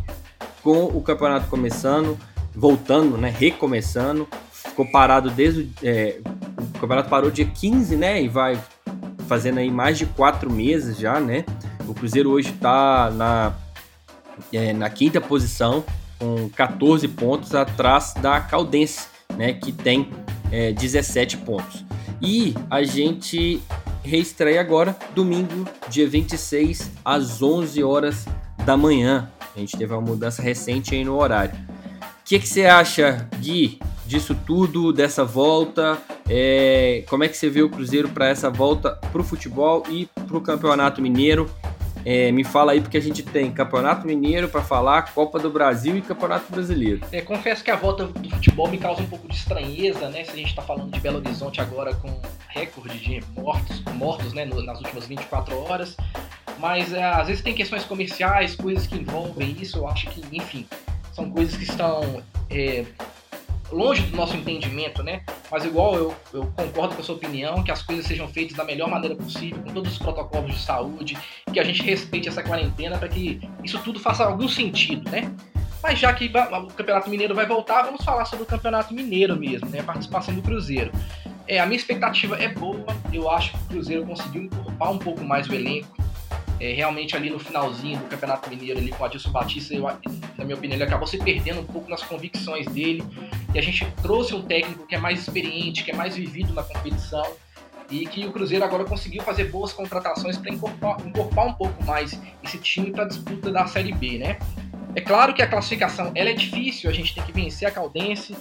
com 0.61 0.83
o 0.85 1.01
campeonato 1.01 1.47
começando, 1.47 2.15
voltando, 2.55 3.17
né? 3.17 3.33
Recomeçando. 3.35 4.27
Ficou 4.51 4.85
parado 4.85 5.31
desde 5.31 5.69
é, 5.83 6.19
o 6.75 6.79
campeonato 6.79 7.09
parou 7.09 7.31
dia 7.31 7.45
15, 7.45 7.95
né? 7.95 8.21
E 8.21 8.27
vai 8.27 8.59
fazendo 9.27 9.57
aí 9.57 9.71
mais 9.71 9.97
de 9.97 10.05
quatro 10.05 10.51
meses 10.51 10.97
já, 10.97 11.19
né? 11.19 11.43
O 11.87 11.93
Cruzeiro 11.93 12.29
hoje 12.29 12.49
está 12.49 13.09
na 13.11 13.53
é, 14.51 14.73
na 14.73 14.89
quinta 14.89 15.21
posição, 15.21 15.83
com 16.19 16.49
14 16.49 17.07
pontos, 17.07 17.53
atrás 17.53 18.13
da 18.21 18.39
Caldense, 18.39 19.07
né, 19.35 19.53
que 19.53 19.71
tem 19.71 20.09
é, 20.51 20.71
17 20.71 21.37
pontos. 21.37 21.83
E 22.21 22.53
a 22.69 22.83
gente 22.83 23.61
reestreia 24.03 24.61
agora, 24.61 24.95
domingo, 25.13 25.67
dia 25.89 26.07
26, 26.07 26.91
às 27.03 27.41
11 27.41 27.83
horas 27.83 28.25
da 28.65 28.77
manhã. 28.77 29.29
A 29.55 29.59
gente 29.59 29.77
teve 29.77 29.93
uma 29.93 30.01
mudança 30.01 30.41
recente 30.41 30.95
aí 30.95 31.03
no 31.03 31.17
horário. 31.17 31.53
O 31.53 32.25
que, 32.25 32.39
que 32.39 32.47
você 32.47 32.65
acha, 32.65 33.27
Gui, 33.39 33.79
disso 34.05 34.35
tudo, 34.45 34.93
dessa 34.93 35.25
volta? 35.25 35.97
É, 36.29 37.03
como 37.09 37.23
é 37.23 37.27
que 37.27 37.35
você 37.35 37.49
vê 37.49 37.61
o 37.61 37.69
Cruzeiro 37.69 38.09
para 38.09 38.27
essa 38.27 38.49
volta 38.49 38.91
para 39.11 39.21
o 39.21 39.23
futebol 39.23 39.83
e 39.89 40.05
para 40.05 40.37
o 40.37 40.41
Campeonato 40.41 41.01
Mineiro? 41.01 41.49
É, 42.05 42.31
me 42.31 42.43
fala 42.43 42.73
aí, 42.73 42.81
porque 42.81 42.97
a 42.97 43.01
gente 43.01 43.23
tem 43.23 43.51
Campeonato 43.51 44.05
Mineiro 44.05 44.49
para 44.49 44.61
falar, 44.61 45.13
Copa 45.13 45.39
do 45.39 45.49
Brasil 45.49 45.97
e 45.97 46.01
Campeonato 46.01 46.51
Brasileiro. 46.51 47.01
É, 47.11 47.21
confesso 47.21 47.63
que 47.63 47.71
a 47.71 47.75
volta 47.75 48.05
do 48.05 48.29
futebol 48.29 48.67
me 48.67 48.77
causa 48.77 49.01
um 49.01 49.07
pouco 49.07 49.27
de 49.27 49.35
estranheza, 49.35 50.09
né? 50.09 50.23
Se 50.23 50.31
a 50.31 50.35
gente 50.35 50.49
está 50.49 50.61
falando 50.61 50.91
de 50.91 50.99
Belo 50.99 51.17
Horizonte 51.17 51.61
agora 51.61 51.93
com 51.95 52.13
recorde 52.49 52.97
de 52.99 53.23
mortos, 53.35 53.81
mortos 53.93 54.33
né, 54.33 54.45
nas 54.45 54.79
últimas 54.79 55.07
24 55.07 55.57
horas. 55.57 55.95
Mas 56.59 56.93
é, 56.93 57.03
às 57.03 57.27
vezes 57.27 57.41
tem 57.41 57.53
questões 57.53 57.83
comerciais, 57.83 58.55
coisas 58.55 58.85
que 58.85 58.95
envolvem 58.95 59.55
isso. 59.59 59.79
Eu 59.79 59.87
acho 59.87 60.09
que, 60.09 60.23
enfim, 60.35 60.65
são 61.11 61.29
coisas 61.29 61.55
que 61.55 61.63
estão 61.63 62.21
é, 62.49 62.85
longe 63.73 64.03
do 64.03 64.15
nosso 64.15 64.35
entendimento, 64.35 65.03
né? 65.03 65.23
Mas 65.51 65.65
igual 65.65 65.95
eu, 65.95 66.15
eu 66.33 66.45
concordo 66.55 66.95
com 66.95 67.01
a 67.01 67.03
sua 67.03 67.15
opinião, 67.15 67.63
que 67.63 67.71
as 67.71 67.81
coisas 67.81 68.05
sejam 68.05 68.27
feitas 68.27 68.55
da 68.55 68.63
melhor 68.63 68.89
maneira 68.89 69.15
possível, 69.15 69.61
com 69.63 69.73
todos 69.73 69.91
os 69.91 69.97
protocolos 69.97 70.53
de 70.53 70.61
saúde, 70.61 71.17
que 71.51 71.59
a 71.59 71.63
gente 71.63 71.81
respeite 71.83 72.29
essa 72.29 72.43
quarentena 72.43 72.97
para 72.97 73.07
que 73.07 73.41
isso 73.63 73.79
tudo 73.79 73.99
faça 73.99 74.23
algum 74.23 74.47
sentido, 74.47 75.09
né? 75.09 75.33
Mas 75.81 75.99
já 75.99 76.13
que 76.13 76.31
o 76.31 76.67
Campeonato 76.67 77.09
Mineiro 77.09 77.35
vai 77.35 77.45
voltar, 77.45 77.83
vamos 77.83 78.05
falar 78.05 78.23
sobre 78.23 78.43
o 78.43 78.47
Campeonato 78.47 78.93
Mineiro 78.93 79.35
mesmo, 79.35 79.67
né? 79.69 79.81
A 79.81 79.83
participação 79.83 80.33
do 80.33 80.41
Cruzeiro. 80.41 80.91
É, 81.45 81.59
a 81.59 81.65
minha 81.65 81.77
expectativa 81.77 82.37
é 82.41 82.47
boa, 82.47 82.85
eu 83.11 83.29
acho 83.29 83.51
que 83.51 83.57
o 83.57 83.67
Cruzeiro 83.67 84.05
conseguiu 84.05 84.43
encorpar 84.43 84.91
um 84.91 84.97
pouco 84.97 85.25
mais 85.25 85.49
o 85.49 85.53
elenco, 85.53 85.93
é, 86.57 86.71
realmente 86.71 87.17
ali 87.17 87.29
no 87.29 87.37
finalzinho 87.37 87.99
do 87.99 88.05
Campeonato 88.05 88.49
Mineiro, 88.49 88.79
ali 88.79 88.89
com 88.91 89.03
o 89.03 89.05
Adilson 89.05 89.31
Batista, 89.31 89.73
eu, 89.73 89.81
na 89.81 90.45
minha 90.45 90.55
opinião, 90.55 90.77
ele 90.77 90.83
acabou 90.83 91.05
se 91.05 91.17
perdendo 91.17 91.59
um 91.59 91.65
pouco 91.65 91.89
nas 91.89 92.01
convicções 92.01 92.65
dele. 92.67 93.03
E 93.53 93.59
a 93.59 93.61
gente 93.61 93.85
trouxe 94.01 94.33
um 94.33 94.41
técnico 94.41 94.87
que 94.87 94.95
é 94.95 94.97
mais 94.97 95.19
experiente, 95.19 95.83
que 95.83 95.91
é 95.91 95.95
mais 95.95 96.15
vivido 96.15 96.53
na 96.53 96.63
competição. 96.63 97.25
E 97.89 98.07
que 98.07 98.25
o 98.25 98.31
Cruzeiro 98.31 98.63
agora 98.63 98.83
conseguiu 98.85 99.21
fazer 99.21 99.45
boas 99.45 99.71
contratações 99.71 100.37
para 100.37 100.51
encorpar, 100.51 101.05
encorpar 101.05 101.47
um 101.47 101.53
pouco 101.53 101.83
mais 101.83 102.19
esse 102.41 102.57
time 102.57 102.91
para 102.91 103.03
a 103.03 103.07
disputa 103.07 103.51
da 103.51 103.67
Série 103.67 103.91
B, 103.91 104.17
né? 104.17 104.39
É 104.95 105.01
claro 105.01 105.33
que 105.33 105.41
a 105.41 105.47
classificação 105.47 106.11
ela 106.15 106.29
é 106.29 106.33
difícil, 106.33 106.89
a 106.89 106.93
gente 106.93 107.13
tem 107.13 107.23
que 107.23 107.31
vencer 107.31 107.67
a 107.67 107.71
Caldense, 107.71 108.35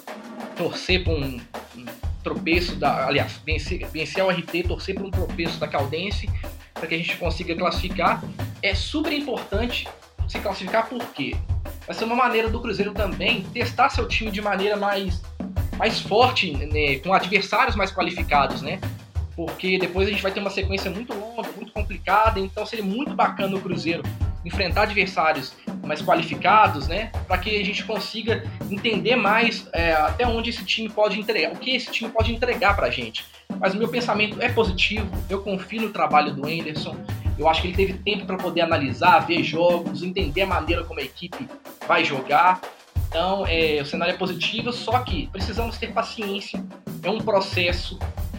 torcer 0.57 1.03
por 1.03 1.15
um, 1.15 1.41
um 1.77 1.85
tropeço 2.23 2.77
da. 2.77 3.07
Aliás, 3.07 3.41
vencer, 3.45 3.87
vencer 3.89 4.25
o 4.25 4.31
RT, 4.31 4.69
torcer 4.69 4.95
por 4.95 5.05
um 5.05 5.11
tropeço 5.11 5.59
da 5.59 5.67
Caldense 5.67 6.31
para 6.73 6.87
que 6.87 6.95
a 6.95 6.99
gente 6.99 7.17
consiga 7.17 7.55
classificar. 7.57 8.23
É 8.63 8.75
super 8.75 9.13
importante 9.13 9.89
se 10.29 10.39
classificar 10.39 10.89
porque 10.89 11.35
vai 11.87 11.95
ser 11.95 12.05
uma 12.05 12.15
maneira 12.15 12.49
do 12.49 12.61
Cruzeiro 12.61 12.93
também 12.93 13.43
testar 13.53 13.89
seu 13.91 14.07
time 14.07 14.31
de 14.31 14.41
maneira 14.41 14.77
mais, 14.77 15.23
mais 15.77 16.01
forte, 16.01 16.53
né, 16.53 16.99
com 16.99 17.13
adversários 17.13 17.77
mais 17.77 17.93
qualificados, 17.93 18.63
né? 18.63 18.81
Porque 19.35 19.79
depois 19.79 20.09
a 20.09 20.11
gente 20.11 20.23
vai 20.23 20.31
ter 20.31 20.41
uma 20.41 20.51
sequência 20.51 20.91
muito 20.91 21.15
longa, 21.15 21.49
muito 21.57 21.73
complicada, 21.73 22.39
então 22.39 22.67
seria 22.67 22.85
muito 22.85 23.15
bacana 23.15 23.57
o 23.57 23.61
Cruzeiro 23.61 24.03
enfrentar 24.45 24.83
adversários 24.83 25.55
mais 25.85 26.03
qualificados, 26.03 26.89
né? 26.89 27.11
Para 27.27 27.39
que 27.39 27.61
a 27.61 27.65
gente 27.65 27.85
consiga 27.85 28.45
entender 28.71 29.17
mais 29.17 29.69
é, 29.73 29.93
até 29.93 30.27
onde 30.27 30.51
esse 30.51 30.65
time 30.65 30.89
pode 30.89 31.19
entregar, 31.19 31.53
o 31.53 31.57
que 31.57 31.75
esse 31.75 31.91
time 31.91 32.11
pode 32.11 32.33
entregar 32.33 32.77
para 32.77 32.89
a 32.89 32.91
gente. 32.91 33.25
Mas 33.59 33.75
o 33.75 33.77
meu 33.77 33.89
pensamento 33.89 34.41
é 34.41 34.49
positivo, 34.49 35.07
eu 35.29 35.43
confio 35.43 35.83
no 35.83 35.91
trabalho 35.91 36.35
do 36.35 36.47
Anderson. 36.47 36.97
Eu 37.39 37.49
acho 37.49 37.63
que 37.63 37.69
ele 37.69 37.77
teve 37.77 37.95
tempo 37.95 38.27
para 38.27 38.37
poder 38.37 38.61
analisar, 38.61 39.21
ver 39.21 39.43
jogos, 39.43 40.03
entender 40.03 40.43
a 40.43 40.47
maneira 40.47 40.85
como 40.85 41.01
a 41.01 41.03
equipe 41.03 41.49
vai 41.87 42.05
jogar. 42.05 42.61
Então, 43.09 43.45
é, 43.47 43.81
o 43.83 43.85
cenário 43.85 44.15
é 44.15 44.17
positivo, 44.17 44.73
só 44.73 44.99
que 45.01 45.27
precisamos 45.29 45.77
ter 45.77 45.93
paciência. 45.93 46.65
É 47.03 47.11
um 47.11 47.19
processo. 47.19 47.99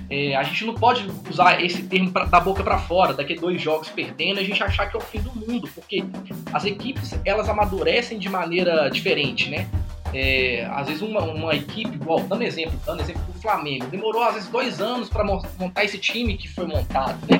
É, 0.09 0.35
a 0.35 0.43
gente 0.43 0.65
não 0.65 0.73
pode 0.73 1.07
usar 1.29 1.63
esse 1.63 1.83
termo 1.83 2.11
pra, 2.11 2.25
da 2.25 2.39
boca 2.39 2.63
para 2.63 2.77
fora, 2.77 3.13
daqui 3.13 3.33
a 3.33 3.39
dois 3.39 3.61
jogos 3.61 3.89
perdendo, 3.89 4.39
a 4.39 4.43
gente 4.43 4.61
achar 4.63 4.87
que 4.87 4.95
é 4.95 4.99
o 4.99 5.01
fim 5.01 5.19
do 5.19 5.31
mundo, 5.33 5.67
porque 5.73 6.03
as 6.51 6.65
equipes 6.65 7.17
elas 7.25 7.49
amadurecem 7.49 8.19
de 8.19 8.29
maneira 8.29 8.89
diferente, 8.89 9.49
né? 9.49 9.67
É, 10.13 10.67
às 10.71 10.87
vezes 10.87 11.01
uma, 11.01 11.21
uma 11.21 11.55
equipe, 11.55 11.95
igual, 11.95 12.19
dando 12.21 12.43
exemplo, 12.43 12.79
dando 12.85 13.01
exemplo 13.01 13.23
do 13.23 13.41
Flamengo, 13.41 13.87
demorou 13.87 14.23
às 14.23 14.35
vezes 14.35 14.49
dois 14.49 14.79
anos 14.79 15.09
para 15.09 15.23
montar 15.23 15.83
esse 15.83 15.97
time 15.97 16.37
que 16.37 16.47
foi 16.47 16.67
montado, 16.67 17.17
né? 17.27 17.39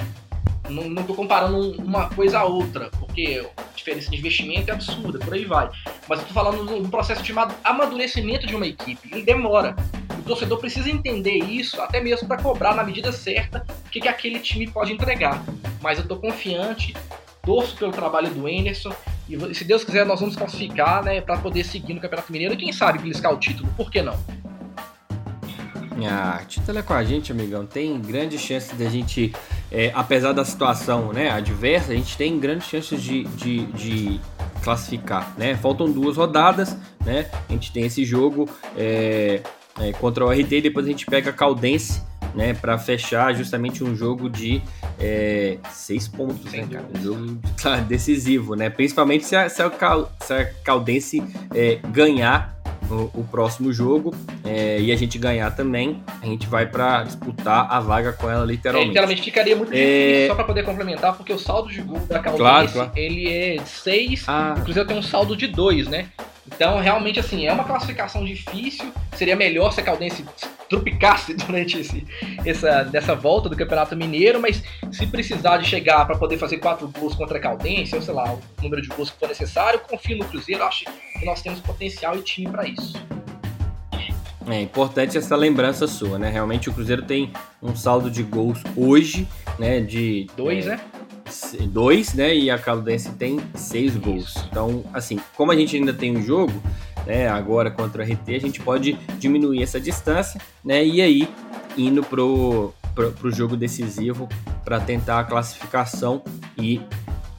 Não, 0.70 1.02
estou 1.02 1.16
comparando 1.16 1.72
uma 1.82 2.10
coisa 2.10 2.40
a 2.40 2.46
outra, 2.46 2.90
porque 3.00 3.46
a 3.58 3.76
diferença 3.76 4.10
de 4.10 4.18
investimento 4.18 4.72
é 4.72 4.74
absurda, 4.74 5.20
por 5.20 5.34
aí 5.34 5.46
vai. 5.46 5.70
Mas 6.08 6.20
eu 6.20 6.26
tô 6.26 6.34
falando 6.34 6.64
no 6.64 6.90
processo 6.90 7.22
de 7.22 7.34
amadurecimento 7.64 8.48
de 8.48 8.56
uma 8.56 8.66
equipe. 8.66 9.10
Ele 9.12 9.24
demora. 9.24 9.76
O 10.18 10.22
torcedor 10.24 10.58
precisa 10.60 10.90
entender 10.90 11.38
isso, 11.38 11.82
até 11.82 12.00
mesmo 12.00 12.28
para 12.28 12.42
cobrar 12.42 12.74
na 12.74 12.84
medida 12.84 13.12
certa 13.12 13.66
o 13.86 13.90
que, 13.90 14.00
que 14.00 14.08
aquele 14.08 14.40
time 14.40 14.70
pode 14.70 14.94
entregar. 14.94 15.44
Mas 15.82 16.00
eu 16.00 16.08
tô 16.08 16.16
confiante, 16.16 16.96
torço 17.44 17.76
pelo 17.76 17.92
trabalho 17.92 18.30
do 18.30 18.48
Anderson. 18.48 18.94
E 19.28 19.54
se 19.54 19.66
Deus 19.66 19.84
quiser, 19.84 20.06
nós 20.06 20.20
vamos 20.20 20.36
classificar, 20.36 21.04
né, 21.04 21.20
para 21.20 21.38
poder 21.38 21.66
seguir 21.66 21.94
no 21.94 22.00
Campeonato 22.00 22.32
Mineiro 22.32 22.54
e 22.54 22.58
quem 22.58 22.72
sabe 22.72 23.00
beliscar 23.00 23.34
o 23.34 23.38
título, 23.38 23.70
por 23.76 23.92
que 23.92 24.02
não? 24.02 24.18
Ah, 26.10 26.44
título 26.48 26.80
é 26.80 26.82
com 26.82 26.94
a 26.94 27.04
gente, 27.04 27.32
amigão. 27.32 27.66
Tem 27.66 28.00
grande 28.02 28.38
chance 28.38 28.76
de 28.76 28.86
a 28.86 28.90
gente, 28.90 29.34
é, 29.74 29.92
apesar 29.96 30.34
da 30.34 30.46
situação 30.46 31.12
né, 31.12 31.32
adversa, 31.32 31.92
a 31.92 31.96
gente 31.96 32.16
tem 32.16 32.40
grandes 32.40 32.68
chances 32.68 33.02
de, 33.02 33.24
de, 33.24 33.66
de, 33.66 34.22
classificar. 34.64 35.34
Né? 35.36 35.56
Faltam 35.56 35.92
duas 35.92 36.16
rodadas, 36.16 36.78
né? 37.04 37.30
A 37.50 37.52
gente 37.52 37.74
tem 37.74 37.84
esse 37.84 38.06
jogo 38.06 38.48
é, 38.78 39.42
é, 39.82 39.92
contra 39.94 40.24
o 40.24 40.30
RT 40.30 40.52
e 40.54 40.62
depois 40.62 40.86
a 40.86 40.90
gente 40.90 41.06
pega 41.06 41.32
a 41.32 41.34
Caldense 41.34 42.02
né, 42.34 42.54
para 42.54 42.78
fechar 42.78 43.34
justamente 43.34 43.84
um 43.84 43.96
jogo 43.96 44.30
de 44.30 44.62
é, 45.00 45.58
seis 45.72 46.08
pontos, 46.08 46.52
né, 46.52 46.66
cara? 46.72 46.86
Um 46.96 47.02
jogo 47.02 47.40
tá, 47.62 47.78
decisivo, 47.78 48.56
né? 48.56 48.70
Principalmente 48.70 49.26
se 49.26 49.36
a, 49.36 49.50
se 49.50 49.62
a, 49.62 49.72
se 50.22 50.34
a 50.34 50.46
Caldense 50.64 51.24
é, 51.54 51.80
ganhar 51.90 52.63
o, 52.94 53.12
o 53.14 53.24
próximo 53.24 53.74
jogo 53.74 54.14
é, 54.44 54.80
e 54.80 54.92
a 54.92 54.96
gente 54.96 55.18
ganhar 55.18 55.52
também, 55.52 56.04
a 56.22 56.26
gente 56.26 56.48
vai 56.48 56.66
para 56.66 57.04
disputar 57.04 57.68
a 57.70 57.80
vaga 57.80 58.14
com 58.14 58.30
ela 58.30 58.46
literalmente. 58.46 58.86
É, 58.86 58.88
literalmente 58.90 59.22
ficaria 59.22 59.56
muito 59.56 59.72
difícil, 59.72 60.26
é... 60.26 60.28
só 60.28 60.36
para 60.36 60.44
poder 60.44 60.64
complementar, 60.64 61.16
porque 61.16 61.34
o 61.34 61.40
saldo 61.40 61.70
de 61.70 61.82
gol 61.82 62.00
da 62.02 62.20
Caldense, 62.20 62.40
claro, 62.40 62.72
claro. 62.72 62.92
ele 62.96 63.32
é 63.32 63.56
de 63.56 63.70
6, 63.70 64.26
ah. 64.28 64.56
inclusive 64.58 64.86
tem 64.86 64.98
um 64.98 65.04
saldo 65.04 65.36
de 65.36 65.48
2, 65.48 65.88
né? 65.88 66.10
Então, 66.46 66.80
realmente, 66.80 67.20
assim, 67.20 67.48
é 67.48 67.54
uma 67.54 67.64
classificação 67.64 68.24
difícil. 68.26 68.92
Seria 69.16 69.36
melhor 69.36 69.72
se 69.72 69.80
a 69.80 69.84
Caldense 69.84 70.26
trupicasse 70.70 71.34
durante 71.46 71.80
esse, 71.80 72.06
essa, 72.46 72.84
dessa 72.84 73.16
volta 73.16 73.50
do 73.50 73.56
Campeonato 73.56 73.96
Mineiro, 73.96 74.40
mas 74.42 74.62
se 74.92 75.08
precisar 75.08 75.58
de 75.58 75.66
chegar 75.66 76.06
para 76.06 76.18
poder 76.18 76.38
fazer 76.38 76.58
quatro 76.58 76.88
gols 76.88 77.16
contra 77.16 77.38
a 77.38 77.42
Caldense, 77.42 77.96
ou 77.96 78.02
sei 78.02 78.14
lá, 78.14 78.34
o 78.34 78.42
número 78.62 78.82
de 78.82 78.90
gols 78.90 79.10
que 79.10 79.20
for 79.20 79.30
necessário, 79.30 79.80
confio 79.80 80.18
no 80.18 80.26
Cruzeiro, 80.26 80.64
acho 80.64 80.86
nós 81.24 81.42
temos 81.42 81.60
potencial 81.60 82.18
e 82.18 82.22
time 82.22 82.50
para 82.50 82.68
isso. 82.68 82.94
É 84.48 84.62
importante 84.62 85.18
essa 85.18 85.36
lembrança 85.36 85.88
sua, 85.88 86.20
né? 86.20 86.30
Realmente 86.30 86.70
o 86.70 86.74
Cruzeiro 86.74 87.04
tem 87.04 87.32
um 87.62 87.76
saldo 87.76 88.12
de 88.12 88.24
gols 88.24 88.62
hoje, 88.76 89.28
né? 89.58 89.80
De 89.80 90.28
dois, 90.36 90.66
é, 90.66 90.70
né? 90.72 90.82
Dois, 91.70 92.14
né? 92.14 92.36
E 92.36 92.52
a 92.52 92.58
Caldense 92.58 93.14
tem 93.14 93.40
seis 93.56 93.96
gols. 93.96 94.36
Então, 94.50 94.84
assim, 94.94 95.20
como 95.36 95.52
a 95.52 95.56
gente 95.56 95.78
ainda 95.78 95.94
tem 95.94 96.16
um 96.16 96.22
jogo, 96.22 96.62
né, 97.06 97.28
agora 97.28 97.72
contra 97.72 98.04
o 98.04 98.06
RT, 98.06 98.36
a 98.36 98.40
gente 98.40 98.62
pode 98.62 98.94
diminuir 99.18 99.62
essa 99.62 99.80
distância, 99.80 100.40
né, 100.64 100.86
e 100.86 101.02
aí 101.02 101.30
indo 101.78 102.04
pro, 102.04 102.74
pro, 102.94 103.12
pro 103.12 103.32
jogo 103.32 103.58
decisivo 103.58 104.28
para 104.64 104.80
tentar 104.80 105.20
a 105.20 105.24
classificação 105.24 106.24
e 106.58 106.82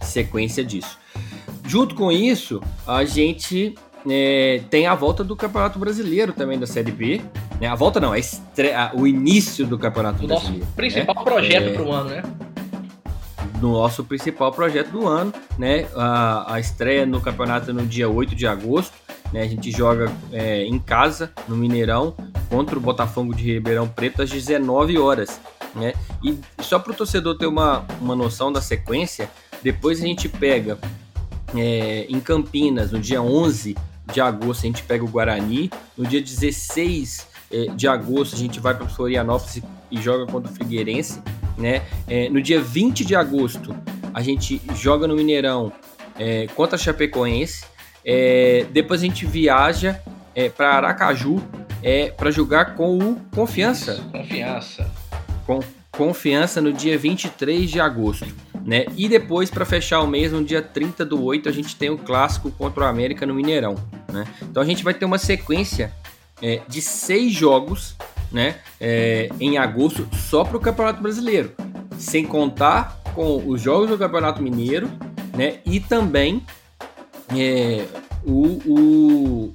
sequência 0.00 0.64
disso. 0.64 0.98
Junto 1.66 1.94
com 1.94 2.12
isso, 2.12 2.60
a 2.86 3.04
gente 3.04 3.74
é, 4.08 4.60
tem 4.70 4.86
a 4.86 4.94
volta 4.94 5.24
do 5.24 5.34
Campeonato 5.34 5.78
Brasileiro 5.78 6.32
também 6.32 6.58
da 6.58 6.66
Série 6.66 6.92
B. 6.92 7.20
Né? 7.60 7.66
A 7.66 7.74
volta 7.74 7.98
não, 7.98 8.12
a 8.12 8.18
estreia, 8.18 8.90
o 8.94 9.06
início 9.06 9.66
do 9.66 9.78
Campeonato 9.78 10.22
o 10.22 10.26
Brasileiro. 10.26 10.58
Nosso 10.60 10.72
principal 10.74 11.14
né? 11.14 11.22
projeto 11.24 11.68
é, 11.68 11.72
para 11.72 11.82
o 11.82 11.92
ano, 11.92 12.10
né? 12.10 12.22
No 13.60 13.72
nosso 13.72 14.04
principal 14.04 14.52
projeto 14.52 14.90
do 14.90 15.06
ano, 15.06 15.32
né? 15.58 15.86
A, 15.96 16.54
a 16.54 16.60
estreia 16.60 17.06
no 17.06 17.20
campeonato 17.20 17.72
no 17.72 17.86
dia 17.86 18.08
8 18.08 18.34
de 18.34 18.46
agosto. 18.46 18.92
Né? 19.32 19.42
A 19.42 19.46
gente 19.46 19.70
joga 19.70 20.12
é, 20.32 20.64
em 20.64 20.78
casa, 20.78 21.32
no 21.48 21.56
Mineirão, 21.56 22.14
contra 22.50 22.76
o 22.76 22.80
Botafogo 22.80 23.34
de 23.34 23.54
Ribeirão 23.54 23.88
Preto 23.88 24.22
às 24.22 24.30
19 24.30 24.98
horas. 24.98 25.40
Né? 25.74 25.94
E 26.22 26.38
só 26.60 26.78
para 26.78 26.92
o 26.92 26.94
torcedor 26.94 27.36
ter 27.38 27.46
uma, 27.46 27.84
uma 28.00 28.14
noção 28.14 28.52
da 28.52 28.60
sequência, 28.60 29.30
depois 29.62 29.98
a 30.02 30.06
gente 30.06 30.28
pega 30.28 30.78
é, 31.54 32.06
em 32.08 32.20
Campinas, 32.20 32.92
no 32.92 32.98
dia 32.98 33.22
11 33.22 33.76
de 34.12 34.20
agosto, 34.20 34.64
a 34.64 34.66
gente 34.66 34.82
pega 34.82 35.04
o 35.04 35.08
Guarani, 35.08 35.70
no 35.96 36.06
dia 36.06 36.20
16 36.20 37.26
é, 37.50 37.66
de 37.74 37.88
agosto, 37.88 38.34
a 38.34 38.38
gente 38.38 38.60
vai 38.60 38.74
para 38.74 38.88
Florianópolis 38.88 39.62
e 39.90 40.00
joga 40.00 40.30
contra 40.30 40.50
o 40.50 40.54
Figueirense. 40.54 41.20
Né? 41.56 41.82
É, 42.08 42.28
no 42.28 42.42
dia 42.42 42.60
20 42.60 43.04
de 43.04 43.14
agosto, 43.14 43.74
a 44.12 44.20
gente 44.20 44.60
joga 44.74 45.06
no 45.06 45.14
Mineirão 45.14 45.72
é, 46.18 46.46
contra 46.54 46.76
a 46.76 46.78
Chapecoense. 46.78 47.64
É, 48.04 48.66
depois 48.70 49.00
a 49.00 49.04
gente 49.04 49.24
viaja 49.24 50.00
é, 50.34 50.48
para 50.48 50.74
Aracaju 50.74 51.42
é, 51.82 52.10
para 52.10 52.30
jogar 52.30 52.74
com 52.74 52.98
o 52.98 53.20
Confiança. 53.34 54.02
Confiança. 54.10 54.90
Com 55.46 55.60
Confiança 55.92 56.60
no 56.60 56.72
dia 56.72 56.98
23 56.98 57.70
de 57.70 57.80
agosto. 57.80 58.26
Né? 58.64 58.86
E 58.96 59.08
depois, 59.08 59.50
para 59.50 59.64
fechar 59.64 60.00
o 60.00 60.06
mês, 60.06 60.32
no 60.32 60.42
dia 60.42 60.62
30 60.62 61.04
do 61.04 61.22
8, 61.22 61.48
a 61.48 61.52
gente 61.52 61.76
tem 61.76 61.90
o 61.90 61.98
clássico 61.98 62.50
contra 62.50 62.84
o 62.84 62.86
América 62.86 63.26
no 63.26 63.34
Mineirão. 63.34 63.74
Né? 64.10 64.24
Então 64.42 64.62
a 64.62 64.66
gente 64.66 64.82
vai 64.82 64.94
ter 64.94 65.04
uma 65.04 65.18
sequência 65.18 65.92
é, 66.40 66.62
de 66.66 66.80
seis 66.80 67.32
jogos 67.32 67.94
né, 68.32 68.56
é, 68.80 69.28
em 69.38 69.58
agosto 69.58 70.08
só 70.16 70.44
para 70.44 70.56
o 70.56 70.60
Campeonato 70.60 71.02
Brasileiro, 71.02 71.52
sem 71.98 72.24
contar 72.24 73.00
com 73.14 73.46
os 73.46 73.60
jogos 73.60 73.88
do 73.88 73.98
Campeonato 73.98 74.42
Mineiro 74.42 74.90
né, 75.36 75.58
e 75.64 75.78
também 75.78 76.42
é, 77.30 77.84
o, 78.24 78.60
o, 78.66 79.54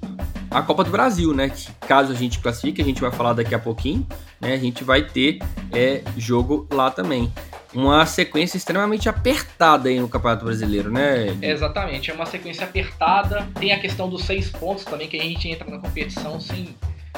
a 0.50 0.62
Copa 0.62 0.84
do 0.84 0.92
Brasil, 0.92 1.34
né? 1.34 1.50
Que 1.50 1.72
caso 1.88 2.12
a 2.12 2.16
gente 2.16 2.40
classifique, 2.40 2.82
a 2.82 2.86
gente 2.86 3.02
vai 3.02 3.12
falar 3.12 3.34
daqui 3.34 3.54
a 3.54 3.60
pouquinho, 3.60 4.06
né? 4.40 4.54
A 4.54 4.58
gente 4.58 4.84
vai 4.84 5.04
ter 5.04 5.40
é, 5.74 6.02
jogo 6.18 6.68
lá 6.72 6.90
também. 6.90 7.32
Uma 7.74 8.06
sequência 8.06 8.58
extremamente 8.58 9.08
apertada 9.08 9.90
aí 9.90 10.00
no 10.00 10.10
Campeonato 10.10 10.44
Brasileiro, 10.44 10.92
né? 10.92 11.38
exatamente, 11.42 12.10
é 12.10 12.14
uma 12.14 12.26
sequência 12.26 12.64
apertada. 12.64 13.48
Tem 13.60 13.72
a 13.72 13.80
questão 13.80 14.10
dos 14.10 14.24
seis 14.24 14.50
pontos 14.50 14.84
também, 14.86 15.08
que 15.08 15.18
a 15.18 15.24
gente 15.24 15.48
entra 15.48 15.70
na 15.70 15.78
competição 15.78 16.40
sem 16.40 16.76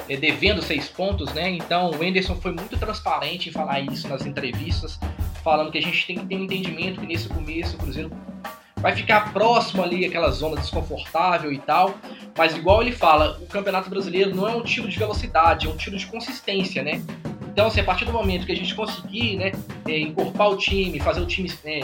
é, 0.09 0.17
devendo 0.17 0.61
seis 0.61 0.87
pontos, 0.87 1.33
né? 1.33 1.49
Então 1.49 1.91
o 1.91 2.03
Enderson 2.03 2.35
foi 2.35 2.51
muito 2.51 2.77
transparente 2.77 3.49
em 3.49 3.51
falar 3.51 3.79
isso 3.79 4.07
nas 4.07 4.25
entrevistas, 4.25 4.99
falando 5.43 5.71
que 5.71 5.77
a 5.77 5.81
gente 5.81 6.05
tem 6.05 6.17
que 6.17 6.25
ter 6.25 6.35
um 6.35 6.43
entendimento 6.43 6.99
que 6.99 7.07
nesse 7.07 7.29
começo 7.29 7.75
o 7.75 7.79
Cruzeiro 7.79 8.11
vai 8.77 8.95
ficar 8.95 9.31
próximo 9.31 9.83
ali 9.83 10.05
aquela 10.05 10.31
zona 10.31 10.59
desconfortável 10.59 11.53
e 11.53 11.59
tal, 11.59 11.95
mas 12.37 12.55
igual 12.55 12.81
ele 12.81 12.91
fala, 12.91 13.37
o 13.41 13.45
Campeonato 13.45 13.89
Brasileiro 13.89 14.35
não 14.35 14.47
é 14.47 14.55
um 14.55 14.63
tiro 14.63 14.87
de 14.87 14.97
velocidade, 14.97 15.67
é 15.67 15.69
um 15.69 15.75
tiro 15.75 15.97
de 15.97 16.05
consistência, 16.07 16.83
né? 16.83 17.01
Então, 17.51 17.67
assim, 17.67 17.81
a 17.81 17.83
partir 17.83 18.05
do 18.05 18.13
momento 18.13 18.45
que 18.45 18.51
a 18.51 18.55
gente 18.55 18.73
conseguir, 18.73 19.35
né, 19.35 19.51
é, 19.85 19.99
encorpar 19.99 20.49
o 20.49 20.57
time, 20.57 20.99
fazer 20.99 21.19
o 21.19 21.25
time 21.25 21.51
é, 21.65 21.81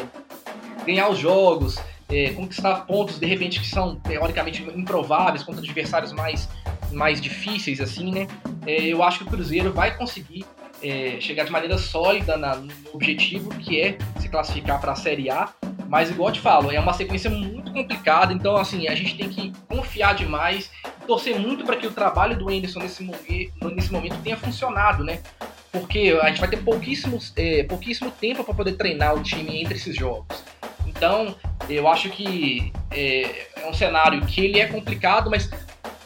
ganhar 0.85 1.09
os 1.09 1.19
jogos, 1.19 1.77
é, 2.09 2.29
conquistar 2.31 2.85
pontos 2.85 3.19
de 3.19 3.25
repente 3.25 3.59
que 3.59 3.67
são 3.67 3.97
teoricamente 3.97 4.63
improváveis 4.63 5.43
contra 5.43 5.61
adversários 5.61 6.13
mais, 6.13 6.47
mais 6.91 7.19
difíceis, 7.19 7.81
assim, 7.81 8.11
né? 8.11 8.27
É, 8.65 8.85
eu 8.85 9.03
acho 9.03 9.19
que 9.19 9.23
o 9.25 9.27
Cruzeiro 9.27 9.73
vai 9.73 9.97
conseguir 9.97 10.45
é, 10.81 11.17
chegar 11.19 11.43
de 11.43 11.51
maneira 11.51 11.77
sólida 11.77 12.37
na, 12.37 12.55
no 12.55 12.71
objetivo 12.93 13.49
que 13.49 13.81
é 13.81 13.97
se 14.19 14.29
classificar 14.29 14.79
para 14.79 14.93
a 14.93 14.95
Série 14.95 15.29
A 15.29 15.49
mas, 15.89 16.09
igual 16.09 16.29
eu 16.29 16.33
te 16.33 16.41
falo, 16.41 16.71
é 16.71 16.79
uma 16.79 16.93
sequência 16.93 17.29
muito 17.29 17.71
complicada, 17.71 18.33
então, 18.33 18.57
assim, 18.57 18.87
a 18.87 18.95
gente 18.95 19.15
tem 19.15 19.29
que 19.29 19.53
confiar 19.97 20.13
demais, 20.13 20.69
torcer 21.07 21.39
muito 21.39 21.65
para 21.65 21.75
que 21.75 21.87
o 21.87 21.91
trabalho 21.91 22.37
do 22.37 22.49
Anderson 22.49 22.79
nesse, 22.79 23.03
momento, 23.03 23.69
nesse 23.75 23.91
momento 23.91 24.21
tenha 24.21 24.37
funcionado, 24.37 25.03
né? 25.03 25.21
Porque 25.71 26.17
a 26.21 26.27
gente 26.27 26.39
vai 26.39 26.49
ter 26.49 26.57
pouquíssimos, 26.57 27.33
é, 27.35 27.63
pouquíssimo 27.63 28.11
tempo 28.11 28.43
para 28.43 28.53
poder 28.53 28.73
treinar 28.73 29.15
o 29.15 29.23
time 29.23 29.61
entre 29.61 29.75
esses 29.75 29.95
jogos. 29.95 30.43
Então, 30.85 31.35
eu 31.67 31.87
acho 31.87 32.09
que 32.09 32.71
é, 32.91 33.47
é 33.55 33.69
um 33.69 33.73
cenário 33.73 34.23
que 34.25 34.41
ele 34.41 34.59
é 34.59 34.67
complicado, 34.67 35.29
mas 35.29 35.49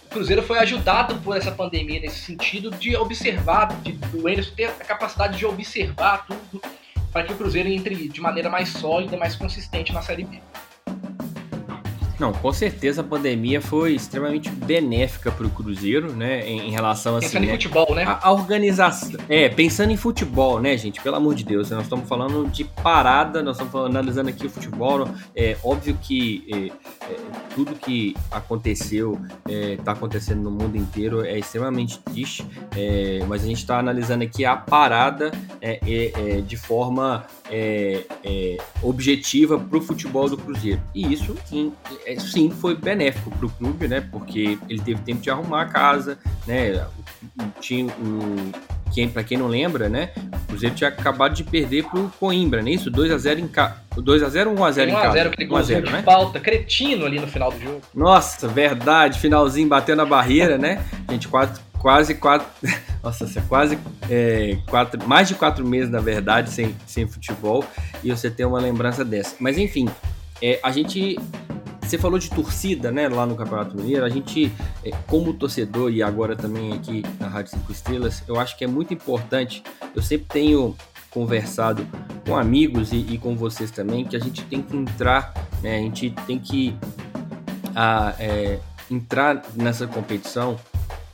o 0.06 0.10
Cruzeiro 0.10 0.42
foi 0.42 0.60
ajudado 0.60 1.16
por 1.16 1.36
essa 1.38 1.52
pandemia 1.52 2.00
nesse 2.00 2.20
sentido 2.20 2.72
de 2.72 2.96
observar, 2.96 3.68
de, 3.82 3.94
do 3.94 4.28
Anderson 4.28 4.52
ter 4.56 4.66
a 4.66 4.86
capacidade 4.86 5.38
de 5.38 5.46
observar 5.46 6.26
tudo 6.26 6.62
para 7.12 7.24
que 7.24 7.34
o 7.34 7.36
Cruzeiro 7.36 7.68
entre 7.68 8.08
de 8.08 8.22
maneira 8.22 8.50
mais 8.50 8.70
sólida, 8.70 9.18
mais 9.18 9.36
consistente 9.36 9.92
na 9.92 10.02
Série 10.02 10.24
B. 10.24 10.40
Não, 12.22 12.32
com 12.32 12.54
certeza 12.54 13.02
a 13.02 13.04
pandemia 13.04 13.60
foi 13.60 13.96
extremamente 13.96 14.48
benéfica 14.48 15.32
para 15.32 15.48
o 15.48 15.50
Cruzeiro, 15.50 16.14
né? 16.14 16.48
Em, 16.48 16.68
em 16.68 16.70
relação 16.70 17.16
assim, 17.16 17.30
pensando 17.30 17.42
né? 17.42 17.48
em 17.48 17.52
futebol, 17.54 17.96
né? 17.96 18.04
A, 18.04 18.28
a, 18.28 18.32
organização. 18.32 19.20
É, 19.28 19.50
pensando 19.50 19.92
em 19.92 19.98
futebol, 19.98 20.62
né, 20.62 20.78
gente? 20.78 21.02
Pelo 21.02 21.16
amor 21.16 21.34
de 21.34 21.44
Deus, 21.44 21.72
nós 21.72 21.82
estamos 21.82 22.08
falando 22.08 22.48
de 22.48 22.64
parada, 22.64 23.42
nós 23.42 23.56
estamos 23.56 23.74
falando, 23.74 23.98
analisando 23.98 24.30
aqui 24.30 24.46
o 24.46 24.52
futebol. 24.52 25.10
É 25.36 25.58
óbvio 25.64 25.98
que 26.00 26.46
é, 26.54 26.68
é, 27.12 27.16
tudo 27.56 27.74
que 27.74 28.16
aconteceu, 28.30 29.20
está 29.48 29.92
é, 29.92 29.96
acontecendo 29.96 30.44
no 30.44 30.52
mundo 30.52 30.78
inteiro, 30.78 31.26
é 31.26 31.40
extremamente 31.40 31.98
triste, 31.98 32.46
é, 32.78 33.26
mas 33.28 33.44
a 33.44 33.48
gente 33.48 33.58
está 33.58 33.80
analisando 33.80 34.24
aqui 34.24 34.46
a 34.46 34.56
parada 34.56 35.32
é, 35.60 36.42
de 36.46 36.56
forma 36.56 37.26
objetiva 38.84 39.60
para 39.60 39.78
o 39.78 39.82
futebol 39.82 40.30
do 40.30 40.38
Cruzeiro. 40.38 40.80
E 40.94 41.12
isso, 41.12 41.36
sim, 41.46 41.74
sim 42.20 42.50
foi 42.50 42.76
benéfico 42.76 43.32
para 43.32 43.46
o 43.46 43.50
clube, 43.50 43.88
né? 43.88 44.02
Porque 44.02 44.58
ele 44.70 44.82
teve 44.82 45.02
tempo 45.02 45.22
de 45.22 45.30
arrumar 45.30 45.64
a 45.64 45.66
casa, 45.66 46.18
né? 46.48 46.86
Tinha 47.60 47.86
o 47.88 48.52
quem, 48.92 49.08
para 49.08 49.24
quem 49.24 49.38
não 49.38 49.48
lembra, 49.48 49.90
né? 49.90 50.10
O 50.18 50.48
Cruzeiro 50.48 50.76
tinha 50.76 50.90
acabado 50.90 51.34
de 51.34 51.44
perder 51.44 51.86
pro 51.86 52.12
Coimbra, 52.20 52.62
não 52.62 52.68
é 52.68 52.72
isso? 52.72 52.92
2 52.92 53.12
a 53.12 53.18
0 53.18 53.40
em 53.40 53.48
casa. 53.48 53.76
2 53.96 54.24
a 54.24 54.30
0 54.30 54.50
ou 54.52 54.60
1 54.60 54.64
a 54.64 54.72
0 54.72 54.90
em 54.90 54.94
casa? 54.94 55.08
1 55.08 55.10
a 55.10 55.14
0 55.14 55.30
aquele 55.30 55.48
golzinho 55.48 55.82
de 55.82 55.92
né? 55.92 56.02
falta, 56.04 56.40
cretino 56.40 57.06
ali 57.06 57.20
no 57.20 57.28
final 57.28 57.52
do 57.52 57.60
jogo. 57.60 57.82
Nossa, 57.96 58.48
verdade, 58.48 59.20
finalzinho 59.20 59.68
bateu 59.68 59.96
na 59.96 60.06
barreira, 60.06 60.58
né? 60.58 60.84
Gente, 61.10 61.28
quase 61.28 61.60
quase 61.80 62.14
quatro, 62.14 62.48
nossa, 63.02 63.26
quase 63.50 63.80
é, 64.08 64.56
quatro, 64.70 65.04
mais 65.08 65.28
de 65.28 65.34
quatro 65.34 65.66
meses 65.66 65.90
na 65.90 66.00
verdade 66.00 66.52
sem, 66.52 66.76
sem 66.86 67.08
futebol 67.08 67.66
e 68.04 68.12
você 68.12 68.30
tem 68.30 68.46
uma 68.46 68.60
lembrança 68.60 69.04
dessa. 69.04 69.36
Mas 69.40 69.58
enfim, 69.58 69.90
é, 70.40 70.60
a 70.62 70.72
gente 70.72 71.18
você 71.82 71.98
falou 71.98 72.18
de 72.18 72.30
torcida, 72.30 72.92
né, 72.92 73.10
lá 73.10 73.26
no 73.26 73.36
Campeonato 73.36 73.76
Mineiro. 73.76 74.06
A 74.06 74.10
gente, 74.10 74.52
é, 74.84 74.92
como 75.08 75.34
torcedor 75.34 75.92
e 75.92 76.02
agora 76.02 76.36
também 76.36 76.74
aqui 76.74 77.04
na 77.20 77.28
Rádio 77.28 77.52
5 77.52 77.72
Estrelas, 77.72 78.24
eu 78.28 78.40
acho 78.40 78.58
que 78.58 78.64
é 78.64 78.68
muito 78.68 78.94
importante. 78.94 79.64
Eu 79.96 80.02
sempre 80.02 80.28
tenho 80.28 80.76
conversado 81.10 81.86
com 82.26 82.38
amigos 82.38 82.94
e, 82.94 82.98
e 82.98 83.18
com 83.18 83.36
vocês 83.36 83.70
também 83.70 84.06
que 84.06 84.16
a 84.16 84.20
gente 84.20 84.44
tem 84.46 84.62
que 84.62 84.78
entrar, 84.78 85.34
né, 85.62 85.78
a 85.78 85.82
gente 85.82 86.10
tem 86.26 86.40
que 86.40 86.76
a, 87.76 88.16
é, 88.18 88.60
entrar 88.90 89.44
nessa 89.56 89.86
competição 89.88 90.58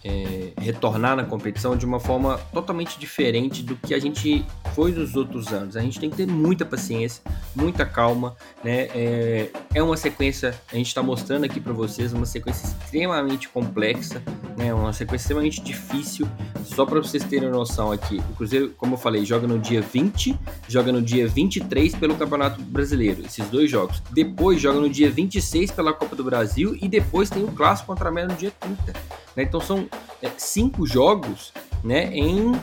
é, 0.04 0.52
retornar 0.60 1.16
na 1.16 1.24
competição 1.24 1.76
de 1.76 1.86
uma 1.86 2.00
forma 2.00 2.38
totalmente 2.54 3.00
diferente 3.00 3.64
do 3.64 3.76
que 3.76 3.94
a 3.94 4.00
gente 4.00 4.46
foi 4.74 4.92
nos 4.92 5.16
outros 5.16 5.48
anos. 5.48 5.76
A 5.76 5.82
gente 5.82 6.00
tem 6.00 6.10
que 6.10 6.18
ter 6.18 6.28
muita 6.28 6.66
paciência, 6.66 7.24
muita 7.56 7.86
calma, 7.86 8.36
né? 8.64 8.88
É, 8.94 9.50
é 9.74 9.84
uma 9.84 9.98
sequência, 9.98 10.54
a 10.72 10.76
gente 10.76 10.88
está 10.88 11.02
mostrando 11.02 11.44
aqui 11.46 11.60
para 11.60 11.74
vocês, 11.74 12.14
uma 12.14 12.26
sequência 12.26 12.68
extremamente 12.68 13.50
complexa, 13.50 14.22
né? 14.58 14.74
Uma 14.74 14.94
sequência 14.94 15.24
extremamente 15.26 15.62
difícil. 15.62 16.28
Só 16.64 16.86
para 16.86 17.00
vocês 17.00 17.24
terem 17.24 17.50
noção 17.50 17.92
aqui, 17.92 18.22
o 18.32 18.36
Cruzeiro, 18.36 18.74
como 18.78 18.94
eu 18.94 18.98
falei, 18.98 19.26
joga 19.26 19.48
no 19.48 19.58
dia 19.58 19.82
20, 19.82 20.38
joga 20.68 20.92
no 20.92 21.02
dia 21.02 21.28
23 21.28 21.96
pelo 21.96 22.16
Campeonato 22.16 22.62
Brasileiro, 22.62 23.26
esses 23.26 23.48
dois 23.50 23.70
jogos. 23.70 24.02
Depois 24.12 24.62
joga 24.62 24.80
no 24.80 24.90
dia 24.90 25.10
26 25.10 25.72
pela 25.72 25.94
Copa 25.94 26.16
do 26.16 26.24
Brasil 26.24 26.78
e 26.82 26.88
depois 26.88 27.30
tem 27.30 27.44
o 27.44 27.52
clássico 27.52 27.88
contra 27.88 28.10
a 28.10 28.12
Meta 28.12 28.28
no 28.34 28.36
dia 28.36 28.52
30. 28.52 28.94
Né? 29.36 29.44
Então 29.44 29.62
são 29.62 29.87
é, 30.22 30.30
cinco 30.38 30.86
jogos 30.86 31.54
né, 31.84 32.10
em, 32.14 32.54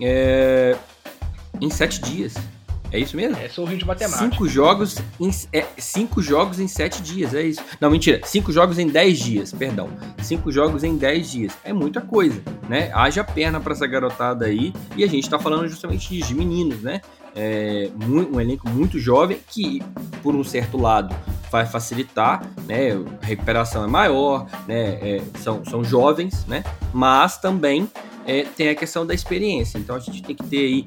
é, 0.00 0.76
em 1.60 1.70
sete 1.70 2.00
dias. 2.00 2.34
É 2.92 2.98
isso 3.00 3.16
mesmo? 3.16 3.36
É, 3.36 3.48
sou 3.48 3.66
de 3.66 3.84
matemática. 3.84 4.30
Cinco 4.30 4.48
jogos, 4.48 4.98
em, 5.20 5.30
é, 5.52 5.66
cinco 5.76 6.22
jogos 6.22 6.60
em 6.60 6.68
sete 6.68 7.02
dias, 7.02 7.34
é 7.34 7.42
isso. 7.42 7.60
Não, 7.80 7.90
mentira. 7.90 8.20
Cinco 8.24 8.52
jogos 8.52 8.78
em 8.78 8.86
dez 8.86 9.18
dias, 9.18 9.52
perdão. 9.52 9.90
Cinco 10.22 10.52
jogos 10.52 10.84
em 10.84 10.96
dez 10.96 11.30
dias. 11.30 11.52
É 11.64 11.72
muita 11.72 12.00
coisa, 12.00 12.40
né? 12.68 12.90
Haja 12.94 13.24
perna 13.24 13.60
para 13.60 13.72
essa 13.72 13.86
garotada 13.86 14.46
aí. 14.46 14.72
E 14.96 15.02
a 15.02 15.06
gente 15.08 15.28
tá 15.28 15.38
falando 15.38 15.68
justamente 15.68 16.16
de 16.16 16.34
meninos, 16.34 16.80
né? 16.82 17.00
É, 17.36 17.90
um 18.08 18.40
elenco 18.40 18.68
muito 18.68 18.98
jovem 18.98 19.38
que, 19.46 19.82
por 20.22 20.34
um 20.34 20.42
certo 20.42 20.78
lado, 20.78 21.14
vai 21.50 21.66
facilitar, 21.66 22.42
né? 22.66 22.92
A 23.22 23.26
recuperação 23.26 23.84
é 23.84 23.86
maior, 23.86 24.46
né? 24.66 24.98
É, 25.02 25.22
são, 25.38 25.64
são 25.64 25.84
jovens, 25.84 26.46
né? 26.46 26.64
Mas 26.92 27.38
também 27.38 27.88
é, 28.26 28.42
tem 28.42 28.70
a 28.70 28.74
questão 28.74 29.06
da 29.06 29.14
experiência. 29.14 29.78
Então 29.78 29.94
a 29.94 30.00
gente 30.00 30.22
tem 30.22 30.34
que 30.34 30.44
ter 30.44 30.58
aí 30.58 30.86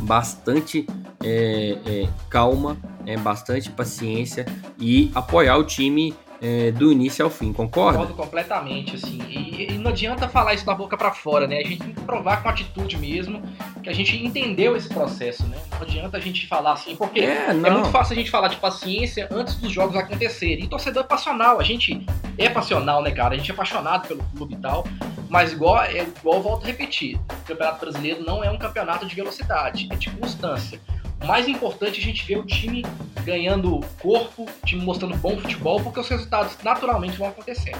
bastante 0.00 0.86
é, 1.22 1.78
é, 1.86 2.08
calma, 2.28 2.76
é, 3.04 3.16
bastante 3.16 3.70
paciência 3.70 4.46
e 4.78 5.10
apoiar 5.14 5.56
o 5.56 5.64
time 5.64 6.14
é, 6.40 6.70
do 6.70 6.92
início 6.92 7.24
ao 7.24 7.30
fim, 7.30 7.52
concorda? 7.52 7.98
Concordo 7.98 8.22
completamente, 8.22 8.94
assim. 8.94 9.18
E, 9.28 9.72
e, 9.72 9.78
não 9.78 9.90
adianta 9.90 10.28
falar 10.28 10.54
isso 10.54 10.66
da 10.66 10.74
boca 10.74 10.96
para 10.96 11.10
fora, 11.12 11.46
né? 11.46 11.58
A 11.58 11.66
gente 11.66 11.78
tem 11.78 11.94
que 11.94 12.00
provar 12.02 12.42
com 12.42 12.48
atitude 12.48 12.98
mesmo 12.98 13.42
que 13.86 13.90
a 13.90 13.94
gente 13.94 14.16
entendeu 14.16 14.76
esse 14.76 14.88
processo, 14.88 15.46
né? 15.46 15.56
Não 15.70 15.82
adianta 15.82 16.16
a 16.16 16.20
gente 16.20 16.48
falar 16.48 16.72
assim, 16.72 16.96
porque 16.96 17.20
é, 17.20 17.50
é 17.50 17.52
muito 17.52 17.88
fácil 17.90 18.14
a 18.14 18.16
gente 18.16 18.32
falar 18.32 18.48
de 18.48 18.56
paciência 18.56 19.28
antes 19.30 19.54
dos 19.54 19.70
jogos 19.70 19.94
acontecerem. 19.94 20.64
E 20.64 20.68
torcedor 20.68 21.04
é 21.04 21.06
passional, 21.06 21.60
a 21.60 21.62
gente 21.62 22.04
é 22.36 22.48
passional, 22.48 23.00
né, 23.00 23.12
cara? 23.12 23.34
A 23.34 23.38
gente 23.38 23.48
é 23.48 23.54
apaixonado 23.54 24.08
pelo 24.08 24.24
clube 24.36 24.54
e 24.54 24.56
tal. 24.56 24.84
Mas 25.28 25.52
igual, 25.52 25.84
é, 25.84 26.02
igual 26.02 26.42
volto 26.42 26.64
a 26.64 26.66
repetir, 26.66 27.16
o 27.16 27.46
Campeonato 27.46 27.78
Brasileiro 27.78 28.24
não 28.24 28.42
é 28.42 28.50
um 28.50 28.58
campeonato 28.58 29.06
de 29.06 29.14
velocidade, 29.14 29.88
é 29.92 29.94
de 29.94 30.10
constância. 30.10 30.80
O 31.22 31.26
mais 31.26 31.46
importante 31.46 32.00
é 32.00 32.02
a 32.02 32.04
gente 32.04 32.26
ver 32.26 32.38
o 32.38 32.44
time 32.44 32.84
ganhando 33.22 33.80
corpo, 34.00 34.42
o 34.42 34.66
time 34.66 34.84
mostrando 34.84 35.16
bom 35.16 35.38
futebol, 35.38 35.80
porque 35.80 36.00
os 36.00 36.08
resultados 36.08 36.56
naturalmente 36.64 37.16
vão 37.16 37.28
acontecendo. 37.28 37.78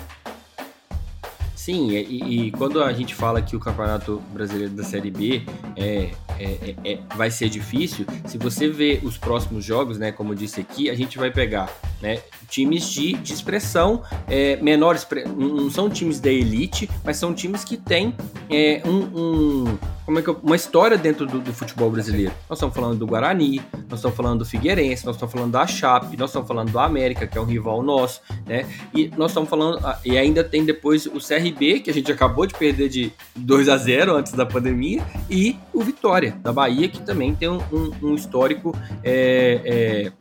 Sim, 1.67 1.91
e, 1.91 2.47
e, 2.47 2.51
quando 2.53 2.81
a 2.81 2.93
gente 2.93 3.13
fala 3.13 3.43
que 3.43 3.57
o 3.57 3.59
Campeonato 3.59 4.23
Brasileiro 4.33 4.73
da 4.73 4.85
Série 4.85 5.11
B 5.11 5.43
é, 5.75 6.13
é, 6.39 6.45
é, 6.45 6.93
é, 6.93 6.99
vai 7.17 7.29
ser 7.29 7.49
difícil, 7.49 8.07
se 8.25 8.39
você 8.39 8.69
vê 8.69 9.01
os 9.03 9.19
próximos 9.19 9.65
jogos, 9.65 9.99
né, 9.99 10.13
como 10.13 10.31
eu 10.31 10.37
disse 10.37 10.61
aqui, 10.61 10.89
a 10.89 10.95
gente 10.95 11.19
vai 11.19 11.29
pegar 11.29 11.69
né, 12.01 12.23
times 12.49 12.89
de, 12.89 13.15
de 13.15 13.33
expressão 13.33 14.05
é, 14.29 14.55
menores, 14.63 15.05
não 15.37 15.69
são 15.69 15.91
times 15.91 16.21
da 16.21 16.31
elite, 16.31 16.89
mas 17.03 17.17
são 17.17 17.35
times 17.35 17.65
que 17.65 17.77
têm 17.77 18.15
é, 18.49 18.81
um, 18.85 19.01
um, 19.21 19.79
como 20.07 20.21
é 20.21 20.23
que 20.23 20.29
eu, 20.29 20.39
uma 20.41 20.55
história 20.55 20.97
dentro 20.97 21.27
do, 21.27 21.41
do, 21.41 21.53
futebol 21.53 21.91
brasileiro. 21.91 22.33
Nós 22.49 22.59
estamos 22.59 22.77
falando 22.77 22.97
do 22.97 23.07
Guarani, 23.07 23.61
nós 23.89 23.99
estamos 23.99 24.17
falando 24.17 24.39
do 24.39 24.45
Figueirense, 24.45 25.05
nós 25.05 25.17
estamos 25.17 25.33
falando 25.33 25.51
da 25.51 25.67
Chape, 25.67 26.17
nós 26.17 26.31
estamos 26.31 26.47
falando 26.47 26.71
do 26.71 26.79
América, 26.79 27.27
que 27.27 27.37
é 27.37 27.41
um 27.41 27.45
rival 27.45 27.83
nosso, 27.83 28.21
né? 28.47 28.67
E 28.95 29.11
nós 29.17 29.33
estamos 29.33 29.51
falando, 29.51 29.85
ah, 29.85 29.99
e 30.05 30.17
ainda 30.17 30.45
tem 30.45 30.65
depois 30.65 31.07
o 31.07 31.19
CRB, 31.19 31.81
que 31.81 31.91
a 31.91 31.93
gente 31.93 32.11
acabou 32.13 32.47
de 32.47 32.55
perder 32.55 32.89
de 32.89 33.13
2 33.35 33.69
a 33.69 33.77
0 33.77 34.15
antes 34.15 34.33
da 34.33 34.47
pandemia, 34.47 35.05
e 35.29 35.59
o 35.75 35.83
Vitória, 35.83 36.39
da 36.41 36.53
Bahia, 36.53 36.89
que 36.89 37.01
também 37.01 37.35
tem 37.35 37.49
um, 37.49 37.59
um, 37.73 37.93
um 38.01 38.15
histórico 38.15 38.77
é, 39.03 39.61
é, 39.65 40.13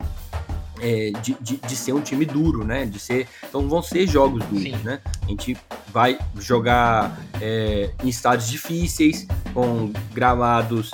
é, 0.80 1.10
de, 1.22 1.36
de, 1.40 1.56
de, 1.56 1.76
ser 1.76 1.92
um 1.92 2.00
time 2.00 2.24
duro, 2.24 2.64
né? 2.64 2.84
De 2.84 2.98
ser, 2.98 3.26
então 3.48 3.68
vão 3.68 3.82
ser 3.82 4.06
jogos 4.06 4.44
duros, 4.44 4.62
Sim. 4.62 4.76
né? 4.84 5.00
A 5.22 5.26
gente 5.26 5.56
vai 5.92 6.18
jogar 6.38 7.18
é, 7.40 7.90
em 8.02 8.08
estádios 8.08 8.48
difíceis, 8.48 9.26
com 9.52 9.92
gramados 10.12 10.92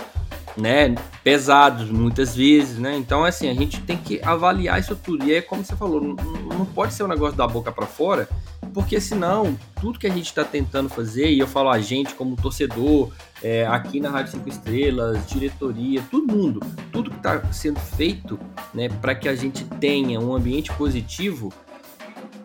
né, 0.57 0.95
pesados 1.25 1.91
muitas 1.91 2.37
vezes, 2.37 2.79
né? 2.79 2.97
Então, 2.97 3.25
assim, 3.25 3.49
a 3.49 3.55
gente 3.55 3.81
tem 3.81 3.97
que 3.97 4.21
avaliar 4.23 4.79
isso 4.79 4.95
tudo. 4.97 5.25
E 5.25 5.35
é 5.35 5.41
como 5.41 5.65
você 5.65 5.75
falou, 5.77 6.01
não, 6.01 6.15
não 6.15 6.67
pode 6.67 6.95
ser 6.95 7.05
um 7.05 7.09
negócio 7.09 7.37
da 7.37 7.47
boca 7.47 7.73
para 7.73 7.87
fora, 7.87 8.29
porque 8.75 9.01
senão 9.01 9.57
tudo 9.81 9.99
que 9.99 10.07
a 10.07 10.11
gente 10.11 10.27
está 10.27 10.45
tentando 10.45 10.89
fazer, 10.89 11.31
e 11.31 11.39
eu 11.39 11.47
falo 11.47 11.71
a 11.71 11.79
gente 11.79 12.15
como 12.15 12.37
torcedor, 12.37 13.11
é, 13.43 13.67
aqui 13.67 14.01
na 14.01 14.11
Rádio 14.11 14.33
5 14.33 14.49
Estrelas, 14.49 15.27
diretoria, 15.27 16.03
todo 16.11 16.27
mundo, 16.27 16.61
tudo 16.93 17.11
que 17.11 17.17
está 17.17 17.43
sendo 17.53 17.81
feito 17.81 18.39
né, 18.73 18.89
para 18.89 19.15
que 19.15 19.29
a 19.29 19.35
gente 19.35 19.65
tenha 19.65 20.21
um 20.21 20.35
ambiente 20.35 20.73
positivo 20.73 21.53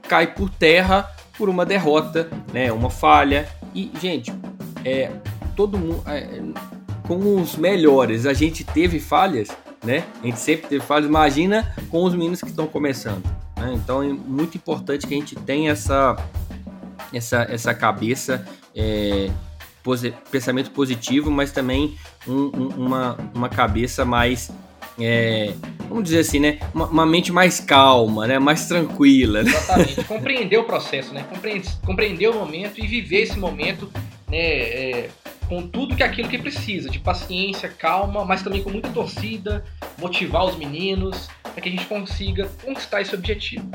cai 0.07 0.27
por 0.33 0.49
terra 0.49 1.11
por 1.37 1.49
uma 1.49 1.65
derrota, 1.65 2.29
né, 2.51 2.71
uma 2.71 2.89
falha. 2.89 3.47
E, 3.75 3.91
gente, 4.01 4.33
é, 4.83 5.11
todo 5.55 5.77
mundo. 5.77 6.01
É, 6.07 6.41
com 7.07 7.41
os 7.41 7.55
melhores 7.55 8.25
a 8.25 8.33
gente 8.33 8.63
teve 8.63 8.99
falhas, 8.99 9.47
né? 9.83 10.03
A 10.21 10.25
gente 10.25 10.39
sempre 10.39 10.67
teve 10.67 10.85
falhas. 10.85 11.07
Imagina 11.07 11.73
com 11.89 12.03
os 12.03 12.13
meninos 12.13 12.41
que 12.41 12.49
estão 12.49 12.67
começando. 12.67 13.23
Né? 13.55 13.73
Então 13.73 14.03
é 14.03 14.07
muito 14.07 14.57
importante 14.57 15.07
que 15.07 15.13
a 15.13 15.17
gente 15.17 15.35
tenha 15.35 15.71
essa, 15.71 16.17
essa, 17.13 17.47
essa 17.49 17.73
cabeça, 17.73 18.45
é, 18.75 19.29
pensamento 20.29 20.71
positivo, 20.71 21.31
mas 21.31 21.51
também 21.51 21.95
um, 22.27 22.51
um, 22.53 22.67
uma, 22.85 23.17
uma 23.33 23.47
cabeça 23.47 24.03
mais 24.03 24.51
é, 24.99 25.53
vamos 25.87 26.05
dizer 26.05 26.19
assim, 26.19 26.39
né? 26.39 26.57
Uma, 26.73 26.87
uma, 26.87 27.05
mente 27.05 27.31
mais 27.31 27.59
calma, 27.59 28.25
né? 28.25 28.39
Mais 28.39 28.67
tranquila. 28.67 29.43
Né? 29.43 29.51
Exatamente. 29.51 30.03
Compreender 30.05 30.57
o 30.57 30.63
processo, 30.63 31.13
né? 31.13 31.23
Compreender, 31.29 31.71
compreender 31.85 32.27
o 32.29 32.33
momento 32.33 32.83
e 32.83 32.87
viver 32.87 33.21
esse 33.21 33.37
momento, 33.37 33.89
né? 34.27 34.37
É, 34.37 35.09
com 35.47 35.67
tudo 35.67 35.95
que 35.95 36.03
é 36.03 36.05
aquilo 36.05 36.29
que 36.29 36.37
precisa, 36.37 36.89
de 36.89 36.99
paciência, 36.99 37.69
calma, 37.69 38.25
mas 38.25 38.43
também 38.43 38.61
com 38.61 38.69
muita 38.69 38.89
torcida, 38.89 39.63
motivar 39.97 40.45
os 40.45 40.57
meninos, 40.57 41.29
para 41.41 41.61
que 41.61 41.69
a 41.69 41.71
gente 41.71 41.85
consiga 41.85 42.49
conquistar 42.63 43.01
esse 43.01 43.15
objetivo. 43.15 43.69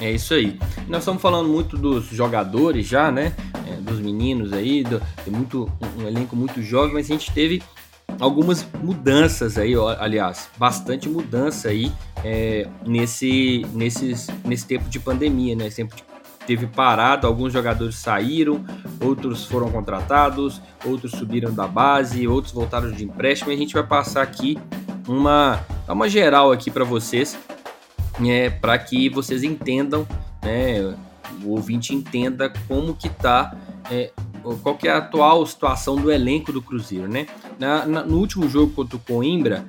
É 0.00 0.10
isso 0.10 0.34
aí. 0.34 0.58
Nós 0.88 1.02
estamos 1.02 1.22
falando 1.22 1.48
muito 1.48 1.76
dos 1.76 2.06
jogadores 2.06 2.86
já, 2.86 3.10
né? 3.10 3.34
É, 3.66 3.76
dos 3.76 4.00
meninos 4.00 4.52
aí, 4.52 4.82
do, 4.82 5.00
tem 5.24 5.32
muito, 5.32 5.70
um 5.98 6.06
elenco 6.06 6.36
muito 6.36 6.62
jovem, 6.62 6.94
mas 6.94 7.10
a 7.10 7.14
gente 7.14 7.32
teve 7.32 7.62
algumas 8.20 8.66
mudanças 8.82 9.56
aí, 9.58 9.76
ó, 9.76 9.96
aliás, 9.98 10.48
bastante 10.56 11.08
mudança 11.08 11.68
aí 11.68 11.90
é, 12.24 12.68
nesse, 12.86 13.64
nesses, 13.72 14.28
nesse 14.44 14.66
tempo 14.66 14.88
de 14.88 14.98
pandemia, 15.00 15.56
né? 15.56 15.66
Esse 15.66 15.76
tempo 15.76 15.94
de 15.96 16.02
teve 16.46 16.66
parado, 16.66 17.26
alguns 17.26 17.52
jogadores 17.52 17.96
saíram, 17.96 18.64
outros 19.00 19.44
foram 19.44 19.70
contratados, 19.70 20.60
outros 20.84 21.12
subiram 21.12 21.52
da 21.52 21.66
base, 21.66 22.26
outros 22.26 22.52
voltaram 22.52 22.90
de 22.90 23.04
empréstimo. 23.04 23.50
E 23.50 23.54
a 23.54 23.58
gente 23.58 23.74
vai 23.74 23.82
passar 23.82 24.22
aqui 24.22 24.58
uma, 25.08 25.60
uma 25.88 26.08
geral 26.08 26.52
aqui 26.52 26.70
para 26.70 26.84
vocês, 26.84 27.38
é, 28.24 28.50
para 28.50 28.78
que 28.78 29.08
vocês 29.08 29.42
entendam, 29.42 30.06
né, 30.42 30.94
o 31.42 31.50
ouvinte 31.50 31.94
entenda 31.94 32.52
como 32.68 32.94
que 32.94 33.08
tá, 33.08 33.56
é, 33.90 34.10
qual 34.62 34.76
que 34.76 34.88
é 34.88 34.92
a 34.92 34.98
atual 34.98 35.44
situação 35.46 35.96
do 35.96 36.10
elenco 36.10 36.52
do 36.52 36.62
Cruzeiro, 36.62 37.08
né? 37.08 37.26
Na, 37.58 37.86
na, 37.86 38.02
no 38.02 38.18
último 38.18 38.48
jogo 38.48 38.72
contra 38.72 38.96
o 38.96 39.00
Coimbra, 39.00 39.64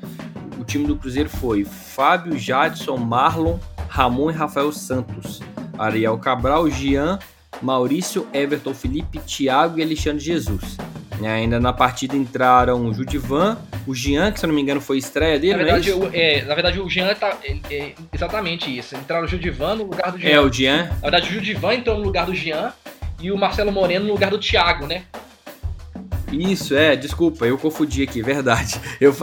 o 0.59 0.63
time 0.63 0.85
do 0.85 0.95
Cruzeiro 0.95 1.29
foi 1.29 1.63
Fábio, 1.63 2.37
Jadson, 2.37 2.97
Marlon, 2.97 3.57
Ramon 3.89 4.31
e 4.31 4.33
Rafael 4.33 4.71
Santos, 4.71 5.41
Ariel 5.77 6.17
Cabral, 6.17 6.69
Jean, 6.69 7.19
Maurício, 7.61 8.27
Everton, 8.33 8.73
Felipe, 8.73 9.19
Thiago 9.19 9.79
e 9.79 9.83
Alexandre 9.83 10.23
Jesus. 10.23 10.77
E 11.21 11.25
ainda 11.25 11.59
na 11.59 11.71
partida 11.71 12.15
entraram 12.15 12.85
o 12.85 12.93
Judivan, 12.93 13.57
o 13.87 13.95
Jean, 13.95 14.31
que 14.31 14.39
se 14.39 14.45
eu 14.45 14.49
não 14.49 14.55
me 14.55 14.61
engano 14.61 14.81
foi 14.81 14.97
estreia 14.97 15.39
dele, 15.39 15.55
na 15.55 15.61
é 15.61 15.63
verdade, 15.63 15.91
é 15.91 15.95
o, 15.95 16.09
é, 16.13 16.41
na 16.43 16.55
verdade 16.55 16.79
o 16.79 16.89
Jean 16.89 17.13
tá. 17.15 17.37
É, 17.43 17.73
é 17.73 17.95
exatamente 18.11 18.75
isso. 18.75 18.95
Entraram 18.95 19.25
o 19.25 19.27
Judivan 19.27 19.75
no 19.75 19.83
lugar 19.85 20.11
do 20.11 20.17
Jean. 20.17 20.29
É, 20.29 20.39
o 20.39 20.51
Jean. 20.51 20.83
Na 20.83 21.09
verdade, 21.09 21.29
o 21.29 21.33
Judivan 21.33 21.73
entrou 21.73 21.97
no 21.97 22.03
lugar 22.03 22.25
do 22.25 22.35
Jean 22.35 22.73
e 23.21 23.31
o 23.31 23.37
Marcelo 23.37 23.71
Moreno 23.71 24.05
no 24.05 24.11
lugar 24.11 24.29
do 24.29 24.37
Thiago, 24.37 24.85
né? 24.85 25.03
Isso, 26.31 26.75
é, 26.75 26.95
desculpa, 26.95 27.45
eu 27.45 27.57
confundi 27.57 28.03
aqui, 28.03 28.21
verdade. 28.21 28.79
Eu, 28.99 29.13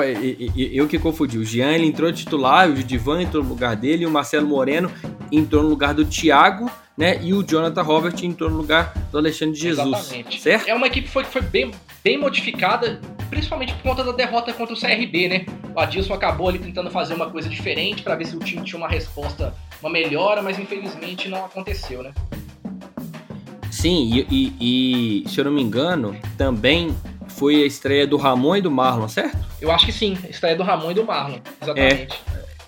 eu, 0.56 0.66
eu 0.72 0.88
que 0.88 0.98
confundi. 0.98 1.38
O 1.38 1.44
Jean 1.44 1.72
ele 1.72 1.86
entrou 1.86 2.12
titular, 2.12 2.68
o 2.68 2.76
Judivan 2.76 3.22
entrou 3.22 3.42
no 3.42 3.48
lugar 3.48 3.74
dele 3.74 4.06
o 4.06 4.10
Marcelo 4.10 4.46
Moreno 4.46 4.90
entrou 5.30 5.62
no 5.62 5.68
lugar 5.68 5.94
do 5.94 6.04
Thiago 6.04 6.70
né? 6.96 7.18
E 7.22 7.32
o 7.32 7.42
Jonathan 7.42 7.82
Robert 7.82 8.14
entrou 8.22 8.50
no 8.50 8.56
lugar 8.56 8.92
do 9.10 9.18
Alexandre 9.18 9.58
Jesus. 9.58 9.86
Exatamente. 9.86 10.40
Certo? 10.40 10.68
É 10.68 10.74
uma 10.74 10.86
equipe 10.86 11.06
que 11.06 11.12
foi, 11.12 11.24
foi 11.24 11.40
bem, 11.40 11.70
bem 12.04 12.18
modificada, 12.18 13.00
principalmente 13.30 13.72
por 13.74 13.82
conta 13.82 14.04
da 14.04 14.12
derrota 14.12 14.52
contra 14.52 14.74
o 14.74 14.78
CRB, 14.78 15.28
né? 15.28 15.46
O 15.74 15.80
Adilson 15.80 16.14
acabou 16.14 16.48
ali 16.48 16.58
tentando 16.58 16.90
fazer 16.90 17.14
uma 17.14 17.30
coisa 17.30 17.48
diferente 17.48 18.02
para 18.02 18.14
ver 18.14 18.26
se 18.26 18.36
o 18.36 18.40
time 18.40 18.62
tinha 18.62 18.78
uma 18.78 18.88
resposta, 18.88 19.54
uma 19.80 19.90
melhora, 19.90 20.42
mas 20.42 20.58
infelizmente 20.58 21.28
não 21.28 21.44
aconteceu, 21.44 22.02
né? 22.02 22.12
Sim, 23.82 24.24
e, 24.30 24.54
e, 24.60 25.24
e 25.24 25.28
se 25.28 25.40
eu 25.40 25.44
não 25.44 25.50
me 25.50 25.60
engano, 25.60 26.14
também 26.38 26.96
foi 27.26 27.64
a 27.64 27.66
estreia 27.66 28.06
do 28.06 28.16
Ramon 28.16 28.54
e 28.54 28.60
do 28.60 28.70
Marlon, 28.70 29.08
certo? 29.08 29.36
Eu 29.60 29.72
acho 29.72 29.86
que 29.86 29.90
sim, 29.90 30.16
a 30.22 30.28
estreia 30.28 30.54
do 30.54 30.62
Ramon 30.62 30.92
e 30.92 30.94
do 30.94 31.04
Marlon, 31.04 31.38
exatamente. 31.60 32.20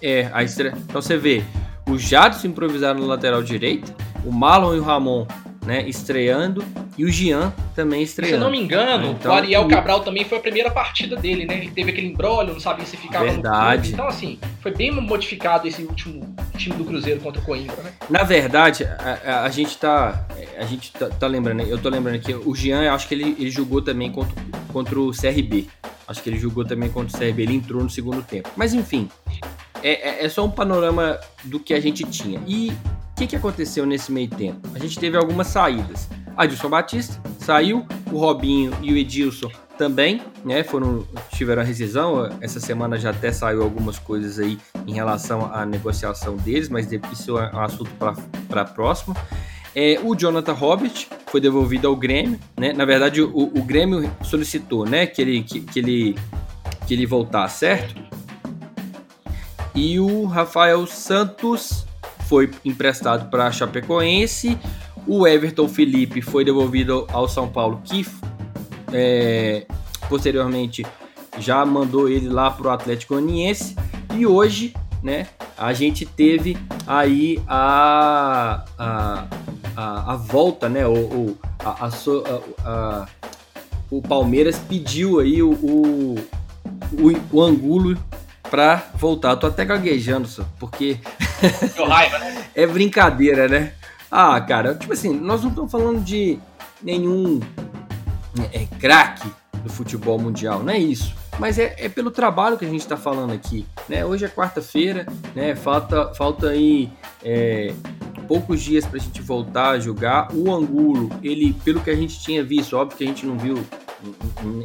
É, 0.03 0.23
é 0.23 0.31
a 0.33 0.43
estreia. 0.43 0.75
Então 0.77 1.01
você 1.01 1.17
vê, 1.17 1.45
o 1.89 1.97
Jadson 1.97 2.49
improvisaram 2.49 2.99
no 2.99 3.07
lateral 3.07 3.45
direito, 3.45 3.95
o 4.27 4.33
Marlon 4.33 4.75
e 4.75 4.81
o 4.81 4.83
Ramon 4.83 5.25
né, 5.65 5.89
estreando 5.89 6.65
e 6.97 7.05
o 7.05 7.09
Jean 7.11 7.53
também 7.75 8.03
estreando. 8.03 8.35
Se 8.35 8.41
eu 8.41 8.41
não 8.41 8.51
me 8.51 8.61
engano, 8.61 9.13
então, 9.13 9.33
o 9.33 9.35
Ariel 9.35 9.67
Cabral 9.67 10.01
também 10.01 10.25
foi 10.25 10.39
a 10.39 10.41
primeira 10.41 10.71
partida 10.71 11.17
dele, 11.17 11.45
né? 11.45 11.57
Ele 11.57 11.71
teve 11.71 11.91
aquele 11.91 12.09
embrólio, 12.09 12.53
não 12.53 12.61
sabia 12.61 12.87
se 12.87 12.97
ficava 12.97 13.25
verdade. 13.25 13.93
Então, 13.93 14.07
assim, 14.07 14.39
foi 14.61 14.73
bem 14.73 14.91
modificado 14.91 15.67
esse 15.67 15.83
último 15.83 16.35
time 16.57 16.77
do 16.77 16.85
Cruzeiro 16.85 17.21
contra 17.21 17.41
o 17.41 17.45
Coimbra, 17.45 17.77
né? 17.83 17.93
Na 18.09 18.23
verdade, 18.23 18.85
a, 18.85 19.19
a, 19.25 19.45
a 19.45 19.49
gente 19.49 19.77
tá. 19.79 20.27
A 20.57 20.65
gente 20.65 20.93
tá, 20.93 21.09
tá, 21.09 21.27
lembrando, 21.27 21.63
eu 21.63 21.79
tô 21.79 21.89
lembrando 21.89 22.17
aqui, 22.17 22.33
o 22.33 22.55
Jean, 22.55 22.83
eu 22.83 22.93
acho 22.93 23.09
que 23.09 23.15
ele, 23.15 23.37
ele 23.39 23.51
jogou 23.51 23.83
também 23.83 24.13
contra, 24.13 24.35
contra 24.73 25.01
o 25.01 25.11
CRB. 25.11 25.67
Acho 26.07 26.23
que 26.23 26.31
ele 26.31 26.39
jogou 26.39 26.65
também 26.65 26.89
contra 26.91 27.17
o 27.17 27.19
CRB, 27.21 27.43
ele 27.43 27.55
entrou 27.55 27.83
no 27.83 27.91
segundo 27.91 28.23
tempo. 28.23 28.51
Mas 28.57 28.73
enfim, 28.73 29.09
é, 29.83 30.23
é, 30.23 30.25
é 30.25 30.29
só 30.29 30.45
um 30.45 30.51
panorama 30.51 31.19
do 31.45 31.59
que 31.59 31.75
a 31.75 31.81
gente 31.81 32.05
tinha. 32.05 32.41
E 32.47 32.73
o 33.15 33.17
que, 33.17 33.29
que 33.29 33.37
aconteceu 33.37 33.87
nesse 33.87 34.11
meio 34.11 34.29
tempo? 34.29 34.69
A 34.75 34.79
gente 34.79 34.99
teve 34.99 35.17
algumas 35.17 35.47
saídas. 35.47 36.09
Adilson 36.37 36.69
Batista 36.69 37.23
saiu, 37.39 37.87
o 38.11 38.19
Robinho 38.19 38.77
e 38.83 38.93
o 38.93 38.97
Edilson 38.97 39.49
também, 39.79 40.21
né? 40.45 40.65
Foram 40.65 41.07
tiveram 41.31 41.63
a 41.63 41.65
rescisão. 41.65 42.29
Essa 42.41 42.59
semana 42.59 42.99
já 42.99 43.11
até 43.11 43.31
saiu 43.31 43.63
algumas 43.63 44.01
coisas 44.01 44.41
aí 44.41 44.59
em 44.85 44.95
relação 44.95 45.49
à 45.55 45.65
negociação 45.65 46.37
deles, 46.37 46.69
mas 46.69 46.89
isso 47.13 47.39
é 47.39 47.55
um 47.55 47.61
assunto 47.61 47.91
para 48.49 48.63
a 48.63 48.65
próxima. 48.65 49.15
É, 49.77 50.01
o 50.03 50.17
Jonathan 50.17 50.53
Robert 50.53 51.07
foi 51.27 51.41
devolvido 51.41 51.87
ao 51.87 51.95
Grêmio, 51.95 52.41
né? 52.59 52.73
Na 52.73 52.85
verdade, 52.85 53.23
o, 53.23 53.33
o 53.33 53.63
Grêmio 53.63 54.11
solicitou, 54.25 54.85
né, 54.85 55.07
que 55.07 55.23
ele 55.23 55.45
que, 55.45 55.61
que 55.61 55.79
ele 55.79 56.19
que 56.85 56.95
ele 56.95 57.07
voltasse, 57.07 57.61
certo? 57.61 57.95
E 59.73 60.01
o 60.01 60.25
Rafael 60.25 60.85
Santos 60.89 61.87
foi 62.29 62.51
emprestado 62.65 63.31
para 63.31 63.51
Chapecoense. 63.51 64.59
O 65.07 65.27
Everton 65.27 65.69
Felipe 65.69 66.23
foi 66.23 66.45
devolvido 66.45 67.07
ao 67.13 67.29
São 67.29 67.49
Paulo, 67.49 67.81
que 67.85 68.07
é, 68.93 69.67
posteriormente 70.09 70.87
já 71.39 71.65
mandou 71.65 72.09
ele 72.09 72.29
lá 72.29 72.51
para 72.51 72.69
o 72.69 72.71
Atlético 72.71 73.15
Goianiense. 73.15 73.77
E 74.15 74.27
hoje, 74.27 74.75
né, 75.03 75.27
a 75.59 75.73
gente 75.73 76.07
teve 76.07 76.57
aí 76.87 77.43
a, 77.47 78.65
a, 78.79 79.27
a, 79.77 80.13
a 80.13 80.17
volta, 80.17 80.69
né, 80.69 80.87
o, 80.87 81.37
a, 81.59 81.87
a, 81.87 81.91
a, 82.65 83.07
o 83.91 84.01
Palmeiras 84.01 84.59
pediu 84.59 85.21
aí 85.21 85.43
o, 85.43 85.53
o, 85.53 86.15
o, 86.93 87.37
o 87.37 87.43
Angulo 87.43 87.99
pra 88.55 88.85
voltar. 88.95 89.35
tô 89.35 89.49
até 89.49 89.65
gaguejando, 89.65 90.29
só, 90.29 90.45
porque. 90.61 91.01
raiva, 91.89 92.21
né? 92.21 92.45
é 92.55 92.65
brincadeira, 92.65 93.49
né? 93.49 93.73
Ah, 94.09 94.41
cara, 94.41 94.77
tipo 94.77 94.93
assim, 94.93 95.13
nós 95.13 95.43
não 95.43 95.51
estamos 95.51 95.73
falando 95.73 96.01
de 96.05 96.39
nenhum 96.81 97.41
é, 98.53 98.65
craque 98.79 99.29
do 99.65 99.69
futebol 99.69 100.21
mundial, 100.21 100.63
não 100.63 100.73
é 100.73 100.79
isso. 100.79 101.17
Mas 101.37 101.59
é, 101.59 101.75
é 101.79 101.89
pelo 101.89 102.13
trabalho 102.13 102.57
que 102.57 102.65
a 102.65 102.69
gente 102.69 102.83
está 102.83 102.97
falando 102.97 103.33
aqui. 103.33 103.67
Né? 103.89 104.05
Hoje 104.05 104.25
é 104.25 104.29
quarta-feira, 104.29 105.05
né? 105.35 105.57
falta, 105.57 106.15
falta 106.15 106.51
aí 106.51 106.93
é, 107.25 107.75
poucos 108.29 108.63
dias 108.63 108.87
para 108.87 108.99
a 108.99 109.01
gente 109.01 109.21
voltar 109.21 109.71
a 109.71 109.81
jogar. 109.81 110.29
O 110.33 110.55
Angulo, 110.55 111.11
ele, 111.25 111.53
pelo 111.65 111.81
que 111.81 111.91
a 111.91 111.97
gente 111.97 112.21
tinha 112.21 112.45
visto, 112.45 112.77
óbvio 112.77 112.99
que 112.99 113.03
a 113.03 113.07
gente 113.09 113.27
não 113.27 113.37
viu 113.37 113.67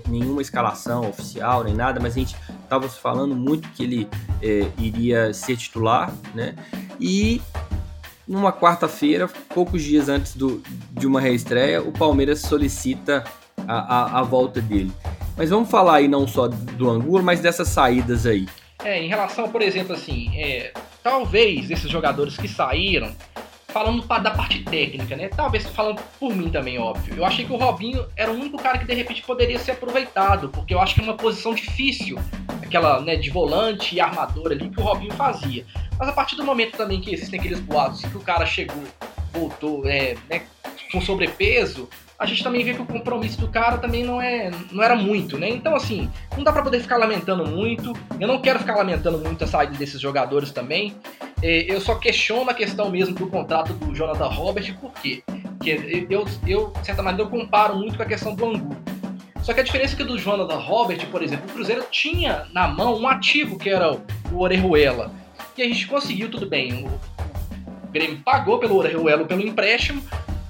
nenhuma 0.07 0.41
escalação 0.41 1.09
oficial 1.09 1.63
nem 1.63 1.73
nada, 1.73 1.99
mas 1.99 2.13
a 2.15 2.19
gente 2.19 2.35
estava 2.63 2.87
falando 2.89 3.35
muito 3.35 3.67
que 3.69 3.83
ele 3.83 4.09
é, 4.41 4.67
iria 4.77 5.33
ser 5.33 5.57
titular, 5.57 6.13
né? 6.33 6.55
E 6.99 7.41
numa 8.27 8.53
quarta-feira, 8.53 9.27
poucos 9.53 9.83
dias 9.83 10.07
antes 10.07 10.35
do, 10.35 10.61
de 10.91 11.07
uma 11.07 11.19
reestreia, 11.19 11.81
o 11.81 11.91
Palmeiras 11.91 12.41
solicita 12.41 13.23
a, 13.67 13.95
a, 13.95 14.19
a, 14.19 14.23
volta 14.23 14.61
dele. 14.61 14.91
Mas 15.35 15.49
vamos 15.49 15.69
falar 15.69 15.95
aí 15.95 16.07
não 16.07 16.27
só 16.27 16.47
do 16.47 16.89
Angulo, 16.89 17.23
mas 17.23 17.39
dessas 17.39 17.69
saídas 17.69 18.27
aí. 18.27 18.47
É, 18.83 19.01
em 19.01 19.07
relação, 19.07 19.49
por 19.49 19.61
exemplo, 19.61 19.93
assim, 19.93 20.29
é, 20.37 20.71
talvez 21.01 21.71
esses 21.71 21.89
jogadores 21.89 22.37
que 22.37 22.47
saíram 22.47 23.13
falando 23.69 24.05
da 24.05 24.31
parte 24.31 24.63
técnica, 24.63 25.15
né? 25.15 25.29
Talvez 25.29 25.65
falando 25.67 26.01
por 26.19 26.35
mim 26.35 26.49
também, 26.49 26.77
óbvio. 26.77 27.15
Eu 27.15 27.25
achei 27.25 27.45
que 27.45 27.53
o 27.53 27.57
Robinho 27.57 28.05
era 28.15 28.31
o 28.31 28.35
único 28.35 28.57
cara 28.57 28.77
que 28.77 28.85
de 28.85 28.93
repente 28.93 29.21
poderia 29.21 29.59
ser 29.59 29.71
aproveitado, 29.71 30.49
porque 30.49 30.73
eu 30.73 30.79
acho 30.79 30.95
que 30.95 31.01
é 31.01 31.03
uma 31.03 31.15
posição 31.15 31.53
difícil, 31.53 32.17
aquela 32.63 32.99
né, 33.01 33.15
de 33.15 33.29
volante 33.29 33.95
e 33.95 33.99
armador 33.99 34.51
ali 34.51 34.69
que 34.69 34.79
o 34.79 34.83
Robinho 34.83 35.13
fazia. 35.13 35.65
Mas 35.97 36.09
a 36.09 36.13
partir 36.13 36.35
do 36.35 36.43
momento 36.43 36.77
também 36.77 36.99
que 36.99 37.13
existem 37.13 37.39
aqueles 37.39 37.59
boatos 37.59 38.01
que 38.01 38.17
o 38.17 38.21
cara 38.21 38.45
chegou, 38.45 38.83
voltou, 39.31 39.87
é, 39.87 40.15
né, 40.29 40.43
com 40.91 40.99
sobrepeso, 40.99 41.87
a 42.19 42.25
gente 42.25 42.43
também 42.43 42.65
vê 42.65 42.73
que 42.73 42.81
o 42.81 42.85
compromisso 42.85 43.39
do 43.39 43.47
cara 43.47 43.77
também 43.77 44.03
não 44.03 44.21
é 44.21 44.51
não 44.71 44.83
era 44.83 44.95
muito, 44.95 45.37
né? 45.37 45.49
Então, 45.49 45.73
assim, 45.73 46.09
não 46.35 46.43
dá 46.43 46.51
para 46.51 46.61
poder 46.61 46.81
ficar 46.81 46.97
lamentando 46.97 47.47
muito. 47.47 47.93
Eu 48.19 48.27
não 48.27 48.41
quero 48.41 48.59
ficar 48.59 48.75
lamentando 48.75 49.17
muito 49.17 49.43
a 49.45 49.47
saída 49.47 49.77
desses 49.77 50.01
jogadores 50.01 50.51
também. 50.51 50.95
É, 51.41 51.65
eu 51.71 51.79
só 51.79 51.95
questiono 51.95 52.49
a 52.49 52.53
questão 52.53 52.89
mesmo 52.89 53.15
do 53.15 53.27
contrato 53.27 53.71
do 53.73 53.95
Jonathan 53.95 54.27
Robert, 54.27 54.77
por 54.79 54.91
quê? 54.93 55.23
Porque 55.57 56.05
eu, 56.09 56.27
eu, 56.45 56.73
de 56.77 56.85
certa 56.85 57.01
maneira, 57.01 57.23
eu 57.23 57.29
comparo 57.31 57.77
muito 57.77 57.95
com 57.95 58.03
a 58.03 58.05
questão 58.05 58.35
do 58.35 58.45
Angu. 58.45 58.75
Só 59.41 59.53
que 59.53 59.61
a 59.61 59.63
diferença 59.63 59.93
é 59.93 59.97
que 59.97 60.03
do 60.03 60.17
Jonathan 60.17 60.57
Robert, 60.57 61.07
por 61.07 61.23
exemplo, 61.23 61.49
o 61.49 61.53
Cruzeiro 61.53 61.85
tinha 61.89 62.45
na 62.53 62.67
mão 62.67 62.99
um 62.99 63.07
ativo 63.07 63.57
que 63.57 63.69
era 63.69 63.93
o 64.31 64.37
Orejuela. 64.37 65.11
E 65.57 65.63
a 65.63 65.65
gente 65.65 65.87
conseguiu, 65.87 66.29
tudo 66.29 66.45
bem. 66.45 66.85
O, 66.85 66.99
Grêmio 67.91 68.19
pagou 68.23 68.59
pelo 68.59 68.75
Orejuela 68.75 69.25
pelo 69.25 69.41
empréstimo, 69.41 70.03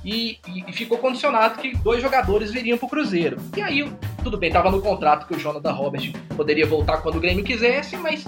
e, 0.03 0.39
e, 0.47 0.71
ficou 0.71 0.97
condicionado 0.97 1.59
que 1.59 1.75
dois 1.77 2.01
jogadores 2.01 2.51
viriam 2.51 2.77
para 2.77 2.85
o 2.85 2.89
Cruzeiro. 2.89 3.38
E 3.55 3.62
aí, 3.62 3.91
tudo 4.23 4.38
bem, 4.38 4.47
estava 4.47 4.71
no 4.71 4.81
contrato 4.81 5.27
que 5.27 5.35
o 5.35 5.39
Jonathan 5.39 5.71
Robert 5.71 6.13
poderia 6.35 6.65
voltar 6.65 6.97
quando 6.99 7.15
o 7.15 7.19
Grêmio 7.19 7.43
quisesse, 7.43 7.97
mas 7.97 8.25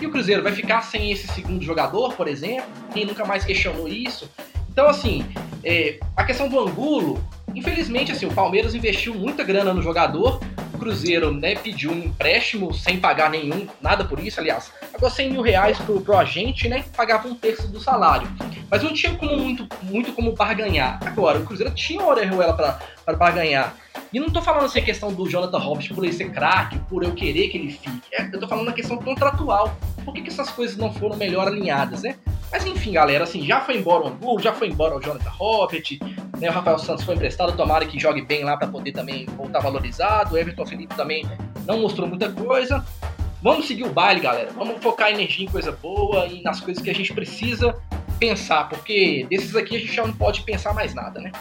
E 0.00 0.06
o 0.06 0.10
Cruzeiro 0.10 0.42
vai 0.42 0.52
ficar 0.52 0.82
sem 0.82 1.12
esse 1.12 1.28
segundo 1.28 1.62
jogador, 1.62 2.14
por 2.14 2.26
exemplo? 2.26 2.68
Quem 2.92 3.04
nunca 3.04 3.24
mais 3.24 3.44
questionou 3.44 3.86
isso? 3.86 4.28
Então, 4.72 4.88
assim, 4.88 5.22
é, 5.62 5.98
a 6.16 6.24
questão 6.24 6.48
do 6.48 6.58
Angulo, 6.58 7.22
infelizmente, 7.54 8.10
assim, 8.10 8.24
o 8.24 8.32
Palmeiras 8.32 8.74
investiu 8.74 9.14
muita 9.14 9.44
grana 9.44 9.74
no 9.74 9.82
jogador, 9.82 10.40
o 10.72 10.78
Cruzeiro 10.78 11.30
né, 11.30 11.54
pediu 11.54 11.92
um 11.92 12.04
empréstimo 12.04 12.72
sem 12.72 12.98
pagar 12.98 13.28
nenhum, 13.28 13.68
nada 13.82 14.02
por 14.02 14.18
isso, 14.18 14.40
aliás, 14.40 14.72
pagou 14.90 15.10
100 15.10 15.30
mil 15.30 15.42
reais 15.42 15.78
pro, 15.78 16.00
pro 16.00 16.16
agente, 16.16 16.70
né, 16.70 16.80
que 16.80 16.88
pagava 16.88 17.28
um 17.28 17.34
terço 17.34 17.68
do 17.68 17.78
salário. 17.78 18.26
Mas 18.70 18.82
não 18.82 18.94
tinha 18.94 19.14
como 19.14 19.36
muito, 19.36 19.68
muito 19.82 20.14
como 20.14 20.32
barganhar. 20.32 20.98
Agora, 21.04 21.38
o 21.38 21.44
Cruzeiro 21.44 21.74
tinha 21.74 22.00
o 22.00 22.08
Orejuela 22.08 22.54
para 22.54 23.14
barganhar. 23.14 23.76
E 24.10 24.18
não 24.18 24.30
tô 24.30 24.40
falando 24.40 24.64
assim 24.64 24.78
a 24.78 24.84
questão 24.84 25.12
do 25.12 25.28
Jonathan 25.28 25.58
Hobbs 25.58 25.88
por 25.88 26.02
ele 26.02 26.14
ser 26.14 26.30
craque, 26.30 26.78
por 26.88 27.04
eu 27.04 27.12
querer 27.12 27.48
que 27.48 27.58
ele 27.58 27.70
fique. 27.70 28.00
É, 28.10 28.24
eu 28.32 28.40
tô 28.40 28.48
falando 28.48 28.64
na 28.64 28.72
questão 28.72 28.96
contratual. 28.96 29.76
Por 30.04 30.14
que, 30.14 30.22
que 30.22 30.28
essas 30.28 30.50
coisas 30.50 30.76
não 30.76 30.92
foram 30.92 31.16
melhor 31.16 31.48
alinhadas, 31.48 32.02
né? 32.02 32.16
Mas 32.50 32.66
enfim, 32.66 32.92
galera, 32.92 33.24
assim, 33.24 33.46
já 33.46 33.60
foi 33.62 33.78
embora 33.78 34.04
o 34.04 34.08
Angulo, 34.08 34.40
já 34.40 34.52
foi 34.52 34.68
embora 34.68 34.94
o 34.94 35.00
Jonathan 35.00 35.30
Robert, 35.30 35.84
né, 36.38 36.50
o 36.50 36.52
Rafael 36.52 36.78
Santos 36.78 37.02
foi 37.02 37.14
emprestado, 37.14 37.56
tomara 37.56 37.86
que 37.86 37.98
jogue 37.98 38.20
bem 38.20 38.44
lá 38.44 38.58
para 38.58 38.68
poder 38.68 38.92
também 38.92 39.24
voltar 39.24 39.60
valorizado, 39.60 40.34
o 40.34 40.38
Everton 40.38 40.66
Felipe 40.66 40.94
também 40.94 41.26
não 41.64 41.80
mostrou 41.80 42.06
muita 42.06 42.30
coisa. 42.30 42.84
Vamos 43.42 43.66
seguir 43.66 43.84
o 43.84 43.92
baile, 43.92 44.20
galera. 44.20 44.50
Vamos 44.52 44.82
focar 44.82 45.10
energia 45.10 45.46
em 45.46 45.48
coisa 45.48 45.72
boa 45.72 46.26
e 46.26 46.42
nas 46.42 46.60
coisas 46.60 46.82
que 46.82 46.90
a 46.90 46.94
gente 46.94 47.12
precisa 47.12 47.74
pensar, 48.18 48.68
porque 48.68 49.26
desses 49.28 49.56
aqui 49.56 49.76
a 49.76 49.80
gente 49.80 49.92
já 49.92 50.06
não 50.06 50.14
pode 50.14 50.42
pensar 50.42 50.72
mais 50.72 50.94
nada, 50.94 51.20
né? 51.20 51.32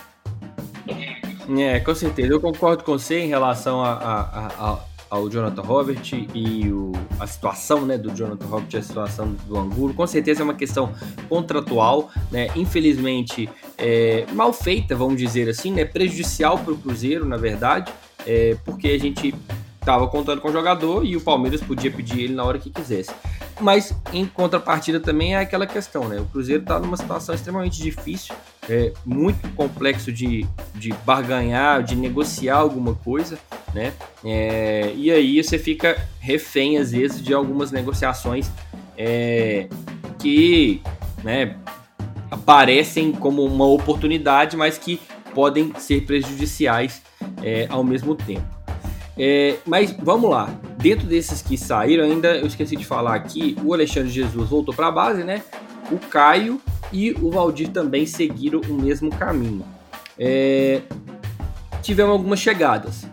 É, 1.59 1.79
com 1.79 1.93
certeza. 1.93 2.31
Eu 2.31 2.39
concordo 2.39 2.83
com 2.83 2.93
você 2.93 3.19
em 3.19 3.27
relação 3.27 3.83
a, 3.83 3.91
a, 3.91 4.47
a, 4.47 4.79
ao 5.11 5.29
Jonathan 5.29 5.61
Robert 5.61 6.01
e 6.33 6.71
o, 6.71 6.93
a 7.19 7.27
situação 7.27 7.85
né, 7.85 7.97
do 7.97 8.15
Jonathan 8.15 8.45
Robert 8.45 8.69
e 8.73 8.77
a 8.77 8.81
situação 8.81 9.35
do 9.45 9.57
Angulo. 9.57 9.93
Com 9.93 10.07
certeza 10.07 10.41
é 10.41 10.43
uma 10.45 10.53
questão 10.53 10.93
contratual, 11.27 12.09
né? 12.31 12.47
Infelizmente, 12.55 13.49
é, 13.77 14.25
mal 14.31 14.53
feita, 14.53 14.95
vamos 14.95 15.17
dizer 15.17 15.49
assim, 15.49 15.73
né? 15.73 15.83
Prejudicial 15.83 16.57
para 16.59 16.71
o 16.71 16.77
Cruzeiro, 16.77 17.25
na 17.25 17.35
verdade, 17.35 17.91
é, 18.25 18.55
porque 18.63 18.87
a 18.87 18.97
gente 18.97 19.35
estava 19.81 20.07
contando 20.07 20.39
com 20.39 20.47
o 20.47 20.51
jogador 20.51 21.03
e 21.05 21.17
o 21.17 21.21
Palmeiras 21.21 21.59
podia 21.59 21.91
pedir 21.91 22.21
ele 22.21 22.33
na 22.33 22.45
hora 22.45 22.57
que 22.57 22.69
quisesse. 22.69 23.11
Mas 23.61 23.93
em 24.11 24.25
contrapartida 24.25 24.99
também 24.99 25.35
é 25.35 25.39
aquela 25.39 25.67
questão, 25.67 26.07
né? 26.07 26.19
O 26.19 26.25
Cruzeiro 26.25 26.63
está 26.63 26.79
numa 26.79 26.97
situação 26.97 27.35
extremamente 27.35 27.81
difícil, 27.81 28.33
é 28.67 28.91
muito 29.05 29.47
complexo 29.55 30.11
de, 30.11 30.47
de 30.73 30.91
barganhar, 31.05 31.83
de 31.83 31.95
negociar 31.95 32.57
alguma 32.57 32.95
coisa, 32.95 33.37
né? 33.73 33.93
É, 34.25 34.91
e 34.95 35.11
aí 35.11 35.43
você 35.43 35.59
fica 35.59 35.97
refém 36.19 36.77
às 36.77 36.91
vezes 36.91 37.21
de 37.21 37.33
algumas 37.33 37.71
negociações 37.71 38.49
é, 38.97 39.67
que, 40.19 40.81
né? 41.23 41.55
Aparecem 42.29 43.11
como 43.11 43.43
uma 43.45 43.65
oportunidade, 43.65 44.57
mas 44.57 44.77
que 44.77 44.99
podem 45.33 45.73
ser 45.77 46.05
prejudiciais 46.05 47.01
é, 47.43 47.67
ao 47.69 47.83
mesmo 47.83 48.15
tempo. 48.15 48.50
É, 49.23 49.57
mas 49.67 49.91
vamos 49.91 50.31
lá. 50.31 50.49
Dentro 50.79 51.05
desses 51.05 51.43
que 51.43 51.55
saíram, 51.55 52.03
ainda 52.03 52.37
eu 52.37 52.47
esqueci 52.47 52.75
de 52.75 52.83
falar 52.83 53.13
aqui, 53.13 53.55
o 53.63 53.71
Alexandre 53.71 54.09
Jesus 54.09 54.49
voltou 54.49 54.73
para 54.73 54.87
a 54.87 54.91
base, 54.91 55.23
né? 55.23 55.43
O 55.91 55.99
Caio 55.99 56.59
e 56.91 57.11
o 57.11 57.29
Valdir 57.29 57.69
também 57.69 58.07
seguiram 58.07 58.59
o 58.61 58.73
mesmo 58.73 59.11
caminho. 59.11 59.63
É, 60.17 60.81
tivemos 61.83 62.13
algumas 62.13 62.39
chegadas 62.39 63.05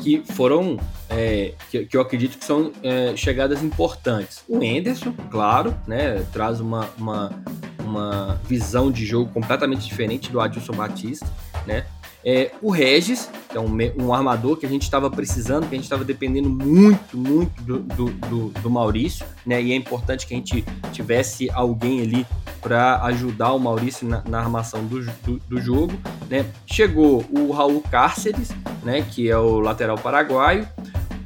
que 0.00 0.22
foram, 0.34 0.78
é, 1.10 1.54
que, 1.68 1.84
que, 1.84 1.96
eu 1.96 2.00
acredito 2.00 2.38
que 2.38 2.44
são 2.44 2.70
é, 2.80 3.16
chegadas 3.16 3.60
importantes. 3.60 4.44
O 4.48 4.62
Enderson, 4.62 5.12
claro, 5.32 5.76
né? 5.84 6.24
Traz 6.32 6.60
uma, 6.60 6.88
uma, 6.96 7.32
uma 7.80 8.40
visão 8.44 8.92
de 8.92 9.04
jogo 9.04 9.32
completamente 9.32 9.84
diferente 9.84 10.30
do 10.30 10.38
Adilson 10.38 10.74
Batista, 10.74 11.26
né? 11.66 11.86
É, 12.28 12.50
o 12.60 12.72
Regis, 12.72 13.30
que 13.48 13.56
é 13.56 13.60
um, 13.60 13.70
um, 14.02 14.12
armador 14.12 14.56
que 14.56 14.66
a 14.66 14.68
gente 14.68 14.82
estava 14.82 15.08
precisando, 15.08 15.68
que 15.68 15.76
a 15.76 15.78
gente 15.78 15.84
estava 15.84 16.02
dependendo 16.02 16.50
muito, 16.50 17.16
muito 17.16 17.62
do, 17.62 17.78
do, 17.78 18.48
do, 18.48 18.68
Maurício, 18.68 19.24
né? 19.46 19.62
E 19.62 19.70
é 19.70 19.76
importante 19.76 20.26
que 20.26 20.34
a 20.34 20.36
gente 20.36 20.64
tivesse 20.92 21.48
alguém 21.50 22.02
ali 22.02 22.26
para 22.60 23.00
ajudar 23.04 23.52
o 23.52 23.60
Maurício 23.60 24.08
na, 24.08 24.24
na 24.28 24.40
armação 24.40 24.84
do, 24.84 25.06
do, 25.22 25.38
do, 25.38 25.60
jogo, 25.60 25.92
né? 26.28 26.44
Chegou 26.66 27.24
o 27.30 27.52
Raul 27.52 27.80
Cárceres, 27.80 28.50
né? 28.82 29.06
Que 29.08 29.30
é 29.30 29.38
o 29.38 29.60
lateral 29.60 29.96
paraguaio. 29.96 30.68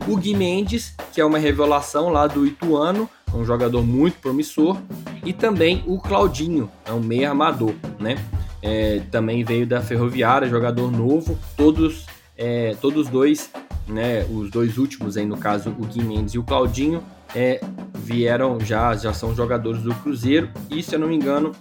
O 0.07 0.19
Gui 0.19 0.35
Mendes, 0.35 0.95
que 1.15 1.21
é 1.23 1.25
uma 1.25 1.39
revelação 1.39 2.11
lá 2.11 2.27
do 2.27 2.47
Ituano, 2.47 3.09
um 3.33 3.43
jogador 3.43 3.83
muito 3.83 4.19
promissor. 4.19 4.77
E 5.25 5.33
também 5.33 5.83
o 5.87 5.99
Claudinho, 5.99 6.71
é 6.85 6.93
um 6.93 7.01
meio 7.01 7.27
armador, 7.27 7.75
né? 7.99 8.17
É, 8.63 9.01
também 9.11 9.45
veio 9.45 9.67
da 9.67 9.81
Ferroviária, 9.81 10.49
jogador 10.49 10.91
novo, 10.91 11.39
todos, 11.57 12.07
é, 12.37 12.77
todos 12.81 13.09
dois, 13.09 13.51
né, 13.89 14.25
os 14.31 14.51
dois 14.51 14.79
últimos 14.79 15.17
aí 15.17 15.27
no 15.27 15.37
caso, 15.37 15.71
o 15.71 15.87
Gui 15.87 16.03
Mendes 16.03 16.35
e 16.35 16.39
o 16.39 16.43
Claudinho, 16.43 17.03
é, 17.35 17.61
vieram 17.95 18.59
já, 18.61 18.95
já 18.95 19.13
são 19.13 19.35
jogadores 19.35 19.83
do 19.83 19.95
Cruzeiro, 19.97 20.51
e 20.71 20.83
se 20.83 20.95
eu 20.95 20.99
não 20.99 21.09
me 21.09 21.17
engano, 21.17 21.53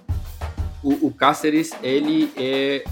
o, 0.84 1.08
o 1.08 1.14
Cáceres, 1.14 1.72
ele 1.84 2.32
é 2.36 2.84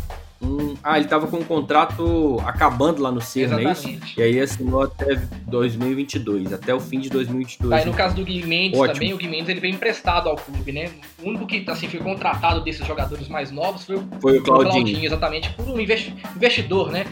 um. 0.41 0.75
Ah, 0.83 0.97
ele 0.97 1.05
estava 1.05 1.27
com 1.27 1.37
um 1.37 1.43
contrato 1.43 2.41
acabando 2.45 3.01
lá 3.01 3.11
no 3.11 3.21
Cerro, 3.21 3.59
é 3.59 3.71
isso? 3.71 3.87
E 4.17 4.21
aí 4.21 4.39
assinou 4.39 4.83
até 4.83 5.15
2022, 5.47 6.53
até 6.53 6.73
o 6.73 6.79
fim 6.79 6.99
de 6.99 7.09
2022. 7.09 7.81
Aí 7.81 7.85
no 7.85 7.93
caso 7.93 8.15
do 8.15 8.23
Gui 8.23 8.45
Mendes 8.45 8.79
Ótimo. 8.79 8.93
também, 8.93 9.13
o 9.13 9.17
Gui 9.17 9.27
Mendes 9.27 9.49
ele 9.49 9.59
veio 9.59 9.73
emprestado 9.73 10.29
ao 10.29 10.35
clube, 10.35 10.71
né? 10.71 10.91
O 11.21 11.27
único 11.29 11.47
que 11.47 11.63
assim, 11.67 11.87
foi 11.87 11.99
contratado 11.99 12.61
desses 12.61 12.85
jogadores 12.85 13.27
mais 13.27 13.51
novos 13.51 13.85
foi 13.85 13.95
o, 13.95 14.07
foi 14.21 14.37
o 14.37 14.43
Claudinho. 14.43 14.71
Claudinho. 14.71 15.05
exatamente, 15.05 15.49
por 15.51 15.67
um 15.67 15.79
investidor, 15.79 16.91
né? 16.91 17.05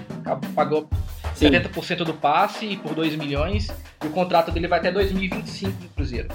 Pagou 0.55 0.88
Sim. 1.34 1.49
70% 1.49 2.03
do 2.03 2.13
passe 2.13 2.78
por 2.78 2.93
2 2.93 3.15
milhões 3.15 3.69
e 4.03 4.07
o 4.07 4.09
contrato 4.09 4.51
dele 4.51 4.67
vai 4.67 4.80
até 4.80 4.91
2025 4.91 5.84
no 5.84 5.89
Cruzeiro. 5.89 6.30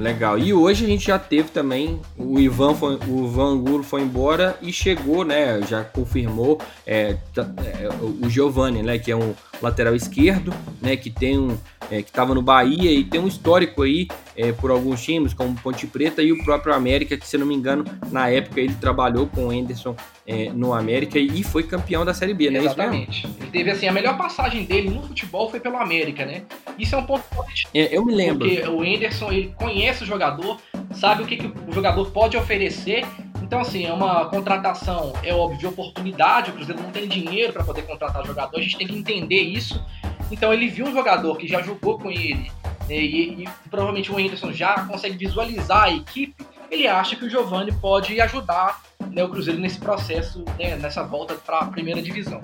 Legal. 0.00 0.38
E 0.38 0.54
hoje 0.54 0.86
a 0.86 0.88
gente 0.88 1.06
já 1.06 1.18
teve 1.18 1.50
também 1.50 2.00
o 2.16 2.40
Ivan, 2.40 2.74
foi, 2.74 2.98
o 3.06 3.26
Ivan 3.26 3.52
Angulo 3.52 3.82
foi 3.82 4.00
embora 4.00 4.56
e 4.62 4.72
chegou, 4.72 5.26
né? 5.26 5.60
Já 5.68 5.84
confirmou 5.84 6.58
é, 6.86 7.18
é, 7.36 7.88
o 8.22 8.28
Giovanni, 8.28 8.82
né? 8.82 8.98
Que 8.98 9.12
é 9.12 9.16
um 9.16 9.34
lateral 9.62 9.94
esquerdo, 9.94 10.52
né? 10.80 10.96
Que 10.96 11.10
tem 11.10 11.38
um 11.38 11.56
é, 11.90 12.02
que 12.02 12.08
estava 12.08 12.34
no 12.34 12.40
Bahia 12.40 12.90
e 12.90 13.02
tem 13.02 13.20
um 13.20 13.26
histórico 13.26 13.82
aí 13.82 14.06
é, 14.36 14.52
por 14.52 14.70
alguns 14.70 15.02
times, 15.02 15.34
como 15.34 15.54
Ponte 15.56 15.86
Preta 15.86 16.22
e 16.22 16.32
o 16.32 16.42
próprio 16.44 16.72
América, 16.72 17.16
que 17.16 17.26
se 17.26 17.36
não 17.36 17.46
me 17.46 17.54
engano, 17.54 17.84
na 18.10 18.28
época 18.28 18.60
ele 18.60 18.74
trabalhou 18.74 19.26
com 19.26 19.48
o 19.48 19.50
Anderson 19.50 19.96
é, 20.26 20.50
no 20.50 20.72
América 20.72 21.18
e 21.18 21.42
foi 21.42 21.64
campeão 21.64 22.04
da 22.04 22.14
Série 22.14 22.32
B, 22.32 22.50
né? 22.50 22.60
Exatamente. 22.60 23.26
Ele 23.40 23.50
teve 23.50 23.70
assim, 23.70 23.88
a 23.88 23.92
melhor 23.92 24.16
passagem 24.16 24.64
dele 24.64 24.90
no 24.90 25.02
futebol 25.02 25.50
foi 25.50 25.58
pelo 25.58 25.76
América, 25.76 26.24
né? 26.24 26.42
Isso 26.78 26.94
é 26.94 26.98
um 26.98 27.04
ponto 27.04 27.24
forte. 27.34 27.66
É, 27.74 27.96
eu 27.96 28.04
me 28.04 28.14
lembro. 28.14 28.48
Porque 28.48 28.62
o 28.68 28.82
Anderson, 28.82 29.32
ele 29.32 29.52
conhece 29.56 30.04
o 30.04 30.06
jogador, 30.06 30.58
sabe 30.92 31.22
o 31.22 31.26
que, 31.26 31.36
que 31.36 31.46
o 31.46 31.72
jogador 31.72 32.10
pode 32.10 32.36
oferecer 32.36 33.06
então, 33.50 33.62
assim, 33.62 33.84
é 33.84 33.92
uma 33.92 34.26
contratação, 34.26 35.12
é 35.24 35.34
óbvio, 35.34 35.58
de 35.58 35.66
oportunidade. 35.66 36.52
O 36.52 36.54
Cruzeiro 36.54 36.80
não 36.80 36.92
tem 36.92 37.08
dinheiro 37.08 37.52
para 37.52 37.64
poder 37.64 37.82
contratar 37.82 38.24
jogador, 38.24 38.56
a 38.56 38.62
gente 38.62 38.78
tem 38.78 38.86
que 38.86 38.96
entender 38.96 39.40
isso. 39.40 39.84
Então, 40.30 40.54
ele 40.54 40.68
viu 40.68 40.86
um 40.86 40.92
jogador 40.92 41.36
que 41.36 41.48
já 41.48 41.60
jogou 41.60 41.98
com 41.98 42.12
ele, 42.12 42.48
né, 42.88 42.94
e, 42.94 43.42
e, 43.42 43.48
provavelmente 43.68 44.12
o 44.12 44.16
Anderson 44.16 44.52
já 44.52 44.86
consegue 44.86 45.16
visualizar 45.16 45.82
a 45.82 45.90
equipe. 45.90 46.46
Ele 46.70 46.86
acha 46.86 47.16
que 47.16 47.24
o 47.24 47.28
Giovani 47.28 47.72
pode 47.72 48.20
ajudar 48.20 48.80
né, 49.10 49.24
o 49.24 49.28
Cruzeiro 49.28 49.58
nesse 49.58 49.80
processo, 49.80 50.44
né, 50.56 50.76
nessa 50.76 51.02
volta 51.02 51.34
para 51.34 51.58
a 51.58 51.66
primeira 51.66 52.00
divisão. 52.00 52.40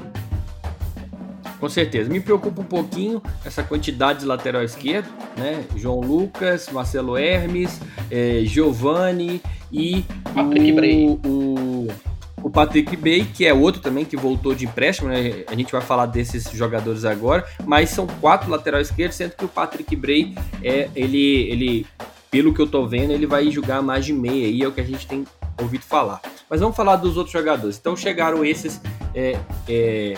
Com 1.58 1.68
certeza. 1.68 2.10
Me 2.10 2.20
preocupa 2.20 2.60
um 2.60 2.64
pouquinho 2.64 3.22
essa 3.44 3.62
quantidade 3.62 4.20
de 4.20 4.26
lateral 4.26 4.62
esquerdo, 4.62 5.08
né? 5.36 5.64
João 5.74 6.00
Lucas, 6.00 6.68
Marcelo 6.70 7.16
Hermes, 7.16 7.80
eh, 8.10 8.42
Giovanni 8.44 9.40
e 9.72 10.04
Patrick 10.34 10.72
o, 10.72 10.74
Bray. 10.74 11.20
O, 11.24 11.88
o 12.42 12.50
Patrick 12.50 12.96
Bray, 12.96 13.24
que 13.24 13.46
é 13.46 13.54
outro 13.54 13.80
também 13.80 14.04
que 14.04 14.16
voltou 14.16 14.54
de 14.54 14.66
empréstimo, 14.66 15.08
né? 15.08 15.44
A 15.46 15.54
gente 15.54 15.72
vai 15.72 15.80
falar 15.80 16.06
desses 16.06 16.50
jogadores 16.52 17.04
agora, 17.04 17.46
mas 17.64 17.90
são 17.90 18.06
quatro 18.06 18.50
lateral 18.50 18.80
esquerdos, 18.80 19.16
sendo 19.16 19.32
que 19.32 19.44
o 19.44 19.48
Patrick 19.48 19.96
Bray 19.96 20.34
é 20.62 20.90
ele 20.94 21.50
ele 21.50 21.86
pelo 22.30 22.52
que 22.52 22.60
eu 22.60 22.66
tô 22.66 22.86
vendo, 22.86 23.12
ele 23.12 23.26
vai 23.26 23.50
jogar 23.50 23.80
mais 23.80 24.04
de 24.04 24.12
meia 24.12 24.46
e 24.46 24.62
é 24.62 24.68
o 24.68 24.72
que 24.72 24.80
a 24.80 24.84
gente 24.84 25.06
tem 25.06 25.24
ouvido 25.60 25.82
falar. 25.82 26.20
Mas 26.50 26.60
vamos 26.60 26.76
falar 26.76 26.96
dos 26.96 27.16
outros 27.16 27.32
jogadores. 27.32 27.78
Então 27.78 27.96
chegaram 27.96 28.44
esses 28.44 28.80
é, 29.14 29.38
é, 29.66 30.14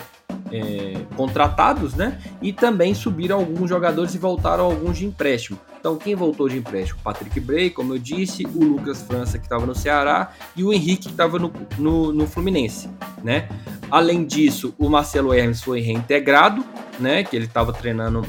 é, 0.53 0.95
contratados, 1.17 1.95
né? 1.95 2.21
E 2.41 2.53
também 2.53 2.95
subiram 2.95 3.39
alguns 3.39 3.69
jogadores 3.69 4.15
e 4.15 4.19
voltaram 4.19 4.65
alguns 4.65 4.99
de 4.99 5.07
empréstimo. 5.07 5.59
Então, 5.79 5.97
quem 5.97 6.15
voltou 6.15 6.49
de 6.49 6.59
empréstimo? 6.59 7.01
Patrick 7.03 7.39
Bray, 7.39 7.71
como 7.71 7.95
eu 7.95 7.99
disse, 7.99 8.45
o 8.45 8.65
Lucas 8.65 9.03
França, 9.03 9.39
que 9.39 9.45
estava 9.45 9.65
no 9.65 9.75
Ceará, 9.75 10.33
e 10.57 10.65
o 10.65 10.73
Henrique, 10.73 11.05
que 11.05 11.11
estava 11.11 11.39
no, 11.39 11.53
no, 11.79 12.13
no, 12.13 12.27
Fluminense, 12.27 12.91
né? 13.23 13.49
Além 13.91 14.25
disso, 14.25 14.75
o 14.77 14.89
Marcelo 14.89 15.33
Hermes 15.33 15.63
foi 15.63 15.81
reintegrado, 15.81 16.65
né? 16.99 17.23
Que 17.23 17.37
ele 17.37 17.45
estava 17.45 17.73
treinando 17.73 18.23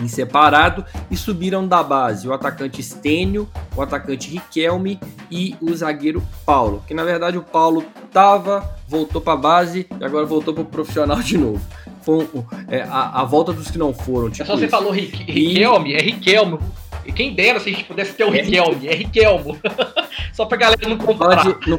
em 0.00 0.08
separado 0.08 0.84
e 1.10 1.16
subiram 1.16 1.66
da 1.66 1.82
base 1.82 2.26
o 2.26 2.32
atacante 2.32 2.82
Stênio, 2.82 3.48
o 3.76 3.82
atacante 3.82 4.30
Riquelme 4.30 4.98
e 5.30 5.54
o 5.60 5.74
zagueiro 5.74 6.22
Paulo, 6.44 6.82
que 6.86 6.94
na 6.94 7.04
verdade 7.04 7.38
o 7.38 7.42
Paulo 7.42 7.84
tava, 8.12 8.76
voltou 8.88 9.20
para 9.20 9.34
a 9.34 9.36
base 9.36 9.86
e 9.98 10.04
agora 10.04 10.26
voltou 10.26 10.54
para 10.54 10.62
o 10.62 10.66
profissional 10.66 11.20
de 11.20 11.38
novo. 11.38 11.60
Foi 12.02 12.24
um, 12.34 12.44
é, 12.68 12.82
a, 12.82 13.20
a, 13.20 13.24
volta 13.24 13.52
dos 13.52 13.70
que 13.70 13.78
não 13.78 13.92
foram. 13.92 14.30
Tipo 14.30 14.44
é 14.44 14.46
só 14.46 14.56
você 14.56 14.68
falou 14.68 14.90
Riquelme, 14.90 15.90
e... 15.90 15.94
é 15.94 16.00
Riquelme. 16.00 16.58
E 17.04 17.12
quem 17.12 17.34
dera 17.34 17.60
se 17.60 17.68
a 17.68 17.72
gente 17.72 17.84
pudesse 17.84 18.14
ter 18.14 18.24
o 18.24 18.30
Riquelme, 18.30 18.88
é 18.88 18.94
Riquelmo. 18.94 19.58
só 20.32 20.46
pra 20.46 20.56
galera 20.56 20.88
não 20.88 20.96
comparar. 20.96 21.44
Não, 21.44 21.78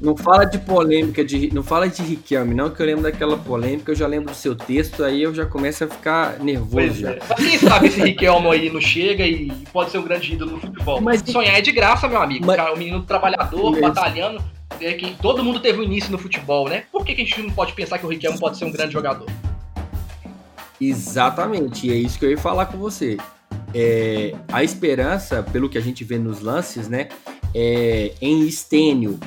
não 0.00 0.16
fala 0.16 0.44
de 0.44 0.58
polêmica, 0.58 1.24
de, 1.24 1.52
não 1.52 1.62
fala 1.62 1.88
de 1.88 2.02
Riquelme, 2.02 2.54
não, 2.54 2.70
que 2.70 2.80
eu 2.80 2.86
lembro 2.86 3.02
daquela 3.02 3.36
polêmica, 3.36 3.90
eu 3.90 3.96
já 3.96 4.06
lembro 4.06 4.30
do 4.30 4.36
seu 4.36 4.54
texto, 4.54 5.02
aí 5.02 5.22
eu 5.22 5.34
já 5.34 5.44
começo 5.44 5.84
a 5.84 5.88
ficar 5.88 6.38
nervoso 6.38 7.00
já. 7.00 7.10
É. 7.10 7.18
Quem 7.36 7.58
sabe 7.58 7.88
esse 7.88 8.00
Riquelme 8.00 8.48
aí 8.48 8.70
não 8.70 8.80
chega 8.80 9.26
e 9.26 9.50
pode 9.72 9.90
ser 9.90 9.98
um 9.98 10.04
grande 10.04 10.32
ídolo 10.32 10.52
no 10.52 10.60
futebol. 10.60 11.00
Mas, 11.00 11.22
Sonhar 11.22 11.58
é 11.58 11.60
de 11.60 11.72
graça, 11.72 12.06
meu 12.06 12.22
amigo. 12.22 12.46
Mas, 12.46 12.56
cara, 12.56 12.72
o 12.72 12.78
menino 12.78 13.02
trabalhador, 13.02 13.72
mas, 13.72 13.80
batalhando, 13.80 14.40
é 14.80 14.92
que 14.92 15.16
todo 15.20 15.42
mundo 15.42 15.58
teve 15.58 15.80
um 15.80 15.82
início 15.82 16.12
no 16.12 16.18
futebol, 16.18 16.68
né? 16.68 16.84
Por 16.92 17.04
que, 17.04 17.14
que 17.14 17.22
a 17.22 17.24
gente 17.24 17.42
não 17.42 17.50
pode 17.50 17.72
pensar 17.72 17.98
que 17.98 18.06
o 18.06 18.08
Riquelme 18.08 18.38
pode 18.38 18.56
ser 18.56 18.66
um 18.66 18.70
grande 18.70 18.92
jogador? 18.92 19.26
Exatamente, 20.80 21.88
e 21.88 21.92
é 21.92 21.96
isso 21.96 22.18
que 22.18 22.24
eu 22.24 22.30
ia 22.30 22.38
falar 22.38 22.66
com 22.66 22.78
você. 22.78 23.16
É, 23.74 24.32
a 24.52 24.62
esperança, 24.62 25.42
pelo 25.42 25.68
que 25.68 25.76
a 25.76 25.80
gente 25.80 26.04
vê 26.04 26.18
nos 26.18 26.40
lances, 26.40 26.88
né, 26.88 27.08
é, 27.52 28.12
em 28.20 28.46
Estênio, 28.46 29.18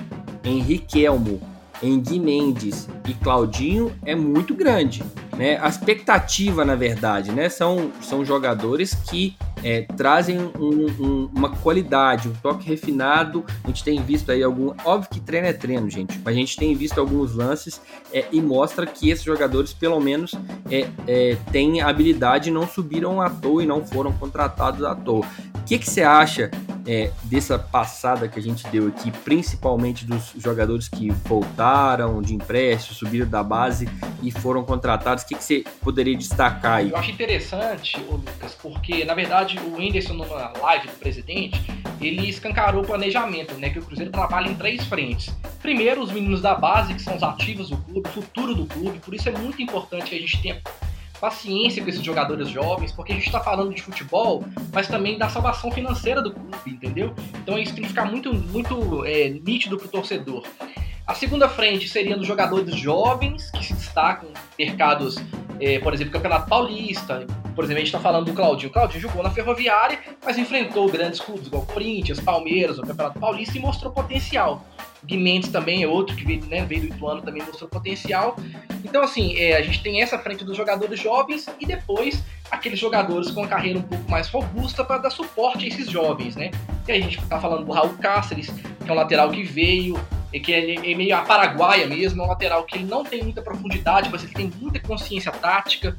em 0.44 0.60
Riquelmo, 0.62 1.42
em 1.82 2.00
Gui 2.00 2.20
Mendes 2.20 2.88
e 3.08 3.14
Claudinho 3.14 3.92
é 4.06 4.16
muito 4.16 4.54
grande. 4.54 5.04
Né? 5.36 5.58
A 5.62 5.68
expectativa, 5.68 6.64
na 6.64 6.76
verdade, 6.76 7.32
né? 7.32 7.50
são, 7.50 7.92
são 8.02 8.24
jogadores 8.24 8.94
que 8.94 9.36
é, 9.64 9.84
trazem 9.96 10.38
um, 10.60 10.86
um, 11.00 11.30
uma 11.34 11.50
qualidade, 11.50 12.28
um 12.28 12.34
toque 12.34 12.68
refinado. 12.68 13.46
A 13.64 13.68
gente 13.68 13.84
tem 13.84 14.02
visto 14.02 14.32
aí 14.32 14.44
algum. 14.44 14.74
Óbvio 14.84 15.10
que 15.10 15.20
treino 15.20 15.48
é 15.48 15.54
treino, 15.54 15.90
gente, 15.90 16.20
mas 16.24 16.36
a 16.36 16.38
gente 16.38 16.58
tem 16.58 16.76
visto 16.76 17.00
alguns 17.00 17.36
lances 17.36 17.82
é, 18.14 18.26
e 18.32 18.42
mostra 18.42 18.86
que 18.86 19.10
esses 19.10 19.24
jogadores, 19.24 19.74
pelo 19.74 20.00
menos, 20.00 20.34
é, 20.70 20.88
é, 21.08 21.38
têm 21.52 21.82
habilidade 21.82 22.50
e 22.50 22.52
não 22.52 22.68
subiram 22.68 23.22
à 23.22 23.30
toa 23.30 23.64
e 23.64 23.66
não 23.66 23.86
foram 23.86 24.12
contratados 24.14 24.84
à 24.84 24.96
toa. 24.96 25.26
O 25.62 25.64
que, 25.64 25.78
que 25.78 25.90
você 25.90 26.02
acha 26.02 26.50
é, 26.88 27.12
dessa 27.24 27.58
passada 27.58 28.28
que 28.28 28.38
a 28.38 28.42
gente 28.42 28.68
deu 28.68 28.88
aqui, 28.88 29.12
principalmente 29.12 30.06
dos 30.06 30.34
jogadores 30.36 30.90
que 30.90 31.10
voltaram 31.12 32.22
de 32.22 32.34
empréstimo, 32.34 32.96
subiram 32.96 33.30
da 33.30 33.44
base 33.44 33.88
e 34.22 34.32
foram 34.32 34.64
contratados? 34.64 35.24
O 35.24 35.28
que, 35.28 35.36
que 35.36 35.44
você 35.44 35.64
poderia 35.80 36.18
destacar 36.18 36.80
aí? 36.80 36.90
Eu 36.90 36.98
acho 36.98 37.12
interessante, 37.12 37.98
Lucas, 38.02 38.58
porque 38.62 39.06
na 39.06 39.14
verdade 39.14 39.60
o 39.60 39.78
Whindersson, 39.78 40.14
numa 40.14 40.52
live 40.60 40.88
do 40.88 40.94
presidente, 40.94 41.62
ele 42.02 42.28
escancarou 42.28 42.82
o 42.84 42.86
planejamento, 42.86 43.54
né? 43.54 43.70
Que 43.70 43.80
o 43.80 43.84
Cruzeiro 43.84 44.12
trabalha 44.12 44.50
em 44.50 44.56
três 44.56 44.84
frentes. 44.86 45.34
Primeiro, 45.62 46.02
os 46.02 46.12
meninos 46.12 46.42
da 46.42 46.56
base, 46.56 46.96
que 46.96 47.02
são 47.02 47.16
os 47.16 47.24
ativos 47.24 47.70
do 47.70 47.78
clube, 47.78 48.10
futuro 48.10 48.56
do 48.56 48.66
clube, 48.66 49.00
por 49.00 49.14
isso 49.14 49.30
é 49.30 49.32
muito 49.32 49.62
importante 49.62 50.10
que 50.10 50.16
a 50.16 50.20
gente 50.20 50.42
tenha 50.42 50.60
paciência 51.22 51.84
com 51.84 51.90
esses 51.90 52.04
jogadores 52.04 52.50
jovens, 52.50 52.92
porque 52.92 53.12
a 53.12 53.16
gente 53.16 53.28
está 53.28 53.40
falando 53.40 53.72
de 53.74 53.82
futebol, 53.82 54.44
mas 54.74 54.88
também 54.88 55.20
da 55.20 55.30
salvação 55.30 55.72
financeira 55.72 56.20
do 56.20 56.34
clube, 56.34 56.58
entendeu? 56.66 57.14
Então 57.44 57.60
isso 57.60 57.76
tem 57.76 57.84
que 57.84 57.90
ficar 57.90 58.06
muito, 58.06 58.34
muito 58.34 59.06
é, 59.06 59.30
nítido 59.30 59.78
para 59.78 59.86
o 59.86 59.90
torcedor. 59.90 60.44
A 61.06 61.14
segunda 61.14 61.48
frente 61.48 61.88
seriam 61.88 62.18
dos 62.18 62.28
jogadores 62.28 62.76
jovens 62.76 63.52
que 63.52 63.64
se 63.64 63.74
destacam 63.74 64.30
em 64.58 64.66
mercados, 64.66 65.18
é, 65.62 65.80
por 65.80 65.94
exemplo, 65.94 66.12
Campeonato 66.12 66.50
Paulista. 66.50 67.26
Por 67.56 67.64
exemplo, 67.64 67.78
a 67.78 67.86
gente 67.86 67.88
está 67.88 68.00
falando 68.00 68.26
do 68.26 68.34
Claudinho. 68.34 68.70
O 68.70 68.74
Claudinho 68.74 69.02
jogou 69.02 69.22
na 69.22 69.30
Ferroviária, 69.30 70.00
mas 70.26 70.38
enfrentou 70.38 70.90
grandes 70.90 71.20
clubes 71.20 71.48
igual 71.48 71.66
Corinthians, 71.68 72.20
Palmeiras, 72.20 72.80
o 72.80 72.82
Campeonato 72.82 73.20
Paulista 73.20 73.58
e 73.58 73.62
mostrou 73.62 73.94
potencial. 73.94 74.66
Guimendes 75.06 75.50
também 75.50 75.84
é 75.84 75.88
outro 75.88 76.16
que 76.16 76.24
veio, 76.24 76.46
né, 76.46 76.64
veio 76.64 76.82
do 76.82 76.88
Ituano, 76.88 77.22
também 77.22 77.44
mostrou 77.44 77.70
potencial. 77.70 78.36
Então, 78.84 79.04
assim, 79.04 79.36
é, 79.38 79.58
a 79.58 79.62
gente 79.62 79.82
tem 79.82 80.02
essa 80.02 80.18
frente 80.18 80.44
dos 80.44 80.58
jogadores 80.58 81.00
jovens 81.00 81.48
e 81.60 81.66
depois 81.66 82.24
aqueles 82.50 82.80
jogadores 82.80 83.32
com 83.32 83.44
a 83.44 83.48
carreira 83.48 83.80
um 83.80 83.84
pouco 83.84 84.10
mais 84.10 84.28
robusta 84.30 84.84
para 84.84 84.98
dar 84.98 85.10
suporte 85.10 85.66
a 85.66 85.68
esses 85.68 85.90
jovens, 85.90 86.36
né? 86.36 86.52
E 86.88 86.92
a 86.92 87.00
gente 87.00 87.20
está 87.20 87.40
falando 87.40 87.66
do 87.66 87.72
Raul 87.72 87.94
Cáceres, 87.98 88.50
que 88.50 88.90
é 88.90 88.92
um 88.92 88.96
lateral 88.96 89.30
que 89.32 89.44
veio, 89.44 90.00
que 90.40 90.54
é, 90.54 90.96
meio 90.96 91.16
a 91.16 91.22
paraguaia 91.22 91.88
mesmo, 91.88 92.22
é 92.22 92.26
um 92.26 92.30
lateral 92.30 92.64
que 92.64 92.78
ele 92.78 92.86
não 92.86 93.04
tem 93.04 93.24
muita 93.24 93.42
profundidade, 93.42 94.10
mas 94.10 94.24
ele 94.24 94.34
tem 94.34 94.52
muita 94.60 94.80
consciência 94.80 95.32
tática. 95.32 95.96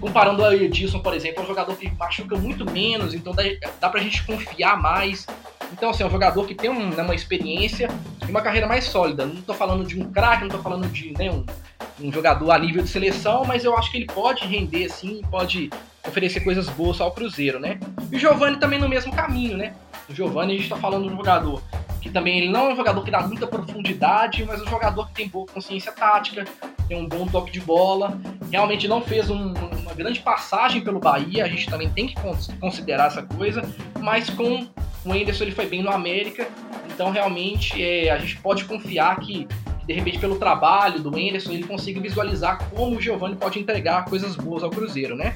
Comparando 0.00 0.44
ao 0.44 0.52
Edilson, 0.52 1.00
por 1.00 1.14
exemplo, 1.14 1.40
é 1.40 1.44
um 1.44 1.46
jogador 1.46 1.76
que 1.76 1.90
machuca 1.92 2.36
muito 2.36 2.70
menos, 2.70 3.14
então 3.14 3.32
dá, 3.32 3.42
dá 3.80 3.88
pra 3.88 4.00
gente 4.00 4.24
confiar 4.24 4.80
mais. 4.80 5.26
Então, 5.72 5.90
assim, 5.90 6.02
é 6.02 6.06
um 6.06 6.10
jogador 6.10 6.46
que 6.46 6.54
tem 6.54 6.70
um, 6.70 6.90
né, 6.90 7.02
uma 7.02 7.14
experiência 7.14 7.88
e 8.26 8.30
uma 8.30 8.42
carreira 8.42 8.66
mais 8.66 8.84
sólida. 8.84 9.26
Não 9.26 9.40
estou 9.40 9.54
falando 9.54 9.84
de 9.84 10.00
um 10.00 10.10
craque, 10.10 10.40
não 10.40 10.48
estou 10.48 10.62
falando 10.62 10.86
de 10.88 11.12
né, 11.18 11.30
um, 12.00 12.12
jogador 12.12 12.50
a 12.50 12.58
nível 12.58 12.82
de 12.82 12.88
seleção, 12.88 13.44
mas 13.44 13.64
eu 13.64 13.76
acho 13.76 13.90
que 13.90 13.96
ele 13.96 14.06
pode 14.06 14.46
render, 14.46 14.84
assim, 14.84 15.22
pode 15.30 15.70
oferecer 16.06 16.40
coisas 16.40 16.68
boas 16.68 17.00
ao 17.00 17.10
Cruzeiro, 17.10 17.58
né? 17.58 17.80
E 18.12 18.16
o 18.16 18.18
Giovani 18.18 18.58
também 18.58 18.78
no 18.78 18.88
mesmo 18.88 19.12
caminho, 19.12 19.56
né? 19.56 19.74
O 20.08 20.14
Giovani, 20.14 20.52
a 20.52 20.56
gente 20.56 20.64
está 20.64 20.76
falando 20.76 21.08
de 21.08 21.14
um 21.14 21.16
jogador 21.16 21.62
que 22.04 22.10
também 22.10 22.36
ele 22.36 22.50
não 22.50 22.68
é 22.68 22.72
um 22.74 22.76
jogador 22.76 23.02
que 23.02 23.10
dá 23.10 23.26
muita 23.26 23.46
profundidade, 23.46 24.44
mas 24.44 24.60
é 24.60 24.62
um 24.62 24.68
jogador 24.68 25.08
que 25.08 25.14
tem 25.14 25.26
boa 25.26 25.46
consciência 25.46 25.90
tática, 25.90 26.44
tem 26.86 26.98
um 26.98 27.08
bom 27.08 27.26
toque 27.26 27.50
de 27.50 27.62
bola. 27.62 28.20
Realmente 28.50 28.86
não 28.86 29.00
fez 29.00 29.30
um, 29.30 29.54
uma 29.54 29.94
grande 29.94 30.20
passagem 30.20 30.82
pelo 30.82 31.00
Bahia, 31.00 31.46
a 31.46 31.48
gente 31.48 31.66
também 31.66 31.88
tem 31.88 32.06
que 32.06 32.14
considerar 32.60 33.06
essa 33.06 33.22
coisa, 33.22 33.62
mas 34.02 34.28
com 34.28 34.66
o 35.02 35.12
Anderson 35.14 35.44
ele 35.44 35.52
foi 35.52 35.64
bem 35.64 35.82
no 35.82 35.90
América, 35.90 36.46
então 36.92 37.10
realmente 37.10 37.82
é, 37.82 38.10
a 38.10 38.18
gente 38.18 38.36
pode 38.36 38.66
confiar 38.66 39.18
que, 39.20 39.48
de 39.86 39.94
repente 39.94 40.18
pelo 40.18 40.38
trabalho 40.38 41.00
do 41.00 41.08
Anderson 41.08 41.52
ele 41.52 41.64
consiga 41.64 42.02
visualizar 42.02 42.68
como 42.68 42.98
o 42.98 43.00
Giovani 43.00 43.34
pode 43.34 43.58
entregar 43.58 44.04
coisas 44.04 44.36
boas 44.36 44.62
ao 44.62 44.68
Cruzeiro, 44.68 45.16
né? 45.16 45.34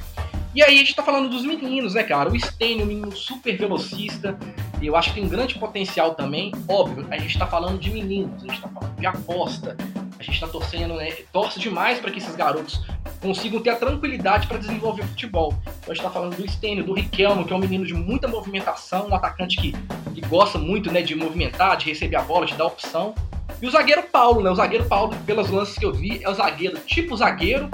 E 0.55 0.63
aí 0.63 0.75
a 0.75 0.79
gente 0.79 0.95
tá 0.95 1.03
falando 1.03 1.29
dos 1.29 1.45
meninos, 1.45 1.95
né, 1.95 2.03
cara? 2.03 2.31
O 2.31 2.41
Stênio, 2.41 2.85
um 2.85 2.89
menino 2.89 3.15
super 3.15 3.57
velocista, 3.57 4.39
eu 4.81 4.97
acho 4.97 5.11
que 5.11 5.17
tem 5.17 5.25
um 5.25 5.29
grande 5.29 5.59
potencial 5.59 6.15
também. 6.15 6.53
Óbvio, 6.67 7.07
a 7.11 7.19
gente 7.19 7.39
tá 7.39 7.47
falando 7.47 7.79
de 7.79 7.91
meninos, 7.91 8.43
a 8.43 8.47
gente 8.47 8.61
tá 8.61 8.69
falando 8.69 8.97
de 8.97 9.07
aposta, 9.07 9.77
a 10.19 10.23
gente 10.23 10.41
tá 10.41 10.49
torcendo, 10.49 10.95
né? 10.95 11.11
Torce 11.33 11.61
demais 11.61 12.01
para 12.01 12.11
que 12.11 12.19
esses 12.19 12.35
garotos 12.35 12.83
consigam 13.21 13.61
ter 13.61 13.71
a 13.71 13.77
tranquilidade 13.77 14.47
para 14.47 14.59
desenvolver 14.59 15.03
o 15.03 15.09
futebol. 15.09 15.55
Então 15.63 15.93
a 15.93 15.95
gente 15.95 16.03
tá 16.03 16.11
falando 16.11 16.37
do 16.37 16.51
Stênio, 16.51 16.85
do 16.85 16.95
Riquelmo, 16.95 17.45
que 17.45 17.53
é 17.53 17.57
um 17.57 17.61
menino 17.61 17.85
de 17.85 17.95
muita 17.95 18.27
movimentação, 18.27 19.09
um 19.09 19.15
atacante 19.15 19.57
que, 19.57 19.73
que 20.15 20.21
gosta 20.29 20.59
muito, 20.59 20.91
né, 20.91 21.03
de 21.03 21.15
movimentar, 21.15 21.77
de 21.77 21.87
receber 21.87 22.17
a 22.17 22.23
bola, 22.23 22.47
de 22.47 22.55
dar 22.55 22.67
opção. 22.67 23.15
E 23.61 23.67
o 23.67 23.71
zagueiro 23.71 24.05
Paulo, 24.05 24.43
né? 24.43 24.51
O 24.51 24.55
zagueiro 24.55 24.87
Paulo, 24.87 25.15
pelas 25.27 25.51
lances 25.51 25.77
que 25.77 25.85
eu 25.85 25.93
vi, 25.93 26.23
é 26.23 26.29
o 26.29 26.35
zagueiro 26.35 26.79
tipo 26.81 27.17
zagueiro, 27.17 27.69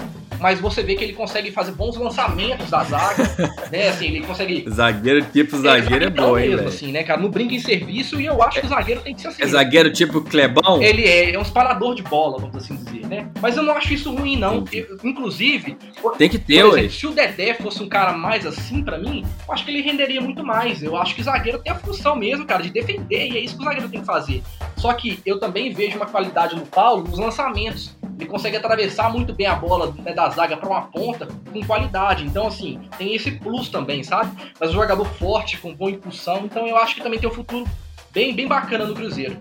mas 0.45 0.61
você 0.61 0.83
vê 0.83 0.95
que 0.95 1.03
ele 1.03 1.15
consegue 1.15 1.51
fazer 1.51 1.73
bons 1.73 1.97
lançamentos 1.97 2.69
da 2.69 2.85
zaga, 2.85 3.25
né? 3.73 3.89
Assim, 3.89 4.09
ele 4.09 4.27
consegue. 4.27 4.63
Zagueiro 4.69 5.25
tipo 5.33 5.57
zagueiro 5.57 6.05
é, 6.05 6.09
é 6.09 6.11
bom, 6.11 6.39
hein? 6.39 6.51
Mesmo, 6.51 6.69
assim, 6.69 6.93
né, 6.93 7.03
cara? 7.03 7.19
Não 7.19 7.31
brinca 7.31 7.55
em 7.55 7.59
serviço 7.59 8.21
e 8.21 8.27
eu 8.27 8.43
acho 8.43 8.61
que 8.61 8.67
o 8.67 8.69
zagueiro 8.69 9.01
tem 9.01 9.15
que 9.15 9.23
ser 9.23 9.29
assim. 9.29 9.43
É 9.43 9.47
zagueiro 9.47 9.91
tipo 9.91 10.21
Clebão? 10.21 10.83
Ele 10.83 11.03
é, 11.03 11.33
é 11.33 11.39
um 11.39 11.41
esparador 11.41 11.95
de 11.95 12.03
bola, 12.03 12.37
vamos 12.39 12.57
assim 12.57 12.77
dizer, 12.77 13.07
né? 13.07 13.27
Mas 13.41 13.57
eu 13.57 13.63
não 13.63 13.73
acho 13.73 13.95
isso 13.95 14.15
ruim, 14.15 14.37
não. 14.37 14.67
Eu, 14.71 14.99
inclusive. 15.03 15.79
Tem 16.19 16.29
que 16.29 16.39
ter, 16.39 16.63
exemplo, 16.63 16.91
Se 16.91 17.07
o 17.07 17.13
Dedé 17.13 17.55
fosse 17.55 17.83
um 17.83 17.89
cara 17.89 18.13
mais 18.13 18.45
assim 18.45 18.85
para 18.85 18.99
mim, 18.99 19.25
eu 19.49 19.55
acho 19.55 19.65
que 19.65 19.71
ele 19.71 19.81
renderia 19.81 20.21
muito 20.21 20.45
mais. 20.45 20.83
Eu 20.83 20.95
acho 20.95 21.15
que 21.15 21.23
o 21.23 21.25
zagueiro 21.25 21.59
tem 21.59 21.73
a 21.73 21.77
função 21.77 22.17
mesmo, 22.17 22.45
cara, 22.45 22.63
de 22.63 22.69
defender, 22.69 23.29
e 23.29 23.39
é 23.39 23.41
isso 23.41 23.57
que 23.57 23.63
o 23.63 23.65
zagueiro 23.65 23.89
tem 23.89 24.01
que 24.01 24.07
fazer. 24.07 24.43
Só 24.77 24.93
que 24.93 25.21
eu 25.25 25.39
também 25.39 25.73
vejo 25.73 25.97
uma 25.97 26.07
qualidade 26.07 26.57
no 26.57 26.67
Paulo 26.67 27.05
nos 27.05 27.19
lançamentos. 27.19 27.95
Ele 28.19 28.29
consegue 28.29 28.57
atravessar 28.57 29.13
muito 29.13 29.33
bem 29.33 29.47
a 29.47 29.55
bola 29.55 29.95
né, 29.99 30.13
da 30.13 30.29
zaga 30.31 30.57
para 30.57 30.69
uma 30.69 30.83
ponta 30.83 31.27
com 31.53 31.65
qualidade. 31.65 32.25
Então, 32.25 32.47
assim, 32.47 32.81
tem 32.97 33.15
esse 33.15 33.33
plus 33.33 33.69
também, 33.69 34.03
sabe? 34.03 34.31
Mas 34.59 34.71
um 34.71 34.75
jogador 34.75 35.05
forte, 35.05 35.59
com 35.59 35.75
boa 35.75 35.91
impulsão. 35.91 36.45
Então, 36.45 36.67
eu 36.67 36.77
acho 36.77 36.95
que 36.95 37.03
também 37.03 37.19
tem 37.19 37.29
um 37.29 37.33
futuro 37.33 37.65
bem, 38.13 38.35
bem 38.35 38.47
bacana 38.47 38.85
no 38.85 38.95
Cruzeiro. 38.95 39.37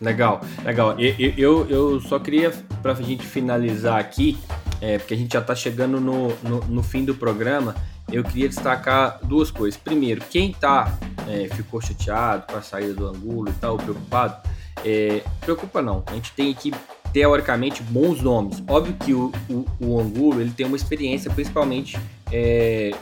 Legal, 0.00 0.42
legal. 0.62 0.94
Eu, 0.98 1.34
eu, 1.38 1.70
eu 1.70 2.00
só 2.00 2.18
queria, 2.18 2.52
para 2.82 2.92
a 2.92 2.94
gente 2.96 3.24
finalizar 3.24 3.98
aqui, 3.98 4.36
é, 4.80 4.98
porque 4.98 5.14
a 5.14 5.16
gente 5.16 5.32
já 5.32 5.40
está 5.40 5.54
chegando 5.54 5.98
no, 5.98 6.28
no, 6.42 6.60
no, 6.66 6.82
fim 6.82 7.04
do 7.04 7.14
programa, 7.14 7.74
eu 8.10 8.22
queria 8.22 8.48
destacar 8.48 9.18
duas 9.22 9.50
coisas. 9.50 9.78
Primeiro, 9.78 10.22
quem 10.30 10.52
tá, 10.52 10.96
é, 11.28 11.48
ficou 11.54 11.80
chateado 11.80 12.44
com 12.46 12.56
a 12.58 12.62
saída 12.62 12.94
do 12.94 13.06
Angulo 13.06 13.48
e 13.48 13.52
tal, 13.54 13.76
preocupado, 13.76 14.48
é, 14.84 15.22
preocupa 15.40 15.82
não. 15.82 16.02
A 16.06 16.14
gente 16.14 16.32
tem 16.32 16.52
aqui 16.52 16.72
teoricamente 17.12 17.82
bons 17.82 18.20
nomes. 18.20 18.62
Óbvio 18.68 18.94
que 18.94 19.14
o, 19.14 19.32
o, 19.48 19.66
o 19.80 20.00
Angulo 20.00 20.40
ele 20.40 20.50
tem 20.50 20.66
uma 20.66 20.76
experiência, 20.76 21.30
principalmente 21.30 21.98
é, 22.30 22.94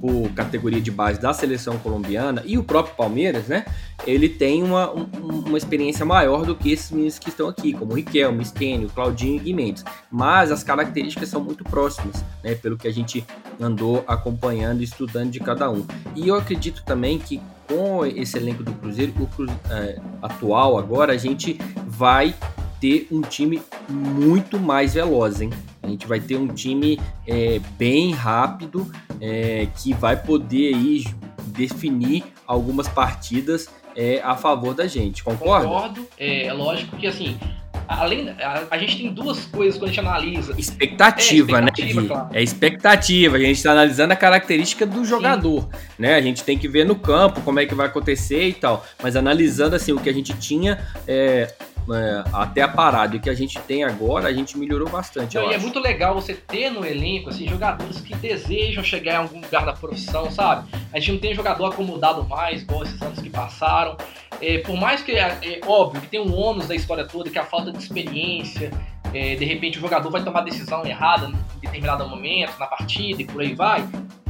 por 0.00 0.30
categoria 0.30 0.80
de 0.80 0.90
base 0.90 1.20
da 1.20 1.32
seleção 1.32 1.78
colombiana 1.78 2.42
e 2.44 2.58
o 2.58 2.64
próprio 2.64 2.94
Palmeiras, 2.94 3.46
né? 3.46 3.64
Ele 4.06 4.28
tem 4.28 4.62
uma, 4.62 4.92
um, 4.92 5.06
uma 5.46 5.58
experiência 5.58 6.04
maior 6.04 6.44
do 6.44 6.54
que 6.54 6.72
esses 6.72 6.90
meninos 6.90 7.18
que 7.18 7.28
estão 7.28 7.48
aqui, 7.48 7.72
como 7.72 7.94
Riquelme, 7.94 8.44
Stênio, 8.44 8.90
Claudinho 8.90 9.36
e 9.36 9.38
Guimendes. 9.38 9.84
Mas 10.10 10.50
as 10.50 10.62
características 10.62 11.28
são 11.28 11.42
muito 11.42 11.64
próximas, 11.64 12.24
né? 12.42 12.54
Pelo 12.54 12.76
que 12.76 12.88
a 12.88 12.92
gente 12.92 13.24
andou 13.60 14.04
acompanhando 14.06 14.80
e 14.80 14.84
estudando 14.84 15.30
de 15.30 15.40
cada 15.40 15.70
um. 15.70 15.86
E 16.14 16.28
eu 16.28 16.34
acredito 16.34 16.82
também 16.84 17.18
que 17.18 17.40
com 17.66 18.04
esse 18.04 18.36
elenco 18.36 18.62
do 18.62 18.72
Cruzeiro, 18.72 19.12
o 19.18 19.26
Cruzeiro, 19.26 19.60
é, 19.70 19.98
atual 20.20 20.78
agora, 20.78 21.12
a 21.12 21.16
gente 21.16 21.58
vai 21.86 22.34
ter 22.84 23.08
um 23.10 23.22
time 23.22 23.62
muito 23.88 24.60
mais 24.60 24.92
veloz, 24.92 25.40
hein? 25.40 25.48
A 25.82 25.88
gente 25.88 26.06
vai 26.06 26.20
ter 26.20 26.36
um 26.36 26.48
time 26.48 27.00
é, 27.26 27.58
bem 27.78 28.12
rápido 28.12 28.92
é, 29.22 29.66
que 29.78 29.94
vai 29.94 30.22
poder 30.22 30.74
aí 30.74 31.04
definir 31.46 32.24
algumas 32.46 32.86
partidas 32.86 33.70
é, 33.96 34.20
a 34.22 34.36
favor 34.36 34.74
da 34.74 34.86
gente, 34.86 35.24
concorda? 35.24 35.66
Concordo. 35.66 36.06
É, 36.18 36.44
é 36.44 36.52
lógico 36.52 36.94
que 36.98 37.06
assim, 37.06 37.38
além 37.88 38.28
a, 38.28 38.64
a, 38.70 38.76
gente 38.76 38.98
tem 38.98 39.14
duas 39.14 39.46
coisas 39.46 39.78
quando 39.78 39.84
a 39.84 39.92
gente 39.92 40.00
analisa. 40.00 40.54
Expectativa, 40.58 41.56
é, 41.56 41.60
né, 41.62 41.68
expectativa 41.68 42.02
né? 42.02 42.08
Claro. 42.08 42.28
É 42.34 42.42
expectativa. 42.42 43.36
A 43.36 43.40
gente 43.40 43.56
está 43.56 43.72
analisando 43.72 44.12
a 44.12 44.16
característica 44.16 44.84
do 44.84 45.06
jogador, 45.06 45.62
Sim. 45.62 45.68
né? 46.00 46.16
A 46.16 46.20
gente 46.20 46.44
tem 46.44 46.58
que 46.58 46.68
ver 46.68 46.84
no 46.84 46.96
campo 46.96 47.40
como 47.40 47.60
é 47.60 47.64
que 47.64 47.74
vai 47.74 47.86
acontecer 47.86 48.46
e 48.46 48.52
tal. 48.52 48.84
Mas 49.02 49.16
analisando 49.16 49.74
assim 49.74 49.92
o 49.92 49.98
que 49.98 50.10
a 50.10 50.12
gente 50.12 50.34
tinha 50.34 50.86
é, 51.08 51.50
é, 51.92 52.24
até 52.32 52.62
a 52.62 52.68
parada 52.68 53.18
que 53.18 53.28
a 53.28 53.34
gente 53.34 53.58
tem 53.60 53.84
agora, 53.84 54.28
a 54.28 54.32
gente 54.32 54.56
melhorou 54.56 54.88
bastante. 54.88 55.36
Não, 55.36 55.50
e 55.50 55.54
é 55.54 55.58
muito 55.58 55.78
legal 55.78 56.14
você 56.14 56.34
ter 56.34 56.70
no 56.70 56.84
elenco 56.84 57.30
assim, 57.30 57.46
jogadores 57.48 58.00
que 58.00 58.14
desejam 58.14 58.82
chegar 58.82 59.14
em 59.14 59.16
algum 59.16 59.40
lugar 59.40 59.66
da 59.66 59.72
profissão, 59.72 60.30
sabe? 60.30 60.68
A 60.92 60.98
gente 60.98 61.12
não 61.12 61.18
tem 61.18 61.34
jogador 61.34 61.66
acomodado 61.66 62.24
mais, 62.24 62.62
igual 62.62 62.84
esses 62.84 63.00
anos 63.02 63.18
que 63.20 63.28
passaram. 63.28 63.96
É, 64.40 64.58
por 64.58 64.76
mais 64.76 65.02
que, 65.02 65.12
é, 65.12 65.38
é, 65.42 65.60
óbvio, 65.66 66.00
que 66.00 66.08
tem 66.08 66.20
um 66.20 66.34
ônus 66.34 66.66
da 66.66 66.74
história 66.74 67.04
toda, 67.04 67.30
que 67.30 67.38
é 67.38 67.42
a 67.42 67.46
falta 67.46 67.70
de 67.70 67.78
experiência, 67.78 68.70
é, 69.12 69.36
de 69.36 69.44
repente 69.44 69.78
o 69.78 69.80
jogador 69.80 70.10
vai 70.10 70.24
tomar 70.24 70.40
decisão 70.40 70.84
errada 70.84 71.28
em 71.28 71.60
determinado 71.60 72.08
momento, 72.08 72.58
na 72.58 72.66
partida 72.66 73.22
e 73.22 73.24
por 73.24 73.40
aí 73.40 73.54
vai. 73.54 73.86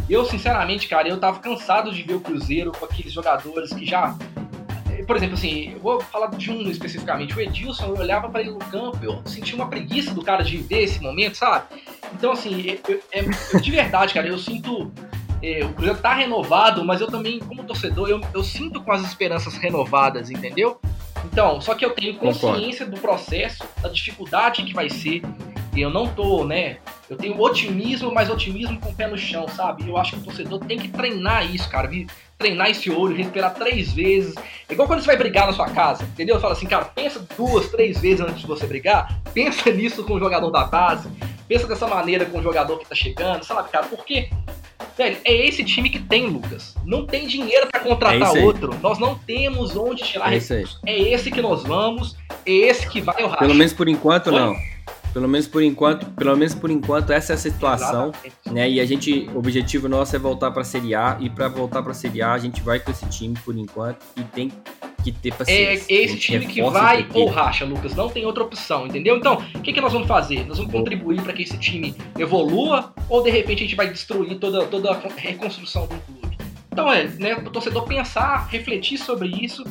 Eu, 0.08 0.24
sinceramente, 0.26 0.86
cara, 0.86 1.08
eu 1.08 1.18
tava 1.18 1.38
cansado 1.38 1.90
de 1.90 2.02
ver 2.02 2.14
o 2.14 2.20
Cruzeiro 2.20 2.72
com 2.72 2.84
aqueles 2.84 3.12
jogadores 3.12 3.72
que 3.72 3.86
já 3.86 4.14
por 5.02 5.16
exemplo, 5.16 5.34
assim, 5.34 5.72
eu 5.72 5.80
vou 5.80 6.00
falar 6.00 6.28
de 6.28 6.50
um 6.50 6.62
especificamente. 6.70 7.36
O 7.36 7.40
Edilson, 7.40 7.86
eu 7.86 7.96
olhava 7.96 8.28
para 8.28 8.40
ele 8.40 8.50
no 8.50 8.58
campo, 8.58 8.98
eu 9.02 9.22
sentia 9.26 9.54
uma 9.54 9.68
preguiça 9.68 10.14
do 10.14 10.22
cara 10.22 10.42
de 10.42 10.56
ver 10.58 10.82
esse 10.82 11.00
momento, 11.00 11.36
sabe? 11.36 11.66
Então, 12.12 12.32
assim, 12.32 12.78
eu, 12.88 13.00
eu, 13.12 13.60
de 13.60 13.70
verdade, 13.70 14.14
cara, 14.14 14.26
eu 14.26 14.38
sinto. 14.38 14.92
É, 15.42 15.64
o 15.64 15.74
Cruzeiro 15.74 16.00
tá 16.00 16.14
renovado, 16.14 16.84
mas 16.84 17.00
eu 17.00 17.06
também, 17.06 17.38
como 17.38 17.64
torcedor, 17.64 18.08
eu, 18.08 18.20
eu 18.32 18.42
sinto 18.42 18.80
com 18.80 18.92
as 18.92 19.02
esperanças 19.02 19.56
renovadas, 19.56 20.30
entendeu? 20.30 20.80
Então, 21.24 21.60
só 21.60 21.74
que 21.74 21.84
eu 21.84 21.90
tenho 21.90 22.14
consciência 22.16 22.86
Concordo. 22.86 22.94
do 22.94 23.00
processo, 23.00 23.64
da 23.82 23.88
dificuldade 23.88 24.62
que 24.62 24.72
vai 24.72 24.88
ser. 24.88 25.22
E 25.74 25.80
eu 25.80 25.90
não 25.90 26.06
tô, 26.06 26.44
né? 26.44 26.78
Eu 27.08 27.16
tenho 27.16 27.38
otimismo, 27.40 28.12
mas 28.12 28.30
otimismo 28.30 28.80
com 28.80 28.90
o 28.90 28.94
pé 28.94 29.06
no 29.06 29.18
chão, 29.18 29.46
sabe? 29.48 29.88
Eu 29.88 29.96
acho 29.96 30.12
que 30.12 30.22
o 30.22 30.24
torcedor 30.24 30.60
tem 30.60 30.78
que 30.78 30.88
treinar 30.88 31.54
isso, 31.54 31.68
cara 31.68 31.88
treinar 32.38 32.70
esse 32.70 32.90
olho, 32.90 33.16
respirar 33.16 33.54
três 33.54 33.92
vezes. 33.92 34.34
É 34.68 34.72
igual 34.72 34.86
quando 34.86 35.00
você 35.00 35.06
vai 35.06 35.16
brigar 35.16 35.46
na 35.46 35.52
sua 35.52 35.68
casa, 35.70 36.04
entendeu? 36.04 36.40
Fala 36.40 36.52
assim, 36.52 36.66
cara, 36.66 36.84
pensa 36.84 37.24
duas, 37.36 37.68
três 37.70 37.98
vezes 38.00 38.20
antes 38.20 38.40
de 38.40 38.46
você 38.46 38.66
brigar. 38.66 39.18
Pensa 39.32 39.70
nisso 39.72 40.04
com 40.04 40.14
o 40.14 40.18
jogador 40.18 40.50
da 40.50 40.64
base. 40.64 41.08
Pensa 41.48 41.66
dessa 41.66 41.86
maneira 41.86 42.24
com 42.26 42.38
o 42.38 42.42
jogador 42.42 42.78
que 42.78 42.86
tá 42.86 42.94
chegando, 42.94 43.44
sabe, 43.44 43.68
cara? 43.70 43.86
Porque, 43.86 44.30
velho, 44.96 45.18
é 45.24 45.46
esse 45.46 45.62
time 45.62 45.90
que 45.90 45.98
tem, 45.98 46.26
Lucas. 46.26 46.74
Não 46.84 47.06
tem 47.06 47.26
dinheiro 47.26 47.68
para 47.70 47.80
contratar 47.80 48.36
é 48.36 48.42
outro. 48.42 48.74
Nós 48.82 48.98
não 48.98 49.14
temos 49.14 49.76
onde 49.76 50.02
tirar 50.02 50.32
é 50.32 50.38
recursos. 50.38 50.80
É 50.86 50.98
esse 50.98 51.30
que 51.30 51.42
nós 51.42 51.62
vamos, 51.62 52.16
é 52.46 52.50
esse 52.50 52.88
que 52.88 53.00
vai 53.00 53.22
o 53.22 53.26
racha. 53.26 53.38
Pelo 53.38 53.54
menos 53.54 53.72
por 53.72 53.88
enquanto, 53.88 54.30
Foi? 54.30 54.38
não. 54.38 54.56
Pelo 55.14 55.28
menos 55.28 55.46
por 55.46 55.62
enquanto, 55.62 56.06
pelo 56.06 56.36
menos 56.36 56.56
por 56.56 56.72
enquanto 56.72 57.12
essa 57.12 57.32
é 57.32 57.36
a 57.36 57.38
situação, 57.38 58.08
Exatamente. 58.08 58.50
né? 58.50 58.68
E 58.68 58.80
a 58.80 58.84
gente, 58.84 59.30
o 59.32 59.38
objetivo 59.38 59.88
nosso 59.88 60.16
é 60.16 60.18
voltar 60.18 60.50
para 60.50 60.62
a 60.62 60.64
Série 60.64 60.92
A 60.92 61.16
e 61.20 61.30
para 61.30 61.46
voltar 61.46 61.84
para 61.84 61.92
a 61.92 61.94
Série 61.94 62.20
A 62.20 62.32
a 62.32 62.38
gente 62.38 62.60
vai 62.60 62.80
com 62.80 62.90
esse 62.90 63.06
time 63.06 63.36
por 63.44 63.56
enquanto 63.56 64.04
e 64.16 64.24
tem 64.24 64.52
que 65.04 65.12
ter 65.12 65.32
paciência. 65.32 65.94
É 65.94 66.02
esse 66.02 66.18
time 66.18 66.44
que 66.46 66.60
vai 66.62 67.06
ou 67.14 67.28
racha, 67.28 67.64
Lucas, 67.64 67.94
não 67.94 68.08
tem 68.08 68.26
outra 68.26 68.42
opção, 68.42 68.88
entendeu? 68.88 69.16
Então, 69.16 69.40
o 69.54 69.60
que, 69.60 69.72
que 69.72 69.80
nós 69.80 69.92
vamos 69.92 70.08
fazer? 70.08 70.44
Nós 70.48 70.58
vamos 70.58 70.72
contribuir 70.72 71.22
para 71.22 71.32
que 71.32 71.42
esse 71.42 71.58
time 71.58 71.94
evolua 72.18 72.92
ou 73.08 73.22
de 73.22 73.30
repente 73.30 73.62
a 73.62 73.66
gente 73.66 73.76
vai 73.76 73.88
destruir 73.88 74.36
toda, 74.40 74.66
toda 74.66 74.90
a 74.90 75.00
reconstrução 75.16 75.82
do 75.86 75.94
clube? 75.94 76.36
Então 76.72 76.92
é, 76.92 77.04
né, 77.04 77.36
o 77.36 77.50
torcedor 77.50 77.84
pensar, 77.84 78.48
refletir 78.48 78.98
sobre 78.98 79.28
isso, 79.28 79.62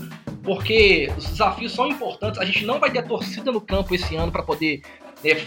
porque 0.42 1.12
os 1.18 1.26
desafios 1.26 1.74
são 1.74 1.86
importantes. 1.90 2.40
A 2.40 2.46
gente 2.46 2.66
não 2.66 2.80
vai 2.80 2.90
ter 2.90 3.06
torcida 3.06 3.52
no 3.52 3.60
campo 3.60 3.94
esse 3.94 4.16
ano 4.16 4.32
para 4.32 4.42
poder 4.42 4.82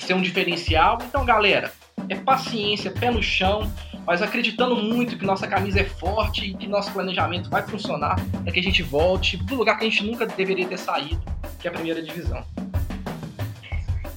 ser 0.00 0.14
um 0.14 0.22
diferencial. 0.22 0.98
Então, 1.06 1.24
galera, 1.24 1.72
é 2.08 2.14
paciência, 2.14 2.90
pé 2.90 3.10
no 3.10 3.22
chão, 3.22 3.70
mas 4.06 4.22
acreditando 4.22 4.76
muito 4.76 5.16
que 5.18 5.24
nossa 5.24 5.46
camisa 5.46 5.80
é 5.80 5.84
forte 5.84 6.46
e 6.46 6.54
que 6.54 6.66
nosso 6.66 6.92
planejamento 6.92 7.50
vai 7.50 7.62
funcionar 7.62 8.16
para 8.42 8.52
que 8.52 8.60
a 8.60 8.62
gente 8.62 8.82
volte 8.82 9.36
do 9.36 9.54
lugar 9.54 9.78
que 9.78 9.84
a 9.84 9.90
gente 9.90 10.04
nunca 10.04 10.26
deveria 10.26 10.66
ter 10.66 10.78
saído, 10.78 11.20
que 11.58 11.66
é 11.66 11.70
a 11.70 11.74
primeira 11.74 12.02
divisão. 12.02 12.44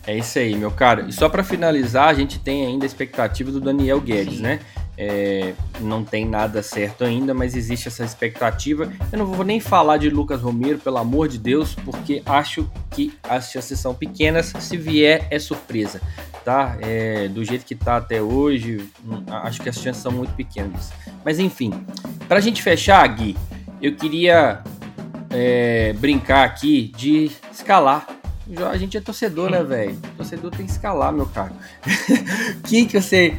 É 0.06 0.18
isso 0.18 0.40
aí, 0.40 0.56
meu 0.56 0.72
caro. 0.72 1.08
E 1.08 1.14
só 1.14 1.30
para 1.30 1.44
finalizar, 1.44 2.08
a 2.08 2.14
gente 2.14 2.40
tem 2.40 2.66
ainda 2.66 2.86
a 2.86 2.88
expectativa 2.88 3.52
do 3.52 3.60
Daniel 3.60 4.02
Guedes, 4.02 4.38
Sim. 4.38 4.44
né? 4.44 4.60
É, 5.02 5.54
não 5.80 6.04
tem 6.04 6.26
nada 6.26 6.62
certo 6.62 7.06
ainda, 7.06 7.34
mas 7.34 7.56
existe 7.56 7.88
essa 7.88 8.04
expectativa. 8.04 8.92
Eu 9.14 9.20
não 9.20 9.26
vou 9.26 9.46
nem 9.46 9.62
falar 9.62 9.96
de 9.96 10.10
Lucas 10.10 10.42
Romero, 10.42 10.78
pelo 10.78 10.98
amor 10.98 11.30
de 11.30 11.38
Deus, 11.38 11.74
porque 11.74 12.22
acho 12.26 12.70
que 12.92 13.14
as 13.24 13.50
chances 13.50 13.80
são 13.80 13.96
pequenas. 13.96 14.52
Se 14.60 14.76
vier, 14.76 15.26
é 15.32 15.40
surpresa, 15.40 16.02
tá? 16.44 16.78
É, 16.82 17.30
do 17.30 17.46
jeito 17.46 17.64
que 17.64 17.76
tá 17.76 17.96
até 17.96 18.22
hoje, 18.22 18.90
hum, 19.06 19.24
acho 19.28 19.62
que 19.62 19.70
as 19.70 19.78
chances 19.78 20.04
são 20.04 20.12
muito 20.12 20.34
pequenas. 20.34 20.92
Mas 21.24 21.40
enfim, 21.40 21.72
para 22.28 22.40
a 22.40 22.42
gente 22.42 22.62
fechar, 22.62 23.08
Gui, 23.08 23.38
eu 23.82 23.96
queria 23.96 24.62
é, 25.30 25.94
brincar 25.94 26.44
aqui 26.44 26.92
de 26.98 27.32
escalar 27.54 28.20
a 28.70 28.78
gente 28.78 28.98
é 28.98 29.02
torcedor, 29.02 29.52
né, 29.52 29.64
velho? 29.64 29.96
Torcedor 30.18 30.50
tem 30.50 30.66
que 30.66 30.72
escalar, 30.72 31.14
meu 31.14 31.28
caro. 31.28 31.54
Quem 32.68 32.88
que 32.88 33.00
você 33.00 33.38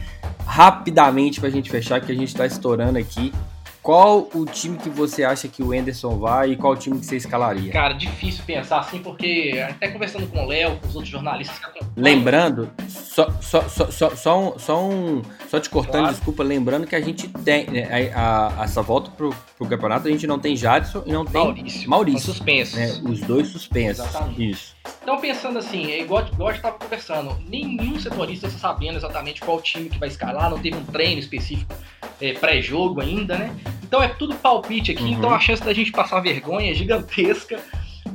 rapidamente 0.51 1.39
pra 1.39 1.49
gente 1.49 1.71
fechar, 1.71 2.01
que 2.01 2.11
a 2.11 2.15
gente 2.15 2.35
tá 2.35 2.45
estourando 2.45 2.99
aqui. 2.99 3.33
Qual 3.81 4.29
o 4.35 4.45
time 4.45 4.77
que 4.77 4.91
você 4.91 5.23
acha 5.23 5.47
que 5.47 5.63
o 5.63 5.73
Enderson 5.73 6.19
vai 6.19 6.51
e 6.51 6.57
qual 6.57 6.73
o 6.73 6.77
time 6.77 6.99
que 6.99 7.07
você 7.07 7.17
escalaria? 7.17 7.73
Cara, 7.73 7.95
difícil 7.95 8.43
pensar 8.45 8.81
assim, 8.81 8.99
porque 8.99 9.65
até 9.67 9.89
conversando 9.89 10.27
com 10.27 10.45
o 10.45 10.49
Léo, 10.49 10.77
com 10.77 10.89
os 10.89 10.97
outros 10.97 11.11
jornalistas 11.13 11.57
Lembrando, 11.97 12.69
só, 12.89 13.31
só, 13.41 13.63
só, 13.69 13.91
só, 13.91 14.11
só, 14.11 14.39
um, 14.39 14.59
só, 14.59 14.85
um, 14.85 15.23
só 15.51 15.59
te 15.59 15.69
cortando, 15.69 16.03
claro. 16.03 16.15
desculpa, 16.15 16.45
lembrando 16.45 16.87
que 16.87 16.95
a 16.95 17.01
gente 17.01 17.27
tem 17.27 17.67
né, 17.67 18.13
a, 18.15 18.61
a, 18.61 18.65
essa 18.65 18.81
volta 18.83 19.11
pro, 19.11 19.35
pro 19.59 19.67
campeonato, 19.67 20.07
a 20.07 20.11
gente 20.11 20.25
não 20.25 20.39
tem 20.39 20.55
Jadson 20.55 21.03
e 21.05 21.13
não 21.13 21.25
tem 21.25 21.43
Maurício. 21.43 21.91
Maurício 21.91 22.21
suspensos. 22.21 22.77
Né, 22.77 23.01
os 23.11 23.19
dois 23.19 23.49
suspensos. 23.49 24.07
Exatamente. 24.07 24.51
Isso. 24.51 24.77
Então, 25.03 25.21
pensando 25.21 25.59
assim, 25.59 25.91
é 25.91 26.03
igual, 26.03 26.25
igual 26.25 26.51
a 26.51 26.53
gente 26.53 26.61
estava 26.61 26.79
conversando, 26.79 27.37
nenhum 27.49 27.99
setorista 27.99 28.47
está 28.47 28.61
sabendo 28.61 28.97
exatamente 28.97 29.41
qual 29.41 29.61
time 29.61 29.89
que 29.89 29.99
vai 29.99 30.09
escalar, 30.09 30.51
não 30.51 30.59
teve 30.61 30.77
um 30.77 30.85
treino 30.85 31.19
específico 31.19 31.75
é, 32.21 32.33
pré-jogo 32.35 33.01
ainda, 33.01 33.37
né? 33.37 33.53
Então 33.83 34.01
é 34.01 34.07
tudo 34.07 34.37
palpite 34.37 34.93
aqui, 34.93 35.03
uhum. 35.03 35.11
então 35.15 35.35
a 35.35 35.41
chance 35.41 35.65
da 35.65 35.73
gente 35.73 35.91
passar 35.91 36.21
vergonha 36.21 36.71
é 36.71 36.75
gigantesca. 36.75 37.59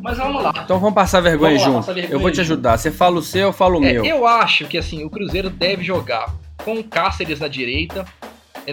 Mas 0.02 0.18
vamos 0.18 0.42
lá. 0.42 0.54
Então 0.64 0.80
vamos 0.80 0.96
passar 0.96 1.20
vergonha 1.20 1.58
vamos 1.58 1.64
junto. 1.66 1.88
Lá, 1.88 1.94
vergonha 1.94 2.14
eu 2.14 2.20
vou 2.20 2.32
te 2.32 2.40
ajudar. 2.40 2.78
Você 2.78 2.92
fala 2.92 3.18
o 3.18 3.22
seu, 3.22 3.48
eu 3.48 3.54
falo 3.54 3.80
o 3.80 3.84
é, 3.84 3.92
meu. 3.94 4.06
Eu 4.06 4.26
acho 4.26 4.66
que 4.68 4.78
assim, 4.78 5.04
o 5.04 5.10
Cruzeiro 5.10 5.50
deve 5.50 5.84
jogar 5.84 6.34
com 6.64 6.84
Cáceres 6.84 7.40
na 7.40 7.48
direita. 7.48 8.06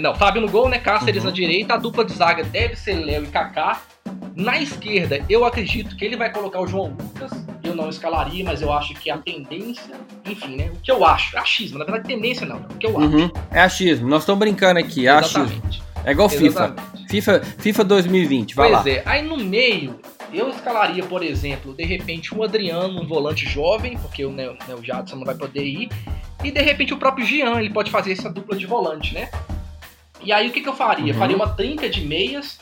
Não, 0.01 0.15
Fábio 0.15 0.41
no 0.41 0.49
gol, 0.49 0.69
né? 0.69 0.79
Cáceres 0.79 1.23
uhum. 1.23 1.31
na 1.31 1.35
direita. 1.35 1.75
A 1.75 1.77
dupla 1.77 2.05
de 2.05 2.15
zaga 2.15 2.43
deve 2.45 2.77
ser 2.77 2.95
Léo 2.95 3.25
e 3.25 3.27
Kaká. 3.27 3.83
Na 4.35 4.59
esquerda, 4.59 5.23
eu 5.29 5.45
acredito 5.45 5.95
que 5.95 6.05
ele 6.05 6.17
vai 6.17 6.33
colocar 6.33 6.61
o 6.61 6.67
João 6.67 6.97
Lucas. 6.99 7.31
Eu 7.63 7.75
não 7.75 7.89
escalaria, 7.91 8.43
mas 8.45 8.63
eu 8.63 8.73
acho 8.73 8.95
que 8.95 9.11
a 9.11 9.19
tendência, 9.19 9.95
enfim, 10.25 10.57
né? 10.57 10.71
O 10.75 10.81
que 10.81 10.91
eu 10.91 11.05
acho, 11.05 11.37
é 11.37 11.41
achismo. 11.41 11.79
Na 11.79 11.85
verdade, 11.85 12.09
tendência 12.09 12.47
não, 12.47 12.57
é 12.57 12.61
o 12.61 12.79
que 12.79 12.87
eu 12.87 12.97
uhum. 12.97 13.25
acho. 13.25 13.33
É 13.51 13.61
achismo. 13.61 14.09
Nós 14.09 14.23
estamos 14.23 14.39
brincando 14.39 14.81
aqui, 14.81 15.07
é 15.07 15.19
Exatamente. 15.19 15.61
achismo. 15.67 15.83
É 16.05 16.13
igual 16.13 16.29
FIFA. 16.29 16.75
FIFA. 17.09 17.41
FIFA 17.59 17.85
2020, 17.85 18.55
vai 18.55 18.71
pois 18.71 18.85
lá. 18.85 18.91
é, 18.91 19.03
aí 19.05 19.23
no 19.23 19.37
meio, 19.37 20.01
eu 20.33 20.49
escalaria, 20.49 21.05
por 21.05 21.23
exemplo, 21.23 21.75
de 21.75 21.85
repente 21.85 22.35
um 22.35 22.43
Adriano, 22.43 23.03
um 23.03 23.07
volante 23.07 23.47
jovem, 23.47 23.99
porque 23.99 24.25
o, 24.25 24.31
né, 24.31 24.49
o 24.49 24.83
Jadson 24.83 25.17
não 25.17 25.25
vai 25.25 25.35
poder 25.35 25.65
ir, 25.65 25.89
e 26.43 26.51
de 26.51 26.61
repente 26.61 26.95
o 26.95 26.97
próprio 26.97 27.25
Jean, 27.25 27.59
ele 27.59 27.71
pode 27.71 27.91
fazer 27.91 28.13
essa 28.13 28.31
dupla 28.31 28.57
de 28.57 28.67
volante, 28.67 29.15
né? 29.15 29.31
E 30.23 30.33
aí 30.33 30.49
o 30.49 30.53
que, 30.53 30.61
que 30.61 30.69
eu 30.69 30.75
faria? 30.75 31.13
Uhum. 31.13 31.19
Faria 31.19 31.37
uma 31.37 31.49
trinca 31.49 31.89
de 31.89 32.01
meias, 32.01 32.61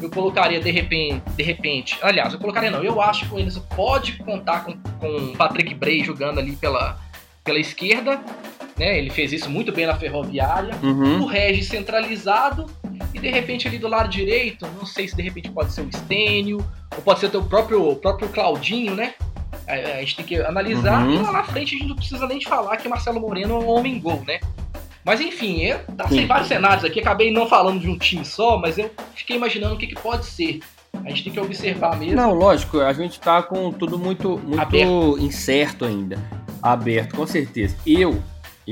eu 0.00 0.10
colocaria 0.10 0.60
de 0.60 0.70
repente, 0.70 1.22
de 1.36 1.42
repente, 1.42 1.98
aliás, 2.02 2.32
eu 2.32 2.38
colocaria 2.38 2.70
não, 2.70 2.82
eu 2.82 3.00
acho 3.00 3.28
que 3.28 3.34
o 3.34 3.38
Enzo 3.38 3.66
pode 3.74 4.14
contar 4.18 4.64
com, 4.64 4.76
com 4.98 5.32
Patrick 5.36 5.74
Bray 5.74 6.04
jogando 6.04 6.38
ali 6.38 6.56
pela, 6.56 6.98
pela 7.44 7.58
esquerda, 7.58 8.22
né? 8.80 8.98
Ele 8.98 9.10
fez 9.10 9.30
isso 9.30 9.50
muito 9.50 9.70
bem 9.70 9.86
na 9.86 9.94
Ferroviária. 9.94 10.74
Uhum. 10.82 11.22
O 11.22 11.26
Regis 11.26 11.68
centralizado 11.68 12.66
E 13.12 13.18
de 13.18 13.28
repente 13.28 13.68
ali 13.68 13.78
do 13.78 13.86
lado 13.86 14.08
direito, 14.08 14.66
não 14.78 14.86
sei 14.86 15.06
se 15.06 15.14
de 15.14 15.22
repente 15.22 15.50
pode 15.50 15.72
ser 15.72 15.82
o 15.82 15.92
Stênio, 15.92 16.64
ou 16.96 17.02
pode 17.02 17.20
ser 17.20 17.26
o 17.26 17.30
teu 17.30 17.42
próprio, 17.42 17.86
o 17.90 17.96
próprio 17.96 18.30
Claudinho, 18.30 18.94
né? 18.94 19.14
A, 19.68 19.98
a, 19.98 20.00
gente 20.00 20.16
tem 20.16 20.24
que 20.24 20.36
analisar. 20.36 21.04
Uhum. 21.04 21.14
E 21.14 21.18
lá 21.18 21.30
na 21.30 21.44
frente 21.44 21.74
a 21.74 21.78
gente 21.78 21.88
não 21.88 21.96
precisa 21.96 22.26
nem 22.26 22.38
de 22.38 22.48
falar 22.48 22.78
que 22.78 22.88
Marcelo 22.88 23.20
Moreno 23.20 23.54
é 23.54 23.58
um 23.58 23.68
homem 23.68 24.00
gol, 24.00 24.22
né? 24.26 24.40
Mas 25.04 25.20
enfim, 25.20 25.60
eu 25.60 25.80
passei 25.96 26.26
vários 26.26 26.48
cenários 26.48 26.84
aqui, 26.84 27.00
acabei 27.00 27.30
não 27.30 27.46
falando 27.46 27.80
de 27.80 27.88
um 27.88 27.98
time 27.98 28.24
só, 28.24 28.58
mas 28.58 28.78
eu 28.78 28.90
fiquei 29.14 29.36
imaginando 29.36 29.74
o 29.74 29.78
que, 29.78 29.86
que 29.86 29.94
pode 29.94 30.24
ser. 30.24 30.60
A 30.92 31.08
gente 31.08 31.24
tem 31.24 31.32
que 31.32 31.40
observar 31.40 31.98
mesmo. 31.98 32.16
Não, 32.16 32.32
lógico, 32.34 32.80
a 32.80 32.92
gente 32.92 33.20
tá 33.20 33.42
com 33.42 33.72
tudo 33.72 33.98
muito, 33.98 34.38
muito 34.38 34.60
aberto. 34.60 35.18
incerto 35.18 35.84
ainda. 35.84 36.18
Aberto, 36.62 37.16
com 37.16 37.26
certeza. 37.26 37.76
Eu, 37.86 38.22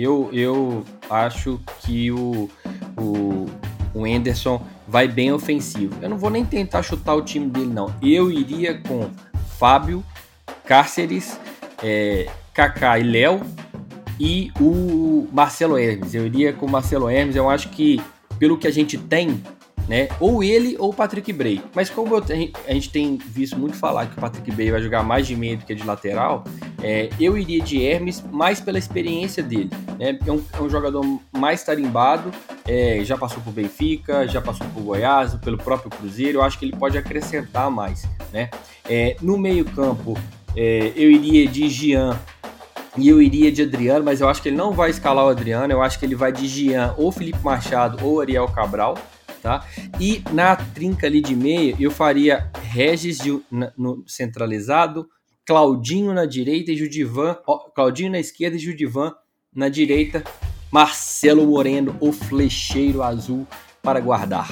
eu, 0.03 0.29
eu 0.33 0.85
acho 1.09 1.61
que 1.81 2.11
o, 2.11 2.49
o, 2.97 3.47
o 3.95 4.05
Anderson 4.05 4.63
vai 4.87 5.09
bem 5.09 5.33
ofensivo. 5.33 5.95
Eu 6.01 6.09
não 6.09 6.19
vou 6.19 6.31
nem 6.31 6.45
tentar 6.45 6.83
chutar 6.83 7.15
o 7.15 7.23
time 7.23 7.47
dele, 7.47 7.73
não. 7.73 7.95
Eu 8.03 8.31
iria 8.31 8.79
com 8.79 9.11
Fábio, 9.59 10.05
Cáceres, 10.65 11.39
é, 11.83 12.29
Kaká 12.55 12.99
e 12.99 13.03
Léo 13.03 13.41
e 14.19 14.51
o 14.61 15.29
Marcelo 15.33 15.79
Hermes. 15.79 16.15
Eu 16.15 16.27
iria 16.27 16.53
com 16.53 16.67
o 16.67 16.71
Marcelo 16.71 17.09
Hermes. 17.09 17.37
Eu 17.37 17.49
acho 17.49 17.69
que, 17.71 18.03
pelo 18.39 18.59
que 18.59 18.67
a 18.67 18.73
gente 18.73 18.97
tem, 18.97 19.43
né? 19.89 20.09
Ou 20.21 20.45
ele 20.45 20.77
ou 20.79 20.91
o 20.91 20.95
Patrick 20.95 21.33
Bray. 21.33 21.63
Mas 21.75 21.89
como 21.89 22.15
eu, 22.15 22.23
a 22.67 22.73
gente 22.73 22.91
tem 22.91 23.17
visto 23.17 23.59
muito 23.59 23.77
falar 23.77 24.07
que 24.07 24.19
o 24.19 24.21
Patrick 24.21 24.51
Bray 24.53 24.71
vai 24.71 24.83
jogar 24.83 25.03
mais 25.03 25.27
de 25.27 25.35
meio 25.35 25.57
do 25.57 25.65
que 25.65 25.75
de 25.75 25.85
lateral, 25.85 26.45
é, 26.83 27.09
eu 27.19 27.37
iria 27.39 27.63
de 27.63 27.83
Hermes 27.85 28.23
mais 28.31 28.61
pela 28.61 28.79
experiência 28.79 29.43
dele. 29.43 29.71
Né? 29.99 30.19
É, 30.25 30.31
um, 30.31 30.43
é 30.53 30.61
um 30.61 30.69
jogador 30.69 31.05
mais 31.33 31.65
tarimbado, 31.65 32.31
é, 32.67 33.01
já 33.03 33.17
passou 33.17 33.43
por 33.43 33.53
Benfica, 33.53 34.29
já 34.29 34.43
passou 34.43 34.67
por 34.69 34.83
Goiás, 34.83 35.35
pelo 35.37 35.57
próprio 35.57 35.91
Cruzeiro. 35.91 36.39
Eu 36.39 36.43
acho 36.43 36.59
que 36.59 36.67
ele 36.67 36.77
pode 36.77 36.99
acrescentar 36.99 37.71
mais. 37.71 38.07
Né? 38.31 38.51
É, 38.89 39.17
no 39.23 39.39
meio 39.39 39.65
campo, 39.65 40.19
é, 40.55 40.93
eu 40.95 41.11
iria 41.11 41.49
de 41.49 41.69
Gian 41.71 42.19
e 42.97 43.09
eu 43.09 43.23
iria 43.23 43.51
de 43.51 43.63
Adriano, 43.63 44.05
mas 44.05 44.21
eu 44.21 44.29
acho 44.29 44.43
que 44.43 44.49
ele 44.49 44.57
não 44.57 44.73
vai 44.73 44.91
escalar 44.91 45.25
o 45.25 45.29
Adriano. 45.29 45.73
Eu 45.73 45.81
acho 45.81 45.99
que 45.99 46.05
ele 46.05 46.15
vai 46.15 46.31
de 46.31 46.47
Gian 46.47 46.95
ou 46.99 47.11
Felipe 47.11 47.39
Machado 47.43 48.05
ou 48.05 48.21
Ariel 48.21 48.49
Cabral 48.49 48.99
tá? 49.43 49.67
E 50.01 50.23
na 50.33 50.57
trinca 50.57 51.07
ali 51.07 51.21
de 51.21 51.35
meio, 51.35 51.77
eu 51.79 51.91
faria 51.91 52.51
Regis 52.71 53.19
de, 53.19 53.41
na, 53.51 53.73
no 53.77 54.05
centralizado, 54.07 55.09
Claudinho 55.47 56.13
na 56.13 56.27
direita 56.27 56.73
e 56.73 56.77
Judivan, 56.77 57.39
ó, 57.47 57.59
Claudinho 57.71 58.13
na 58.13 58.19
esquerda 58.19 58.57
e 58.57 58.61
Judivan 58.61 59.15
na 59.55 59.69
direita, 59.69 60.23
Marcelo 60.71 61.47
Moreno, 61.47 61.97
o 62.01 62.13
flecheiro 62.13 63.03
azul 63.03 63.47
para 63.83 64.01
guardar. 64.01 64.49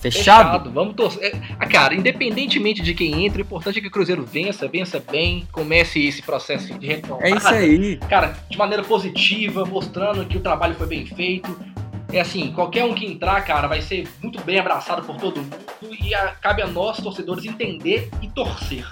Fechado. 0.00 0.70
Vamos 0.70 0.94
torcer. 0.94 1.34
É, 1.34 1.40
ah, 1.58 1.66
cara, 1.66 1.94
independentemente 1.94 2.82
de 2.82 2.94
quem 2.94 3.24
entra, 3.24 3.38
o 3.38 3.44
importante 3.44 3.78
é 3.78 3.82
que 3.82 3.88
o 3.88 3.90
Cruzeiro 3.90 4.24
vença, 4.24 4.68
vença 4.68 5.02
bem, 5.10 5.46
comece 5.50 6.04
esse 6.04 6.22
processo 6.22 6.78
de 6.78 6.86
retomada. 6.86 7.26
É 7.26 7.30
isso 7.30 7.48
aí. 7.48 7.96
Cara, 8.08 8.36
de 8.48 8.58
maneira 8.58 8.84
positiva, 8.84 9.64
mostrando 9.64 10.24
que 10.26 10.36
o 10.36 10.40
trabalho 10.40 10.74
foi 10.74 10.86
bem 10.86 11.06
feito, 11.06 11.58
é 12.12 12.20
assim, 12.20 12.52
qualquer 12.52 12.84
um 12.84 12.94
que 12.94 13.04
entrar, 13.04 13.40
cara, 13.42 13.66
vai 13.66 13.82
ser 13.82 14.08
muito 14.22 14.42
bem 14.42 14.58
abraçado 14.58 15.02
por 15.02 15.16
todo 15.16 15.40
mundo 15.40 15.96
e 16.00 16.14
a, 16.14 16.28
cabe 16.28 16.62
a 16.62 16.66
nós, 16.66 16.98
torcedores, 16.98 17.44
entender 17.44 18.08
e 18.22 18.28
torcer. 18.28 18.86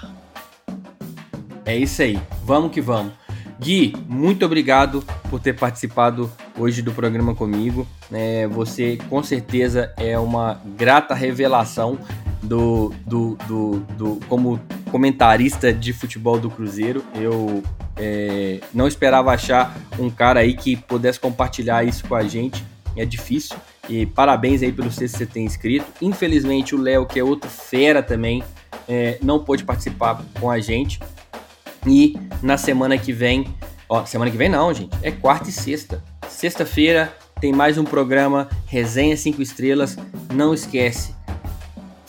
É 1.65 1.75
isso 1.75 2.01
aí, 2.01 2.19
vamos 2.43 2.71
que 2.71 2.81
vamos. 2.81 3.13
Gui, 3.59 3.95
muito 4.07 4.45
obrigado 4.45 5.03
por 5.29 5.39
ter 5.39 5.53
participado 5.53 6.29
hoje 6.57 6.81
do 6.81 6.91
programa 6.91 7.33
comigo. 7.33 7.87
É, 8.11 8.45
você 8.47 8.97
com 9.09 9.23
certeza 9.23 9.93
é 9.97 10.19
uma 10.19 10.61
grata 10.77 11.15
revelação 11.15 11.97
do, 12.43 12.93
do, 13.05 13.37
do, 13.47 13.79
do 13.97 14.19
como 14.27 14.59
comentarista 14.91 15.73
de 15.73 15.93
futebol 15.93 16.37
do 16.37 16.49
Cruzeiro. 16.49 17.01
Eu 17.15 17.63
é, 17.95 18.59
não 18.73 18.87
esperava 18.87 19.31
achar 19.31 19.75
um 19.97 20.09
cara 20.09 20.41
aí 20.41 20.53
que 20.53 20.75
pudesse 20.75 21.19
compartilhar 21.19 21.83
isso 21.85 22.05
com 22.05 22.13
a 22.13 22.23
gente 22.23 22.61
é 22.95 23.05
difícil. 23.05 23.55
E 23.87 24.05
parabéns 24.05 24.61
aí 24.61 24.71
pelo 24.71 24.89
que 24.89 25.07
você 25.07 25.25
tem 25.25 25.45
escrito. 25.45 25.85
Infelizmente, 26.01 26.75
o 26.75 26.81
Léo, 26.81 27.05
que 27.05 27.19
é 27.19 27.23
outro 27.23 27.49
fera 27.49 28.01
também, 28.01 28.43
é, 28.87 29.17
não 29.21 29.43
pôde 29.43 29.63
participar 29.63 30.23
com 30.39 30.49
a 30.49 30.59
gente. 30.59 30.99
E 31.87 32.17
na 32.41 32.57
semana 32.57 32.97
que 32.97 33.13
vem, 33.13 33.47
ó, 33.87 34.05
semana 34.05 34.31
que 34.31 34.37
vem 34.37 34.49
não, 34.49 34.73
gente, 34.73 34.95
é 35.01 35.11
quarta 35.11 35.49
e 35.49 35.51
sexta. 35.51 36.03
Sexta-feira 36.27 37.15
tem 37.39 37.53
mais 37.53 37.77
um 37.77 37.83
programa 37.83 38.49
Resenha 38.65 39.15
5 39.15 39.41
Estrelas. 39.41 39.97
Não 40.33 40.53
esquece, 40.53 41.13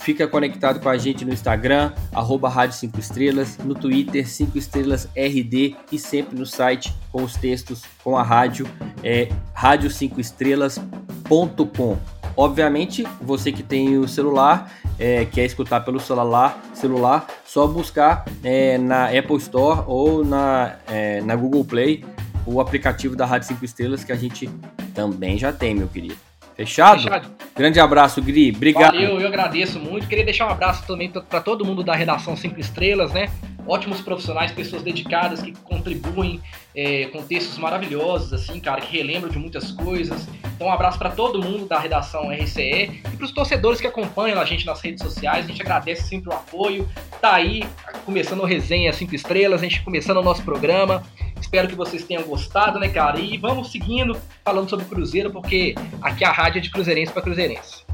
Fica 0.07 0.29
conectado 0.29 0.79
com 0.79 0.89
a 0.89 0.97
gente 0.97 1.25
no 1.25 1.33
Instagram, 1.33 1.91
arroba 2.15 2.49
Rádio 2.49 2.77
5 2.77 3.01
Estrelas, 3.01 3.59
no 3.59 3.75
Twitter 3.75 4.25
5 4.25 4.57
Estrelas 4.57 5.09
RD 5.17 5.75
e 5.91 5.99
sempre 5.99 6.39
no 6.39 6.47
site 6.47 6.95
com 7.11 7.25
os 7.25 7.35
textos 7.35 7.83
com 8.05 8.17
a 8.17 8.23
rádio, 8.23 8.69
é 9.03 9.29
rádio5estrelas.com. 9.57 11.97
Obviamente, 12.37 13.07
você 13.21 13.51
que 13.51 13.63
tem 13.63 13.97
o 13.97 14.07
celular, 14.07 14.71
é, 14.99 15.25
quer 15.25 15.45
escutar 15.45 15.81
pelo 15.81 15.99
celular, 15.99 16.63
celular 16.75 17.27
só 17.47 17.67
buscar 17.67 18.27
é, 18.45 18.77
na 18.77 19.07
Apple 19.07 19.37
Store 19.37 19.85
ou 19.87 20.25
na, 20.25 20.77
é, 20.87 21.23
na 21.23 21.35
Google 21.35 21.65
Play 21.65 22.05
o 22.47 22.61
aplicativo 22.61 23.17
da 23.17 23.27
Rádio 23.27 23.49
5 23.49 23.65
Estrelas 23.65 24.05
que 24.05 24.13
a 24.13 24.17
gente 24.17 24.49
também 24.95 25.37
já 25.37 25.53
tem, 25.53 25.75
meu 25.75 25.89
querido. 25.89 26.26
Fechado? 26.57 27.03
Fechado. 27.03 27.31
Grande 27.55 27.79
abraço, 27.79 28.23
Gri. 28.23 28.51
Obrigado. 28.51 28.95
Valeu, 28.95 29.21
eu 29.21 29.27
agradeço 29.27 29.79
muito. 29.79 30.09
Queria 30.09 30.25
deixar 30.25 30.47
um 30.47 30.51
abraço 30.51 30.87
também 30.87 31.11
para 31.11 31.41
todo 31.41 31.65
mundo 31.65 31.85
da 31.85 31.95
redação 31.95 32.35
5 32.35 32.59
Estrelas, 32.59 33.13
né? 33.13 33.31
Ótimos 33.67 34.01
profissionais, 34.01 34.53
pessoas 34.53 34.83
dedicadas 34.83 35.43
que 35.43 35.53
contribuem 35.53 36.41
é, 36.75 37.07
com 37.07 37.23
textos 37.23 37.59
maravilhosos, 37.59 38.33
assim, 38.33 38.61
cara, 38.61 38.81
que 38.81 38.97
relembram 38.97 39.29
de 39.29 39.39
muitas 39.39 39.73
coisas. 39.73 40.29
Então, 40.55 40.69
um 40.69 40.73
abraço 40.73 40.99
para 40.99 41.11
todo 41.11 41.43
mundo 41.43 41.67
da 41.67 41.79
redação 41.79 42.31
RCE 42.31 43.03
e 43.13 43.17
para 43.17 43.25
os 43.25 43.33
torcedores 43.33 43.81
que 43.81 43.87
acompanham 43.87 44.41
a 44.41 44.45
gente 44.45 44.65
nas 44.65 44.81
redes 44.81 45.03
sociais. 45.03 45.45
A 45.45 45.49
gente 45.49 45.61
agradece 45.61 46.09
sempre 46.09 46.31
o 46.31 46.33
apoio. 46.33 46.89
Tá 47.21 47.35
aí, 47.35 47.65
começando 48.07 48.41
o 48.41 48.47
Resenha 48.47 48.93
5 48.93 49.15
Estrelas, 49.15 49.61
a 49.61 49.65
gente 49.65 49.83
começando 49.83 50.19
o 50.19 50.23
nosso 50.23 50.43
programa. 50.43 51.03
Espero 51.41 51.69
que 51.69 51.75
vocês 51.75 52.05
tenham 52.05 52.25
gostado, 52.25 52.79
né, 52.79 52.89
cara? 52.89 53.21
E 53.21 53.37
vamos 53.37 53.71
seguindo 53.71 54.17
falando 54.45 54.69
sobre 54.69 54.85
Cruzeiro, 54.87 55.31
porque 55.31 55.75
aqui 56.03 56.25
a 56.25 56.33
rádio 56.33 56.59
é 56.59 56.63
de 56.63 56.71
Cruzeirense 56.71 57.13
para 57.13 57.23
Cruzeirense. 57.23 57.86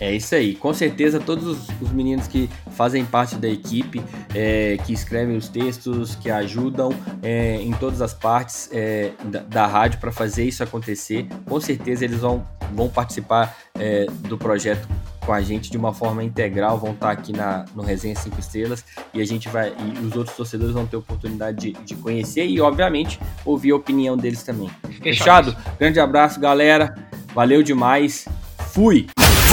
É 0.00 0.12
isso 0.12 0.34
aí, 0.34 0.54
com 0.54 0.74
certeza 0.74 1.20
todos 1.20 1.68
os 1.80 1.92
meninos 1.92 2.26
que 2.26 2.48
fazem 2.72 3.04
parte 3.04 3.36
da 3.36 3.48
equipe, 3.48 4.02
é, 4.34 4.76
que 4.84 4.92
escrevem 4.92 5.36
os 5.36 5.48
textos, 5.48 6.14
que 6.16 6.30
ajudam 6.30 6.90
é, 7.22 7.56
em 7.56 7.72
todas 7.72 8.02
as 8.02 8.12
partes 8.12 8.68
é, 8.72 9.12
da, 9.24 9.40
da, 9.40 9.66
rádio 9.66 10.00
para 10.00 10.10
fazer 10.10 10.44
isso 10.44 10.62
acontecer, 10.62 11.26
com 11.46 11.60
certeza 11.60 12.04
eles 12.04 12.20
vão, 12.20 12.44
vão 12.72 12.88
participar 12.88 13.56
é, 13.78 14.06
do 14.28 14.36
projeto 14.36 14.86
com 15.24 15.32
a 15.32 15.40
gente 15.40 15.70
de 15.70 15.76
uma 15.76 15.92
forma 15.92 16.22
integral, 16.22 16.78
vão 16.78 16.92
estar 16.92 17.10
aqui 17.10 17.32
na, 17.32 17.64
no 17.74 17.82
Resenha 17.82 18.14
5 18.14 18.38
Estrelas 18.38 18.84
e 19.12 19.20
a 19.20 19.24
gente 19.24 19.48
vai, 19.48 19.72
e 19.72 20.06
os 20.06 20.14
outros 20.16 20.36
torcedores 20.36 20.74
vão 20.74 20.86
ter 20.86 20.96
oportunidade 20.96 21.72
de, 21.72 21.84
de 21.84 21.94
conhecer 21.94 22.46
e, 22.46 22.60
obviamente, 22.60 23.18
ouvir 23.44 23.72
a 23.72 23.76
opinião 23.76 24.16
deles 24.16 24.42
também. 24.42 24.68
Fechado? 25.02 25.52
Fechado? 25.52 25.56
Grande 25.78 25.98
abraço, 25.98 26.38
galera. 26.38 26.94
Valeu 27.34 27.62
demais. 27.62 28.26
Fui! 28.72 29.06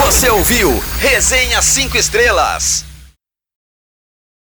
Você 0.03 0.31
ouviu 0.31 0.83
Resenha 0.99 1.61
5 1.61 1.95
Estrelas. 1.95 2.90